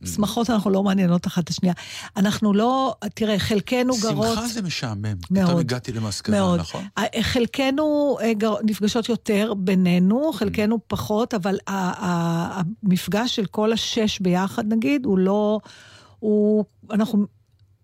שמחות 0.07 0.51
אנחנו 0.51 0.71
לא 0.71 0.83
מעניינות 0.83 1.27
אחת 1.27 1.45
את 1.45 1.49
השנייה. 1.49 1.75
אנחנו 2.17 2.53
לא, 2.55 2.95
תראה, 3.15 3.39
חלקנו 3.39 3.95
גרות... 4.03 4.27
שמחה 4.29 4.47
זה 4.49 4.63
משעמם. 4.63 5.03
מאוד. 5.31 5.47
פתאום 5.47 5.61
הגעתי 5.61 5.93
למסקנה, 5.93 6.41
מאוד. 6.41 6.61
נכון? 6.61 6.85
ה- 6.97 7.23
חלקנו 7.23 8.17
אה, 8.23 8.35
גר- 8.35 8.57
נפגשות 8.65 9.09
יותר 9.09 9.53
בינינו, 9.57 10.33
חלקנו 10.33 10.79
פחות, 10.87 11.35
אבל 11.35 11.59
ה- 11.67 11.73
ה- 11.73 12.61
המפגש 12.83 13.37
של 13.37 13.47
כל 13.47 13.73
השש 13.73 14.21
ביחד, 14.21 14.73
נגיד, 14.73 15.05
הוא 15.05 15.19
לא... 15.19 15.61
הוא... 16.19 16.65
אנחנו 16.91 17.27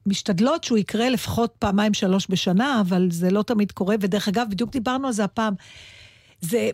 משתדלות 0.07 0.65
שהוא 0.65 0.79
יקרה 0.79 1.11
לפחות 1.11 1.55
פעמיים, 1.59 1.95
שלוש 1.95 2.27
בשנה, 2.31 2.81
אבל 2.81 3.09
זה 3.11 3.31
לא 3.31 3.43
תמיד 3.43 3.73
קורה. 3.73 3.97
ודרך 4.01 4.29
אגב, 4.29 4.47
בדיוק 4.51 4.71
דיברנו 4.73 5.07
על 5.07 5.13
זה 5.13 5.25
הפעם. 5.25 5.55
זה, 6.41 6.71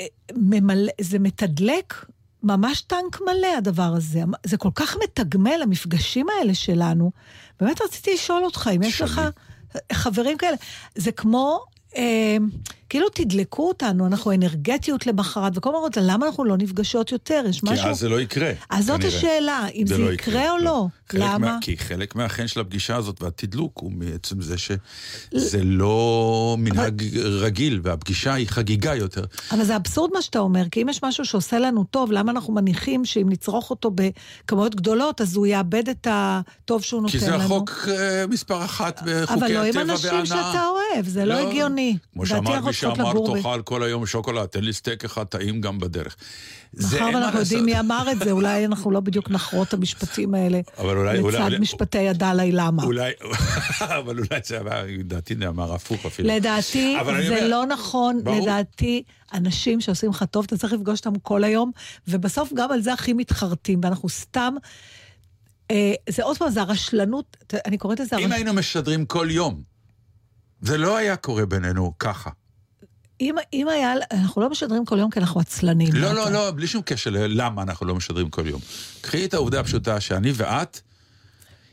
אה, 0.00 0.06
ממלא, 0.36 0.92
זה 1.00 1.18
מתדלק 1.18 2.04
ממש 2.42 2.80
טנק 2.80 3.20
מלא, 3.20 3.56
הדבר 3.58 3.92
הזה. 3.96 4.20
זה 4.46 4.56
כל 4.56 4.70
כך 4.74 4.96
מתגמל, 5.04 5.60
המפגשים 5.62 6.26
האלה 6.28 6.54
שלנו. 6.54 7.10
באמת 7.60 7.82
רציתי 7.82 8.14
לשאול 8.14 8.44
אותך, 8.44 8.70
אם 8.76 8.82
יש. 8.82 9.00
לך 9.00 9.20
חברים 9.92 10.38
כאלה. 10.38 10.56
זה 10.94 11.12
כמו, 11.12 11.64
אה, 11.96 12.36
כאילו 12.88 13.08
תדלקו 13.08 13.68
אותנו, 13.68 14.06
אנחנו 14.06 14.32
אנרגטיות 14.32 15.06
למחרת, 15.06 15.52
וכל 15.56 15.68
הזמן 15.68 15.76
אומרות, 15.76 15.96
למה 15.96 16.26
אנחנו 16.26 16.44
לא 16.44 16.56
נפגשות 16.56 17.12
יותר? 17.12 17.42
יש 17.48 17.60
כי 17.60 17.66
משהו... 17.72 17.88
אז 17.88 17.98
זה 17.98 18.08
לא 18.08 18.20
יקרה. 18.20 18.50
אז 18.70 18.86
זאת 18.86 19.00
כנראה. 19.00 19.16
השאלה, 19.18 19.66
אם 19.74 19.86
זה 19.86 19.98
לא 19.98 20.12
יקרה 20.12 20.50
או 20.50 20.58
לא. 20.58 20.86
חלק 21.08 21.20
למה? 21.20 21.38
מה, 21.38 21.58
כי 21.60 21.78
חלק 21.78 22.16
מהחן 22.16 22.48
של 22.48 22.60
הפגישה 22.60 22.96
הזאת 22.96 23.22
והתדלוק 23.22 23.78
הוא 23.78 23.92
מעצם 23.92 24.40
זה 24.40 24.58
שזה 24.58 25.64
לא 25.64 26.56
מנהג 26.58 27.02
רגיל, 27.16 27.80
והפגישה 27.82 28.34
היא 28.34 28.48
חגיגה 28.48 28.94
יותר. 28.94 29.24
אבל 29.52 29.64
זה 29.64 29.76
אבסורד 29.76 30.10
מה 30.14 30.22
שאתה 30.22 30.38
אומר, 30.38 30.64
כי 30.70 30.82
אם 30.82 30.88
יש 30.88 31.02
משהו 31.04 31.24
שעושה 31.24 31.58
לנו 31.58 31.84
טוב, 31.84 32.12
למה 32.12 32.32
אנחנו 32.32 32.54
מניחים 32.54 33.04
שאם 33.04 33.26
נצרוך 33.28 33.70
אותו 33.70 33.90
בכמויות 33.94 34.74
גדולות, 34.74 35.20
אז 35.20 35.36
הוא 35.36 35.46
יאבד 35.46 35.88
את 35.88 36.06
הטוב 36.10 36.82
שהוא 36.82 37.02
נותן 37.02 37.18
כי 37.18 37.26
לנו? 37.26 37.38
זה 37.38 37.44
החוק 37.44 37.88
אה, 37.88 38.24
מספר 38.26 38.64
אחת 38.64 39.02
בחוקי 39.04 39.22
הטבע 39.22 39.34
אבל 39.34 39.42
וההנאה. 39.42 39.72
לא 39.72 39.80
עם 39.80 39.90
אנשים 39.90 40.26
שאתה 40.26 40.66
אוהב, 40.66 41.08
זה 41.08 41.24
לא 41.24 41.34
הגיוני. 41.34 41.96
כמו 42.12 42.24
לדעתי 42.24 42.77
שאמר 42.80 43.12
ב- 43.22 43.36
תאכל 43.36 43.62
כל 43.62 43.82
היום 43.82 44.06
שוקולד, 44.06 44.46
תן 44.46 44.64
לי 44.64 44.72
סטייק 44.72 45.04
אחד 45.04 45.24
טעים 45.24 45.60
גם 45.60 45.78
בדרך. 45.78 46.16
זה 46.72 47.00
מאחר 47.00 47.14
ואנחנו 47.16 47.38
יודעים. 47.40 47.64
מי 47.64 47.80
אמר 47.80 48.12
את 48.12 48.18
זה, 48.18 48.30
אולי 48.30 48.64
אנחנו 48.64 48.90
לא 48.90 49.00
בדיוק 49.00 49.30
נחרות 49.30 49.68
את 49.68 49.74
המשפטים 49.74 50.34
האלה. 50.34 50.60
אבל 50.78 50.96
אולי- 50.96 51.18
אולי- 51.18 51.34
לצד 51.36 51.44
אולי- 51.44 51.58
משפטי 51.58 52.08
הדלאי 52.08 52.52
למה. 52.52 52.84
אולי, 52.84 53.12
אבל 53.98 54.18
אולי 54.18 54.40
זה 54.44 54.60
אמר, 54.60 54.84
לדעתי 54.88 55.34
נאמר 55.34 55.74
הפוך 55.74 56.06
אפילו. 56.06 56.28
לדעתי 56.28 56.96
זה 57.04 57.10
אומר- 57.28 57.48
לא 57.48 57.66
נכון, 57.66 58.24
ברור. 58.24 58.40
לדעתי 58.42 59.02
אנשים 59.34 59.80
שעושים 59.80 60.10
לך 60.10 60.24
טוב, 60.30 60.44
אתה 60.44 60.56
צריך 60.56 60.72
לפגוש 60.72 60.98
אותם 60.98 61.18
כל 61.18 61.44
היום, 61.44 61.70
ובסוף 62.08 62.52
גם 62.54 62.72
על 62.72 62.80
זה 62.82 62.92
הכי 62.92 63.12
מתחרטים, 63.12 63.80
ואנחנו 63.82 64.08
סתם... 64.08 64.54
אה, 65.70 65.92
זה 66.08 66.22
עוד 66.22 66.38
פעם, 66.38 66.50
זה 66.50 66.60
הרשלנות, 66.60 67.36
אני 67.66 67.78
קוראת 67.78 68.00
לזה... 68.00 68.16
אם 68.16 68.22
הרש... 68.24 68.32
היינו 68.32 68.52
משדרים 68.52 69.06
כל 69.06 69.28
יום, 69.30 69.62
זה 70.60 70.78
לא 70.78 70.96
היה 70.96 71.16
קורה 71.16 71.46
בינינו 71.46 71.92
ככה. 71.98 72.30
אם, 73.20 73.34
אם 73.52 73.68
היה, 73.68 73.92
אנחנו 74.12 74.42
לא 74.42 74.50
משדרים 74.50 74.84
כל 74.84 74.98
יום 74.98 75.10
כי 75.10 75.20
אנחנו 75.20 75.40
עצלנים. 75.40 75.88
לא, 75.92 76.06
אתה- 76.06 76.12
לא, 76.14 76.30
לא, 76.32 76.50
בלי 76.50 76.66
שום 76.66 76.82
קשר 76.84 77.10
ללמה 77.10 77.62
אנחנו 77.62 77.86
לא 77.86 77.94
משדרים 77.94 78.30
כל 78.30 78.46
יום. 78.46 78.60
קחי 79.00 79.24
את 79.24 79.34
העובדה 79.34 79.60
הפשוטה 79.60 80.00
שאני 80.00 80.32
ואת, 80.34 80.80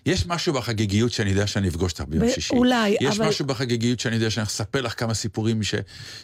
יש 0.05 0.27
משהו 0.27 0.53
בחגיגיות 0.53 1.11
שאני 1.11 1.29
יודע 1.29 1.47
שאני 1.47 1.67
אפגוש 1.67 1.91
אותך 1.91 2.03
ביום 2.07 2.25
ו- 2.25 2.29
שישי. 2.31 2.55
אולי, 2.55 2.95
יש 3.01 3.19
אבל- 3.19 3.27
משהו 3.27 3.45
בחגיגיות 3.45 3.99
שאני 3.99 4.15
יודע 4.15 4.29
שאני 4.29 4.45
אספר 4.45 4.81
לך 4.81 4.99
כמה 4.99 5.13
סיפורים 5.13 5.63
ש... 5.63 5.75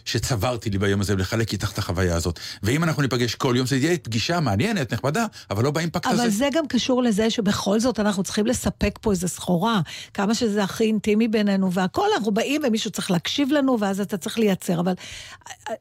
שצברתי 0.06 0.70
לי 0.70 0.78
ביום 0.78 1.02
הזה, 1.02 1.14
ולחלק 1.14 1.54
איתך 1.54 1.72
את 1.72 1.78
החוויה 1.78 2.16
הזאת. 2.16 2.40
ואם 2.64 2.84
אנחנו 2.84 3.02
ניפגש 3.02 3.36
כל 3.36 3.54
יום, 3.58 3.68
זה 3.68 3.78
יהיה 3.78 3.98
פגישה 3.98 4.40
מעניינת, 4.40 4.94
נחמדה, 4.94 5.26
אבל 5.52 5.64
לא 5.64 5.72
באימפקט 5.72 6.06
הזה. 6.06 6.22
אבל 6.22 6.30
זה 6.32 6.50
גם 6.54 6.68
קשור 6.68 7.04
לזה 7.04 7.30
שבכל 7.30 7.80
זאת 7.80 8.00
אנחנו 8.00 8.24
צריכים 8.24 8.48
לספק 8.48 9.00
פה 9.02 9.12
איזו 9.12 9.28
סחורה, 9.28 9.82
כמה 10.14 10.36
שזה 10.36 10.64
הכי 10.64 10.84
אינטימי 10.84 11.28
בינינו 11.28 11.72
והכל, 11.72 12.08
אנחנו 12.18 12.32
באים 12.32 12.62
ומישהו 12.68 12.92
צריך 12.92 13.12
להקשיב 13.12 13.52
לנו 13.52 13.80
ואז 13.80 14.00
אתה 14.00 14.18
צריך 14.18 14.40
לייצר, 14.40 14.80
אבל 14.80 14.94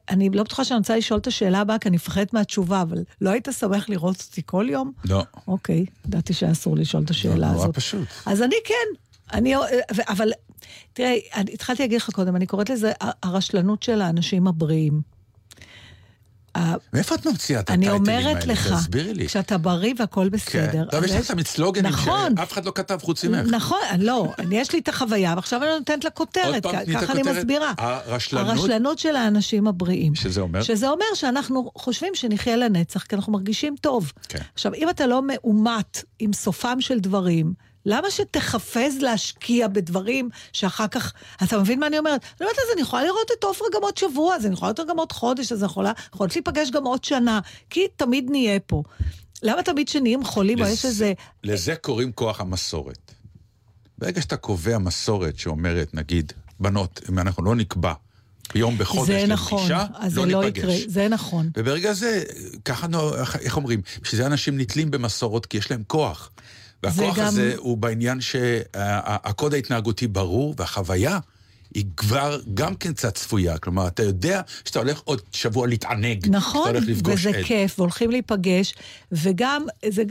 אני 0.09 0.29
לא 0.29 0.43
בטוחה 0.43 0.65
שאני 0.65 0.77
רוצה 0.77 0.97
לשאול 0.97 1.19
את 1.19 1.27
השאלה 1.27 1.59
הבאה, 1.59 1.79
כי 1.79 1.89
אני 1.89 1.95
מפחדת 1.95 2.33
מהתשובה, 2.33 2.81
אבל 2.81 2.97
לא 3.21 3.29
היית 3.29 3.47
שמח 3.59 3.89
לראות 3.89 4.23
אותי 4.29 4.41
כל 4.45 4.67
יום? 4.69 4.91
לא. 5.05 5.23
אוקיי, 5.47 5.85
ידעתי 6.07 6.33
שאסור 6.33 6.75
לשאול 6.75 7.03
את 7.03 7.09
השאלה 7.09 7.35
נורא 7.35 7.63
הזאת. 7.63 7.75
פשוט. 7.91 8.07
אז 8.25 8.41
אני 8.41 8.55
כן, 8.65 8.73
אני, 9.33 9.55
אבל 10.07 10.31
תראה, 10.93 11.15
אני 11.35 11.53
התחלתי 11.53 11.83
להגיד 11.83 12.01
לך 12.01 12.09
קודם, 12.09 12.35
אני 12.35 12.45
קוראת 12.47 12.69
לזה 12.69 12.91
הרשלנות 13.23 13.83
של 13.83 14.01
האנשים 14.01 14.47
הבריאים. 14.47 15.01
מאיפה 16.93 17.15
את 17.15 17.27
ממציאה 17.27 17.59
את 17.59 17.69
אני 17.69 17.87
הטייטלים 17.87 18.15
האלה? 18.15 18.29
אומרת 18.29 18.47
לך, 18.47 18.73
תסבירי 18.73 19.13
לי. 19.13 19.27
כשאתה 19.27 19.57
בריא 19.57 19.93
והכל 19.97 20.29
בסדר. 20.29 20.71
כן. 20.71 20.85
טוב, 20.91 21.03
יש 21.03 21.11
לך 21.11 21.31
תמיד 21.31 21.47
סלוגנים 21.47 21.91
נכון. 21.91 22.33
שאף 22.37 22.53
אחד 22.53 22.65
לא 22.65 22.71
כתב 22.75 22.99
חוץ 23.01 23.25
ממך. 23.25 23.47
נכון, 23.51 23.79
לא, 23.99 24.27
אני 24.39 24.57
יש 24.57 24.73
לי 24.73 24.79
את 24.79 24.87
החוויה, 24.87 25.33
ועכשיו 25.35 25.63
אני 25.63 25.71
נותנת 25.79 26.03
לה 26.03 26.09
כותרת, 26.09 26.65
את 26.65 26.71
ככה 26.93 27.13
אני. 27.13 27.21
מסבירה. 27.21 27.73
הרשלנות? 27.77 28.47
הרשלנות 28.47 28.99
של 28.99 29.15
האנשים 29.15 29.67
הבריאים. 29.67 30.15
שזה 30.15 30.41
אומר? 30.41 30.61
שזה 30.61 30.89
אומר 30.89 31.05
שאנחנו 31.13 31.71
חושבים 31.75 32.15
שנחיה 32.15 32.57
לנצח, 32.57 33.03
כי 33.03 33.15
אנחנו 33.15 33.33
מרגישים 33.33 33.75
טוב. 33.81 34.11
כן. 34.29 34.39
עכשיו, 34.53 34.73
אם 34.73 34.89
אתה 34.89 35.07
לא 35.07 35.21
מאומת 35.27 36.03
עם 36.19 36.33
סופם 36.33 36.81
של 36.81 36.99
דברים, 36.99 37.53
למה 37.85 38.11
שתחפז 38.11 38.97
להשקיע 39.01 39.67
בדברים 39.67 40.29
שאחר 40.53 40.87
כך... 40.87 41.13
אתה 41.43 41.59
מבין 41.59 41.79
מה 41.79 41.87
אני 41.87 41.99
אומרת? 41.99 42.21
אני 42.23 42.47
אומרת, 42.47 42.55
אז 42.57 42.73
אני 42.73 42.81
יכולה 42.81 43.03
לראות 43.03 43.31
את 43.39 43.43
עופרה 43.43 43.67
גם 43.75 43.81
עוד 43.81 43.97
שבוע, 43.97 44.35
אז 44.35 44.45
אני 44.45 44.53
יכולה 44.53 44.67
לראות 44.67 44.79
אותה 44.79 44.91
גם 44.91 44.99
עוד 44.99 45.11
חודש, 45.11 45.51
אז 45.51 45.63
אני 45.63 45.65
יכולה, 45.65 45.91
יכולת 46.13 46.35
להיפגש 46.35 46.71
גם 46.71 46.83
עוד 46.83 47.03
שנה, 47.03 47.39
כי 47.69 47.87
תמיד 47.95 48.27
נהיה 48.29 48.59
פה. 48.59 48.83
למה 49.43 49.63
תמיד 49.63 49.87
כשנהיים 49.87 50.23
חולים, 50.23 50.61
או 50.61 50.67
יש 50.67 50.85
איזה... 50.85 51.13
לזה 51.43 51.75
קוראים 51.75 52.11
כוח 52.11 52.41
המסורת. 52.41 53.11
ברגע 53.97 54.21
שאתה 54.21 54.37
קובע 54.37 54.77
מסורת 54.77 55.39
שאומרת, 55.39 55.93
נגיד, 55.93 56.33
בנות, 56.59 57.01
אם 57.09 57.19
אנחנו 57.19 57.43
לא 57.43 57.55
נקבע 57.55 57.93
ביום 58.53 58.77
בחודש 58.77 59.09
לפגישה, 59.09 59.27
נכון, 59.27 59.71
אז 59.95 60.13
זה 60.13 60.19
לא 60.19 60.27
לא. 60.27 60.47
יקרה, 60.47 60.73
זה 60.87 61.07
נכון. 61.07 61.49
וברגע 61.57 61.93
זה, 61.93 62.23
ככה, 62.65 62.87
איך 63.39 63.57
אומרים? 63.57 63.81
בשביל 64.01 64.21
זה 64.21 64.27
אנשים 64.27 64.57
נתלים 64.57 64.91
במסורות, 64.91 65.45
כי 65.45 65.57
יש 65.57 65.71
להם 65.71 65.83
כוח. 65.87 66.31
והכוח 66.83 67.17
גם- 67.17 67.25
הזה 67.25 67.53
הוא 67.57 67.77
בעניין 67.77 68.21
שהקוד 68.21 69.53
ההתנהגותי 69.53 70.07
ברור, 70.07 70.55
והחוויה 70.57 71.19
היא 71.75 71.85
כבר 71.97 72.39
גם 72.53 72.75
כן 72.75 72.93
קצת 72.93 73.15
צפויה. 73.15 73.57
כלומר, 73.57 73.87
אתה 73.87 74.03
יודע 74.03 74.41
שאתה 74.65 74.79
הולך 74.79 75.01
עוד 75.03 75.21
שבוע 75.31 75.67
להתענג. 75.67 76.27
נכון, 76.29 76.71
וזה 76.87 77.29
עד. 77.29 77.43
כיף, 77.45 77.79
והולכים 77.79 78.11
להיפגש, 78.11 78.73
וגם, 79.11 79.65
זה, 79.89 80.03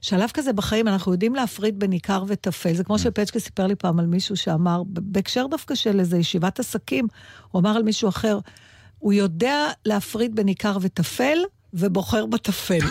שלב 0.00 0.30
כזה 0.34 0.52
בחיים, 0.52 0.88
אנחנו 0.88 1.12
יודעים 1.12 1.34
להפריד 1.34 1.78
בין 1.78 1.92
עיקר 1.92 2.24
וטפל. 2.28 2.74
זה 2.74 2.84
כמו 2.84 2.98
שפצ'קה 2.98 3.40
סיפר 3.40 3.66
לי 3.66 3.74
פעם 3.74 3.98
על 3.98 4.06
מישהו 4.06 4.36
שאמר, 4.36 4.82
בהקשר 4.86 5.46
דווקא 5.46 5.74
של 5.74 6.00
איזו 6.00 6.16
ישיבת 6.16 6.60
עסקים, 6.60 7.06
הוא 7.50 7.60
אמר 7.60 7.76
על 7.76 7.82
מישהו 7.82 8.08
אחר, 8.08 8.38
הוא 8.98 9.12
יודע 9.12 9.68
להפריד 9.84 10.36
בין 10.36 10.46
עיקר 10.46 10.76
וטפל, 10.80 11.38
ובוחר 11.74 12.26
בטפל. 12.26 12.78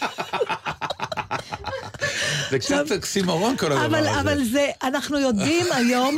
זה 2.51 2.59
קצת 2.59 2.91
אוקסימורון 2.95 3.57
כל 3.57 3.71
הדבר 3.71 3.97
הזה. 3.97 4.19
אבל 4.21 4.43
זה, 4.43 4.67
אנחנו 4.83 5.19
יודעים 5.19 5.65
היום... 5.77 6.15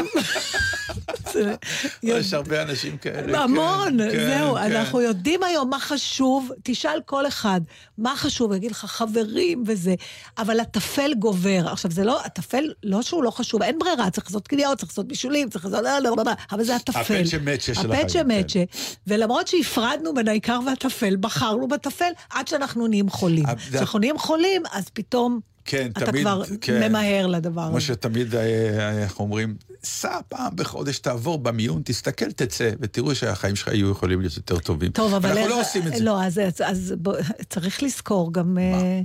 יש 2.04 2.34
הרבה 2.34 2.62
אנשים 2.62 2.98
כאלה. 2.98 3.40
המון, 3.44 3.98
כן, 3.98 4.12
כן, 4.12 4.28
זהו, 4.40 4.56
כן. 4.56 4.62
אנחנו 4.76 5.02
יודעים 5.02 5.44
היום 5.44 5.70
מה 5.70 5.80
חשוב, 5.80 6.50
תשאל 6.64 7.00
כל 7.06 7.28
אחד 7.28 7.62
מה 7.98 8.14
חשוב, 8.16 8.54
יגיד 8.54 8.72
לך 8.72 8.86
חברים 8.86 9.64
וזה, 9.68 9.96
אבל 10.38 10.60
הטפל 10.60 11.14
גובר. 11.20 11.68
עכשיו, 11.72 11.92
זה 11.92 12.04
לא, 12.04 12.22
הטפל, 12.26 12.64
לא 12.84 13.02
שהוא 13.02 13.24
לא 13.24 13.32
חשוב, 13.32 13.62
אין 13.64 13.80
ברירה, 13.80 14.10
צריך 14.10 14.28
לעשות 14.28 14.48
קניות, 14.48 14.78
צריך 14.78 14.92
לעשות 14.92 15.08
בישולים, 15.08 15.50
צריך 15.50 15.66
לעשות... 15.66 15.80
לא, 15.84 16.00
לא, 16.00 16.16
לא, 16.18 16.24
אבל 16.52 16.64
זה 16.64 16.76
הטפל. 16.76 17.00
הפצ'ה 17.00 17.38
מצ'ה 17.40 17.74
של 17.74 17.92
החיים, 17.92 17.92
הפצ'ה 18.06 18.20
כן. 18.20 18.40
מצ'ה. 18.40 18.64
ולמרות 19.08 19.48
שהפרדנו 19.48 20.14
בין 20.14 20.28
העיקר 20.28 20.60
והטפל, 20.66 21.16
בחרנו 21.20 21.68
בטפל 21.68 22.12
עד 22.30 22.48
שאנחנו 22.48 22.88
נהיים 22.88 23.10
חולים. 23.10 23.46
זה- 23.46 23.78
כשאנחנו 23.78 24.00
נהיים 24.00 24.18
חולים, 24.18 24.64
אז 24.72 24.84
פתאום 24.94 25.40
כן, 25.66 25.92
אתה 25.98 26.06
תמיד, 26.06 26.22
כבר 26.24 26.44
כן. 26.62 26.90
ממהר 26.90 27.28
לדבר 27.28 27.68
כמו 27.68 27.78
הזה. 27.78 27.86
שתמיד, 27.86 28.36
אה, 28.36 29.04
איך 29.04 29.20
אומרים, 29.20 29.56
סע 29.84 30.20
פעם 30.30 30.56
בחודש, 30.56 31.00
תעבור 31.00 31.38
במיון, 31.38 31.82
תסתכל, 31.86 32.32
תצא, 32.32 32.72
ותראו 32.80 33.16
שהחיים 33.16 33.56
שלך 33.56 33.68
יהיו 33.68 33.92
יכולים 33.92 34.22
להיות 34.22 34.38
יותר 34.38 34.60
טובים. 34.60 34.92
טוב, 34.92 35.14
אבל... 35.14 35.30
אנחנו 35.30 35.48
לא 35.48 35.62
עושים 35.62 35.88
את 35.88 35.96
זה. 35.96 36.04
לא, 36.04 36.24
אז, 36.24 36.40
אז, 36.40 36.54
אז 36.66 36.94
בוא, 36.98 37.16
צריך 37.50 37.84
לזכור 37.84 38.34
גם... 38.34 38.58
אה, 38.58 39.02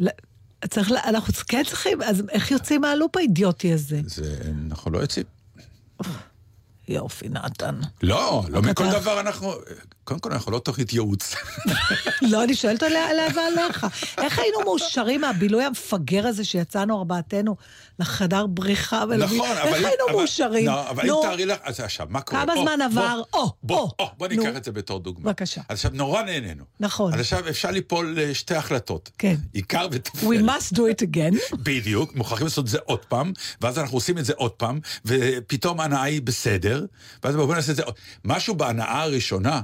ל- 0.00 0.08
צריך, 0.68 0.92
אנחנו 1.04 1.34
כן 1.48 1.62
צריכים, 1.66 2.02
אז 2.02 2.22
איך 2.30 2.50
יוצאים 2.50 2.80
מהלופ 2.80 3.16
האידיוטי 3.16 3.72
הזה? 3.72 4.00
זה, 4.06 4.36
אנחנו 4.66 4.90
לא 4.90 4.98
יוצאים. 4.98 5.24
יופי, 6.88 7.28
נתן. 7.28 7.80
לא, 8.02 8.44
לא 8.48 8.62
מכל 8.62 8.90
דבר 8.90 9.20
אנחנו... 9.20 9.52
קודם 10.08 10.20
כל, 10.20 10.32
אנחנו 10.32 10.52
לא 10.52 10.58
תוכנית 10.58 10.92
ייעוץ. 10.92 11.34
לא, 12.30 12.44
אני 12.44 12.54
שואלת 12.54 12.82
ועליך. 13.34 13.86
איך 14.18 14.38
היינו 14.38 14.58
מאושרים 14.64 15.20
מהבילוי 15.20 15.64
המפגר 15.64 16.26
הזה 16.26 16.44
שיצאנו 16.44 16.98
ארבעתנו 16.98 17.56
לחדר 17.98 18.46
בריחה 18.46 19.04
ולמי... 19.08 19.36
נכון, 19.36 19.56
אבל... 19.56 19.74
איך 19.74 19.86
היינו 19.86 20.04
אבל- 20.04 20.12
מאושרים? 20.12 20.66
לא, 20.66 20.90
אבל 20.90 21.10
אם 21.10 21.16
תארי 21.22 21.46
לך... 21.46 21.58
אז 21.62 21.80
עכשיו, 21.80 22.06
מה 22.10 22.20
קורה? 22.20 22.42
כמה 22.46 22.54
זמן 22.62 22.82
עבר? 22.82 23.22
או, 23.32 23.40
או, 23.42 24.10
בוא. 24.16 24.28
ניקח 24.28 24.56
את 24.56 24.64
זה 24.64 24.72
בתור 24.72 25.00
דוגמה. 25.00 25.24
בבקשה. 25.24 25.60
אז 25.68 25.76
עכשיו, 25.76 25.90
נורא 25.94 26.22
נהנינו. 26.22 26.64
נכון. 26.80 27.14
אז 27.14 27.20
עכשיו 27.20 27.48
אפשר 27.48 27.70
ליפול 27.70 28.14
לשתי 28.20 28.54
החלטות. 28.54 29.10
כן. 29.18 29.36
עיקר 29.52 29.86
וטפל. 29.90 30.26
We 30.26 30.40
must 30.40 30.74
do 30.74 30.78
it 30.80 31.02
again. 31.02 31.56
בדיוק, 31.66 32.14
מוכרחים 32.14 32.46
לעשות 32.46 32.64
את 32.64 32.70
זה 32.70 32.78
עוד 32.84 33.04
פעם, 33.04 33.32
ואז 33.60 33.78
אנחנו 33.78 33.96
עושים 33.96 34.18
את 34.18 34.24
זה 34.24 34.32
עוד 34.36 34.50
פעם, 34.52 34.80
ופתאום 35.04 35.80
ההנאה 35.80 36.02
היא 36.02 36.22
בסדר, 36.22 36.84
ואז 37.24 37.36
בואו 37.36 37.54
נעשה 37.54 37.72
את 37.72 37.76
זה 37.76 37.82
עוד. 37.82 37.94
משהו 38.24 38.54
בהנאה 38.54 39.02
הראשונה 39.02 39.60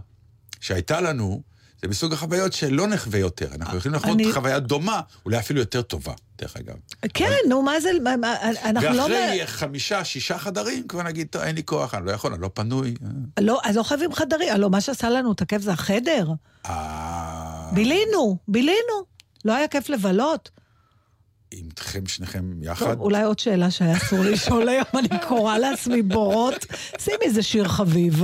שהייתה 0.65 1.01
לנו, 1.01 1.43
זה 1.83 1.89
מסוג 1.89 2.13
החוויות 2.13 2.53
שלא 2.53 2.87
נחווה 2.87 3.19
יותר. 3.19 3.49
אנחנו 3.55 3.79
יכולים 3.79 3.95
לחוות 3.95 4.15
אני- 4.15 4.33
חוויה 4.33 4.59
דומה, 4.59 5.01
אולי 5.25 5.39
אפילו 5.39 5.61
יותר 5.61 5.83
טובה, 5.83 6.13
דרך 6.39 6.57
אגב. 6.57 6.75
כן, 7.15 7.31
נו, 7.49 7.63
מה 7.63 7.81
זה... 7.81 7.91
מה- 8.03 8.17
מה- 8.17 8.37
אנחנו 8.65 8.93
לא... 8.93 9.03
ואחרי 9.03 9.47
חמישה, 9.47 10.05
שישה 10.05 10.39
חדרים, 10.39 10.89
כבר 10.89 11.03
נגיד, 11.03 11.27
"טוב, 11.31 11.43
אין 11.43 11.55
לי 11.55 11.63
כוח, 11.65 11.95
אני 11.95 12.07
לא 12.07 12.11
יכול, 12.13 12.33
אני 12.33 12.43
לא 12.43 12.51
פנוי. 12.55 12.95
לא, 13.41 13.61
אז 13.65 13.77
לא 13.77 13.83
חייבים 13.83 14.13
חדרים. 14.15 14.49
הלוא 14.53 14.71
מה 14.71 14.81
שעשה 14.81 15.11
לנו 15.11 15.33
את 15.33 15.43
הכיף 15.43 15.63
זה 15.63 15.73
החדר. 15.73 16.29
אה, 16.67 17.71
בילינו, 17.75 18.37
בילינו. 18.49 19.05
לא 19.45 19.53
היה 19.55 19.69
כיף 19.69 19.89
לבלות. 19.89 20.51
איתכם 21.53 22.07
שניכם 22.07 22.63
יחד. 22.63 22.87
טוב, 22.95 23.01
אולי 23.01 23.23
עוד 23.23 23.39
שאלה 23.39 23.71
שהיה 23.71 23.97
אסור 23.97 24.19
לשאול 24.25 24.69
היום, 24.69 24.85
אני 24.99 25.09
קוראה 25.29 25.59
לעצמי 25.59 26.03
בורות. 26.03 26.67
שימי 26.99 27.25
איזה 27.25 27.43
שיר 27.43 27.69
חביב. 27.69 28.23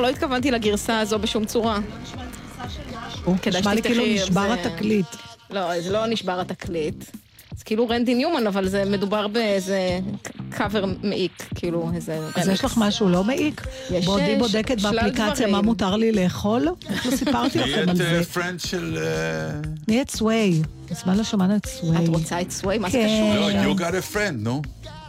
לא 0.00 0.08
התכוונתי 0.08 0.50
לגרסה 0.50 1.00
הזו 1.00 1.18
בשום 1.18 1.44
צורה. 1.44 1.78
נשמע 3.46 3.74
לי 3.74 3.82
כאילו 3.82 4.04
נשבר 4.06 4.52
התקליט. 4.52 5.06
לא, 5.50 5.80
זה 5.80 5.92
לא 5.92 6.06
נשבר 6.06 6.40
התקליט. 6.40 7.04
זה 7.56 7.64
כאילו 7.64 7.88
רנדי 7.88 8.14
ניומן, 8.14 8.46
אבל 8.46 8.68
זה 8.68 8.84
מדובר 8.84 9.28
באיזה 9.28 9.98
קאבר 10.50 10.84
מעיק, 11.02 11.48
כאילו 11.54 11.90
איזה 11.94 12.18
אז 12.34 12.48
יש 12.48 12.64
לך 12.64 12.74
משהו 12.76 13.08
לא 13.08 13.24
מעיק? 13.24 13.66
יש, 13.90 14.06
בעודי 14.06 14.34
אה, 14.34 14.38
בודקת 14.38 14.80
באפליקציה. 14.80 15.46
מה 15.46 15.62
מותר 15.62 15.96
לי 15.96 16.12
לאכול? 16.12 16.68
איך 16.90 17.06
לא 17.06 17.16
סיפרתי 17.16 17.58
לכם 17.58 17.78
על 17.78 17.84
נהיית 17.84 17.96
זה? 17.96 18.18
אה, 18.18 18.24
friend 18.24 18.60
של... 18.60 18.98
אה, 19.02 19.70
מי 19.88 20.02
את 20.02 20.10
סווי? 20.10 20.62
מזמן 20.90 21.16
לא 21.16 21.24
שמענו 21.24 21.56
את 21.56 21.66
סווי. 21.66 22.04
את 22.04 22.08
רוצה 22.08 22.40
את 22.40 22.50
סווי? 22.50 22.78
מה 22.78 22.90
זה 22.90 22.98
כן. 22.98 23.06
קשור? 23.06 23.50
לא, 23.50 23.72
you 23.72 23.78
got 23.78 24.12
a 24.12 24.14
friend, 24.14 24.36
נו. 24.38 24.62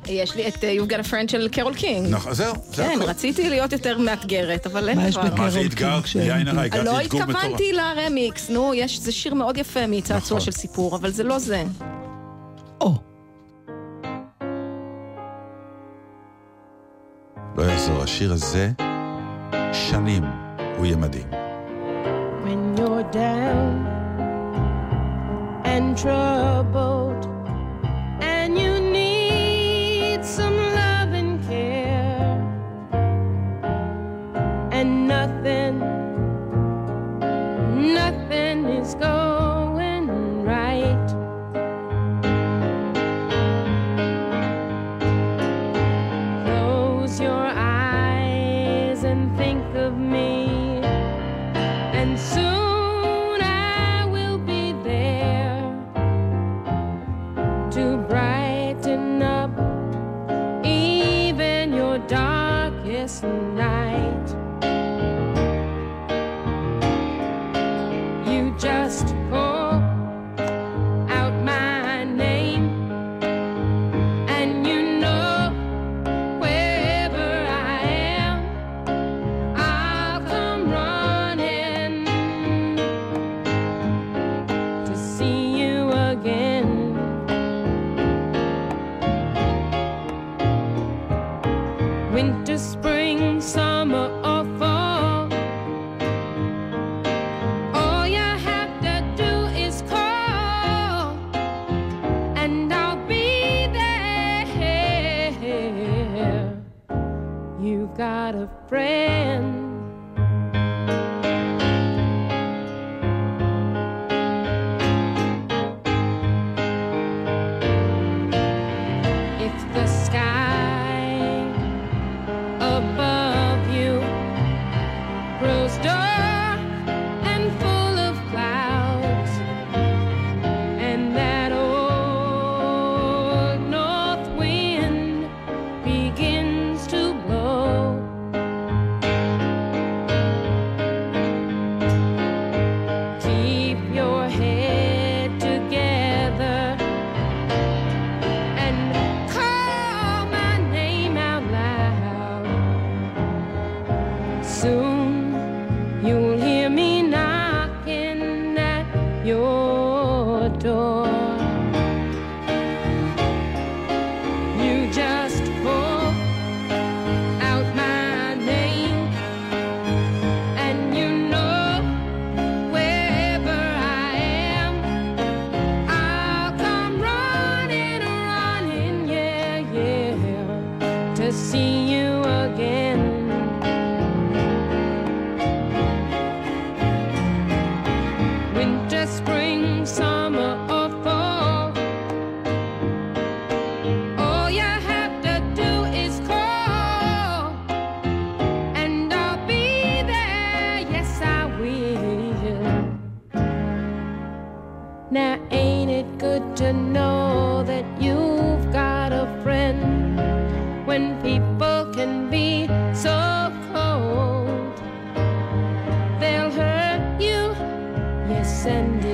יש 0.08 0.36
לי 0.36 0.48
את 0.48 0.64
אה, 0.64 0.76
You've 0.78 0.90
got 0.90 1.06
a 1.06 1.10
friend 1.12 1.32
של 1.32 1.48
קרול 1.52 1.74
קינג. 1.74 2.08
נכון, 2.10 2.34
זהו, 2.34 2.56
זה 2.74 2.84
כן. 2.84 3.00
רציתי 3.02 3.50
להיות 3.50 3.72
יותר 3.72 3.98
מאתגרת, 3.98 4.66
אבל 4.68 4.90
אין 4.90 4.98
מה 4.98 5.08
יש 5.08 5.16
דבר. 5.16 5.24
מה 5.24 5.30
קינג 5.30 5.64
והתגרת? 5.64 6.08
שאין 6.08 6.26
יין? 6.38 6.48
הרע, 6.48 6.62
הגעתי 6.62 6.86
לא. 6.86 7.00
התכוונתי 7.00 7.74
לרמיקס, 7.74 8.50
נו, 8.50 8.74
יש, 8.74 9.00
זה 9.00 9.12
שיר 9.12 9.34
מאוד 9.34 9.58
יפה 9.58 9.88
מצעצוע 9.88 10.38
נכון. 10.38 10.40
של 10.40 10.52
סיפור, 10.52 10.96
אבל 10.96 11.12
זה 11.12 11.24
לא 11.24 11.40
זה. 11.40 11.64
או, 12.82 12.94
לא 17.58 17.64
יעזור, 17.64 18.04
השיר 18.04 18.34
הזה, 18.34 18.72
שנים, 19.74 20.24
הוא 20.78 20.86
יהיה 20.86 20.96
מדהים. 20.96 21.28
when 22.44 22.78
you're 22.78 23.04
down 23.12 23.86
and 25.74 25.98
troubled 25.98 27.01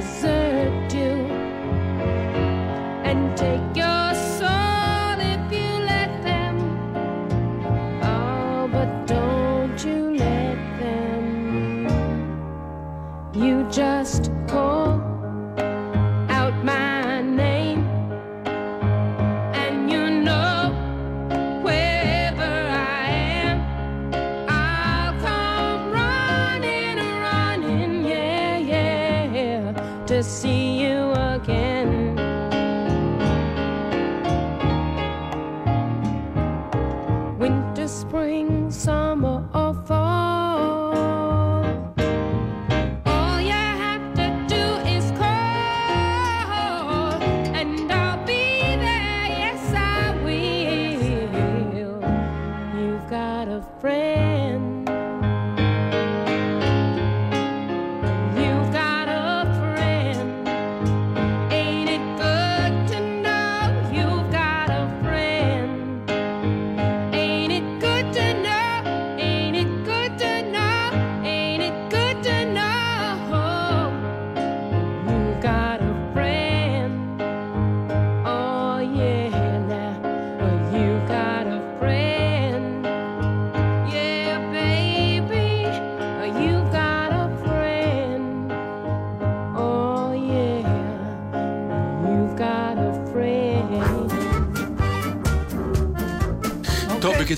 desert 0.08 0.94
you, 0.94 1.12
and 3.04 3.38
take 3.38 3.76
your 3.76 3.87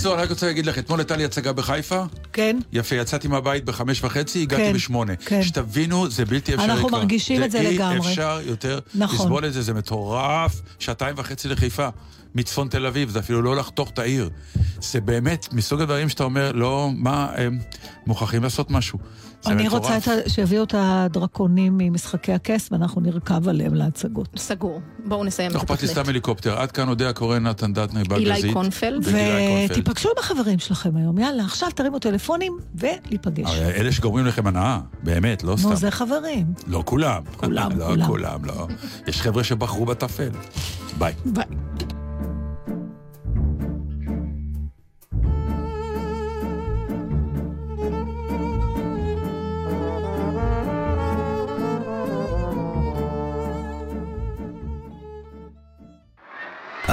בקיצור, 0.10 0.16
אני 0.16 0.24
רק 0.24 0.30
רוצה 0.30 0.46
להגיד 0.46 0.66
לך, 0.66 0.80
אתמול 0.80 1.00
הייתה 1.00 1.16
לי 1.16 1.26
הצגה 1.26 1.54
בחיפה. 1.54 2.04
כן. 2.34 2.60
יפה, 2.72 2.96
יצאתי 2.96 3.28
מהבית 3.28 3.66
בחמש 3.66 4.04
וחצי, 4.04 4.42
הגעתי 4.42 4.64
כן, 4.64 4.74
בשמונה. 4.74 5.16
כן. 5.16 5.44
שתבינו, 5.44 6.10
זה 6.10 6.26
בלתי 6.26 6.54
אפשרי 6.54 6.68
כבר. 6.68 6.76
אנחנו 6.76 6.90
מרגישים 6.90 7.44
את 7.44 7.52
זה 7.52 7.62
לגמרי. 7.62 8.00
ואי 8.00 8.10
אפשר 8.10 8.40
יותר 8.46 8.80
נכון. 8.96 9.20
לסבול 9.20 9.46
את 9.46 9.54
זה, 9.54 9.62
זה 9.62 9.74
מטורף. 9.74 10.62
שעתיים 10.80 11.16
וחצי 11.18 11.48
לחיפה, 11.48 11.88
מצפון 12.36 12.68
תל 12.68 12.86
אביב, 12.86 13.10
זה 13.10 13.20
אפילו 13.20 13.42
לא 13.42 13.56
לחתוך 13.56 13.90
את 13.90 14.00
העיר. 14.00 14.30
זה 14.82 15.02
באמת 15.02 15.48
מסוג 15.52 15.82
הדברים 15.82 16.10
שאתה 16.10 16.24
אומר, 16.24 16.52
לא, 16.52 16.90
מה, 16.96 17.30
הם 17.36 17.60
מוכרחים 18.08 18.44
לעשות 18.44 18.72
משהו. 18.72 19.00
אני 19.48 19.64
מטורף. 19.68 19.74
רוצה 19.84 19.98
את 19.98 20.26
ה- 20.26 20.30
שיביאו 20.30 20.64
את 20.64 20.74
הדרקונים 20.78 21.74
ממשחקי 21.78 22.34
הכס, 22.34 22.70
ואנחנו 22.72 23.02
נרכב 23.02 23.48
עליהם 23.50 23.74
להצגות. 23.74 24.28
סגור. 24.38 24.82
בואו 25.06 25.24
נסיים 25.24 25.50
את 25.52 25.56
לא 25.56 25.60
אכפת 25.60 25.70
לי 25.70 25.76
התוכנית. 25.76 25.92
סתם 25.92 26.10
הליקופטר. 26.10 26.60
עד 26.60 26.72
כאן 26.72 26.90
אודיה 26.90 27.14
קורן, 27.14 27.48
נתן 27.48 27.74
דטנר, 27.74 28.04
בלגזית. 28.10 28.44
אילי 28.44 28.54
קונפלד. 28.54 29.06
ותיפגשו 29.72 30.10
עם 30.10 30.16
החברים 30.20 30.60
שלכם 30.60 30.98
היום. 30.98 31.18
יאללה, 31.18 31.44
עכשיו 31.44 31.70
תרימו 31.76 32.00
טלפונים 32.00 32.58
ולהיפגש. 32.76 33.50
אלה 33.60 33.92
שגורמים 33.92 34.26
לכם 34.26 34.48
הנאה, 34.48 34.80
באמת, 35.04 35.44
לא 35.44 35.56
סתם. 35.58 35.70
נו, 35.70 35.76
זה 35.76 35.92
חברים. 35.92 36.46
לא 36.68 36.84
כולם. 36.86 37.22
כולם, 37.38 37.72
לא 37.80 37.86
כולם. 37.86 38.08
כולם, 38.08 38.46
לא. 38.46 38.68
יש 39.08 39.22
חבר'ה 39.22 39.44
שבחרו 39.44 39.86
בטפל. 39.86 40.30
ביי. 40.98 41.14
ביי. 41.26 41.44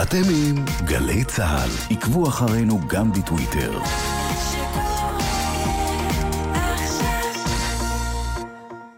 אתם 0.03 0.23
עם 0.31 0.65
גלי 0.85 1.25
צה"ל. 1.25 1.71
עקבו 1.91 2.29
אחרינו 2.29 2.81
גם 2.89 3.13
בטוויטר. 3.13 3.79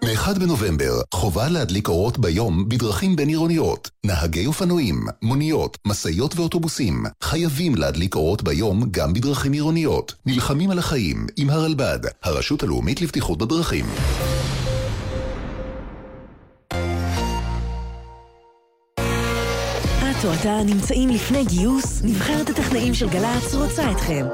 מ-1 0.05 0.38
בנובמבר, 0.38 1.01
חובה 1.14 1.49
להדליק 1.49 1.88
אורות 1.88 2.18
ביום 2.18 2.68
בדרכים 2.68 3.16
בין-עירוניות. 3.16 3.90
נהגי 4.05 4.46
אופנועים, 4.46 5.07
מוניות, 5.22 5.78
משאיות 5.86 6.36
ואוטובוסים 6.36 7.05
חייבים 7.22 7.74
להדליק 7.74 8.14
אורות 8.14 8.42
ביום 8.42 8.84
גם 8.90 9.12
בדרכים 9.12 9.53
עירוניות. 9.53 10.14
נלחמים 10.26 10.70
על 10.70 10.78
החיים 10.78 11.26
עם 11.36 11.51
הרלב"ד, 11.51 12.01
הרשות 12.22 12.62
הלאומית 12.62 13.03
לבטיחות 13.03 13.38
בדרכים. 13.38 13.86
את 20.20 20.24
או 20.24 20.34
אתה 20.34 20.60
נמצאים 20.64 21.08
לפני 21.08 21.44
גיוס, 21.44 22.02
נבחרת 22.04 22.50
הטכנאים 22.50 22.94
של 22.94 23.08
גל"צ 23.08 23.54
רוצה 23.54 23.90
אתכם. 23.90 24.26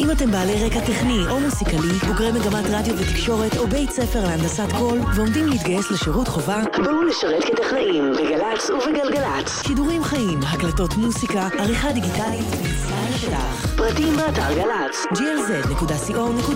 אם 0.00 0.10
אתם 0.10 0.30
בעלי 0.30 0.66
רקע 0.66 0.80
טכני 0.80 1.18
או 1.30 1.40
מוסיקלי, 1.40 1.92
בוגרי 2.06 2.32
מגמת 2.32 2.64
רדיו 2.70 2.98
ותקשורת 2.98 3.56
או 3.56 3.66
בית 3.66 3.90
ספר 3.90 4.24
להנדסת 4.24 4.72
קול 4.78 5.00
ועומדים 5.14 5.46
להתגייס 5.46 5.90
לשירות 5.90 6.28
חובה, 6.28 6.62
בואו 6.76 7.02
לשרת 7.02 7.44
כטכנאים 7.44 8.12
בגל"צ 8.12 8.70
ובגלגלצ. 8.70 9.62
שידורים 9.66 10.04
חיים, 10.04 10.40
הקלטות 10.42 10.96
מוסיקה, 10.96 11.48
עריכה 11.58 11.92
דיגיטלית 11.92 12.46
ויציאה 12.50 13.10
לשטח. 13.14 13.76
פרטים 13.76 14.16
באתר 14.16 14.54
גל"צ, 14.54 15.06
glz.co.il 15.18 16.46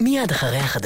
מיד 0.00 0.30
אחרי 0.30 0.58
החדשות. 0.58 0.74